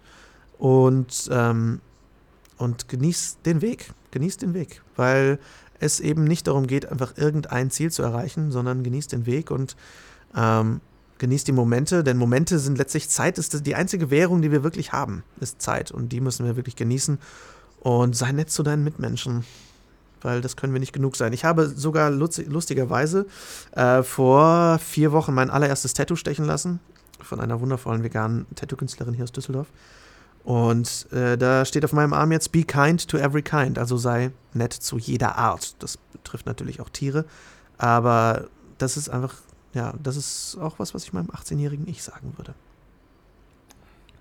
Und, 0.58 1.28
ähm, 1.30 1.80
und 2.58 2.88
genieß 2.88 3.38
den 3.44 3.62
Weg. 3.62 3.92
Genieß 4.10 4.38
den 4.38 4.54
Weg. 4.54 4.82
Weil 4.96 5.38
es 5.78 6.00
eben 6.00 6.24
nicht 6.24 6.46
darum 6.46 6.66
geht, 6.66 6.90
einfach 6.90 7.16
irgendein 7.16 7.70
Ziel 7.70 7.90
zu 7.90 8.02
erreichen, 8.02 8.50
sondern 8.50 8.82
genieß 8.82 9.06
den 9.08 9.26
Weg 9.26 9.50
und 9.50 9.76
ähm, 10.34 10.80
genießt 11.18 11.48
die 11.48 11.52
Momente, 11.52 12.04
denn 12.04 12.16
Momente 12.16 12.58
sind 12.58 12.78
letztlich 12.78 13.08
Zeit, 13.08 13.38
ist 13.38 13.66
die 13.66 13.74
einzige 13.74 14.10
Währung, 14.10 14.42
die 14.42 14.52
wir 14.52 14.62
wirklich 14.62 14.92
haben, 14.92 15.22
ist 15.40 15.62
Zeit 15.62 15.90
und 15.90 16.10
die 16.10 16.20
müssen 16.20 16.46
wir 16.46 16.56
wirklich 16.56 16.76
genießen 16.76 17.18
und 17.80 18.16
sei 18.16 18.32
nett 18.32 18.50
zu 18.50 18.62
deinen 18.62 18.84
Mitmenschen, 18.84 19.44
weil 20.22 20.40
das 20.40 20.56
können 20.56 20.72
wir 20.72 20.80
nicht 20.80 20.92
genug 20.92 21.16
sein. 21.16 21.32
Ich 21.32 21.44
habe 21.44 21.68
sogar 21.68 22.10
lustigerweise 22.10 23.26
äh, 23.72 24.02
vor 24.02 24.78
vier 24.78 25.12
Wochen 25.12 25.34
mein 25.34 25.50
allererstes 25.50 25.94
Tattoo 25.94 26.16
stechen 26.16 26.44
lassen 26.44 26.80
von 27.20 27.40
einer 27.40 27.60
wundervollen 27.60 28.02
veganen 28.02 28.46
Tattoo-Künstlerin 28.54 29.14
hier 29.14 29.24
aus 29.24 29.32
Düsseldorf. 29.32 29.68
Und 30.44 31.10
äh, 31.12 31.36
da 31.36 31.64
steht 31.64 31.84
auf 31.84 31.92
meinem 31.92 32.12
Arm 32.12 32.30
jetzt 32.30 32.52
Be 32.52 32.62
kind 32.62 33.08
to 33.08 33.18
every 33.18 33.42
kind, 33.42 33.78
also 33.78 33.96
sei 33.96 34.30
nett 34.54 34.72
zu 34.72 34.96
jeder 34.96 35.36
Art. 35.36 35.74
Das 35.82 35.96
betrifft 35.96 36.46
natürlich 36.46 36.80
auch 36.80 36.88
Tiere, 36.88 37.24
aber 37.78 38.46
das 38.78 38.96
ist 38.96 39.08
einfach 39.08 39.34
ja, 39.76 39.92
das 40.02 40.16
ist 40.16 40.56
auch 40.58 40.78
was, 40.78 40.94
was 40.94 41.04
ich 41.04 41.12
meinem 41.12 41.28
18-jährigen 41.28 41.86
Ich 41.86 42.02
sagen 42.02 42.32
würde. 42.38 42.54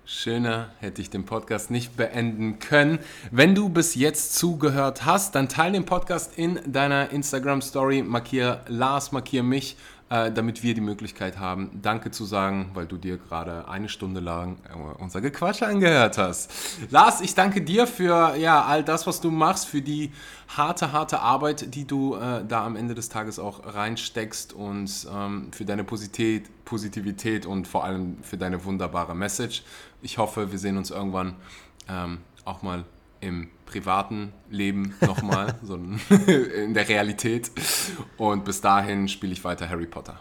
Schöner 0.04 0.68
hätte 0.78 1.00
ich 1.00 1.08
den 1.08 1.24
Podcast 1.24 1.70
nicht 1.70 1.96
beenden 1.96 2.58
können. 2.58 2.98
Wenn 3.32 3.54
du 3.54 3.70
bis 3.70 3.94
jetzt 3.94 4.36
zugehört 4.36 5.06
hast, 5.06 5.34
dann 5.34 5.48
teile 5.48 5.72
den 5.72 5.86
Podcast 5.86 6.38
in 6.38 6.60
deiner 6.70 7.10
Instagram 7.10 7.62
Story, 7.62 8.02
markier 8.02 8.60
Lars, 8.68 9.12
markier 9.12 9.42
mich 9.42 9.76
äh, 10.08 10.30
damit 10.30 10.62
wir 10.62 10.74
die 10.74 10.80
Möglichkeit 10.80 11.38
haben, 11.38 11.80
Danke 11.82 12.12
zu 12.12 12.24
sagen, 12.24 12.70
weil 12.74 12.86
du 12.86 12.96
dir 12.96 13.16
gerade 13.16 13.68
eine 13.68 13.88
Stunde 13.88 14.20
lang 14.20 14.58
äh, 14.68 15.02
unser 15.02 15.20
Gequatsch 15.20 15.62
angehört 15.62 16.16
hast. 16.16 16.52
Lars, 16.90 17.20
ich 17.20 17.34
danke 17.34 17.60
dir 17.60 17.88
für 17.88 18.36
ja, 18.36 18.64
all 18.64 18.84
das, 18.84 19.06
was 19.06 19.20
du 19.20 19.32
machst, 19.32 19.66
für 19.66 19.82
die 19.82 20.12
harte, 20.48 20.92
harte 20.92 21.18
Arbeit, 21.20 21.74
die 21.74 21.86
du 21.86 22.14
äh, 22.14 22.44
da 22.46 22.64
am 22.64 22.76
Ende 22.76 22.94
des 22.94 23.08
Tages 23.08 23.40
auch 23.40 23.74
reinsteckst 23.74 24.52
und 24.52 25.08
ähm, 25.12 25.48
für 25.52 25.64
deine 25.64 25.82
Positivität, 25.82 26.64
Positivität 26.64 27.44
und 27.44 27.66
vor 27.66 27.84
allem 27.84 28.18
für 28.22 28.36
deine 28.36 28.64
wunderbare 28.64 29.14
Message. 29.14 29.64
Ich 30.02 30.18
hoffe, 30.18 30.52
wir 30.52 30.58
sehen 30.60 30.76
uns 30.76 30.90
irgendwann 30.90 31.34
ähm, 31.88 32.18
auch 32.44 32.62
mal 32.62 32.84
im 33.20 33.48
privaten 33.66 34.32
Leben 34.50 34.94
nochmal, 35.00 35.54
sondern 35.62 36.00
in 36.26 36.72
der 36.72 36.88
Realität. 36.88 37.50
Und 38.16 38.44
bis 38.44 38.60
dahin 38.60 39.08
spiele 39.08 39.32
ich 39.32 39.44
weiter 39.44 39.68
Harry 39.68 39.86
Potter. 39.86 40.20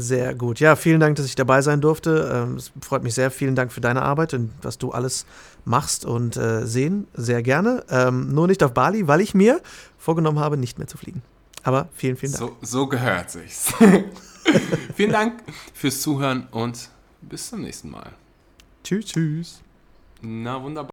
Sehr 0.00 0.32
gut. 0.36 0.60
Ja, 0.60 0.76
vielen 0.76 1.00
Dank, 1.00 1.16
dass 1.16 1.26
ich 1.26 1.34
dabei 1.34 1.60
sein 1.60 1.80
durfte. 1.80 2.30
Ähm, 2.32 2.54
es 2.54 2.70
freut 2.80 3.02
mich 3.02 3.14
sehr. 3.14 3.32
Vielen 3.32 3.56
Dank 3.56 3.72
für 3.72 3.80
deine 3.80 4.02
Arbeit 4.02 4.32
und 4.32 4.52
was 4.62 4.78
du 4.78 4.92
alles 4.92 5.26
machst 5.64 6.04
und 6.04 6.36
äh, 6.36 6.64
sehen. 6.66 7.08
Sehr 7.14 7.42
gerne. 7.42 7.84
Ähm, 7.90 8.32
nur 8.32 8.46
nicht 8.46 8.62
auf 8.62 8.74
Bali, 8.74 9.08
weil 9.08 9.20
ich 9.20 9.34
mir 9.34 9.60
vorgenommen 9.98 10.38
habe, 10.38 10.56
nicht 10.56 10.78
mehr 10.78 10.86
zu 10.86 10.98
fliegen. 10.98 11.22
Aber 11.64 11.88
vielen, 11.94 12.16
vielen 12.16 12.32
Dank. 12.32 12.44
So, 12.44 12.56
so 12.60 12.86
gehört 12.86 13.30
sich's. 13.30 13.74
vielen 14.94 15.10
Dank 15.10 15.42
fürs 15.74 16.00
Zuhören 16.00 16.46
und 16.52 16.90
bis 17.20 17.50
zum 17.50 17.62
nächsten 17.62 17.90
Mal. 17.90 18.12
Tschüss, 18.84 19.06
tschüss. 19.06 19.62
Na, 20.20 20.62
wunderbar. 20.62 20.86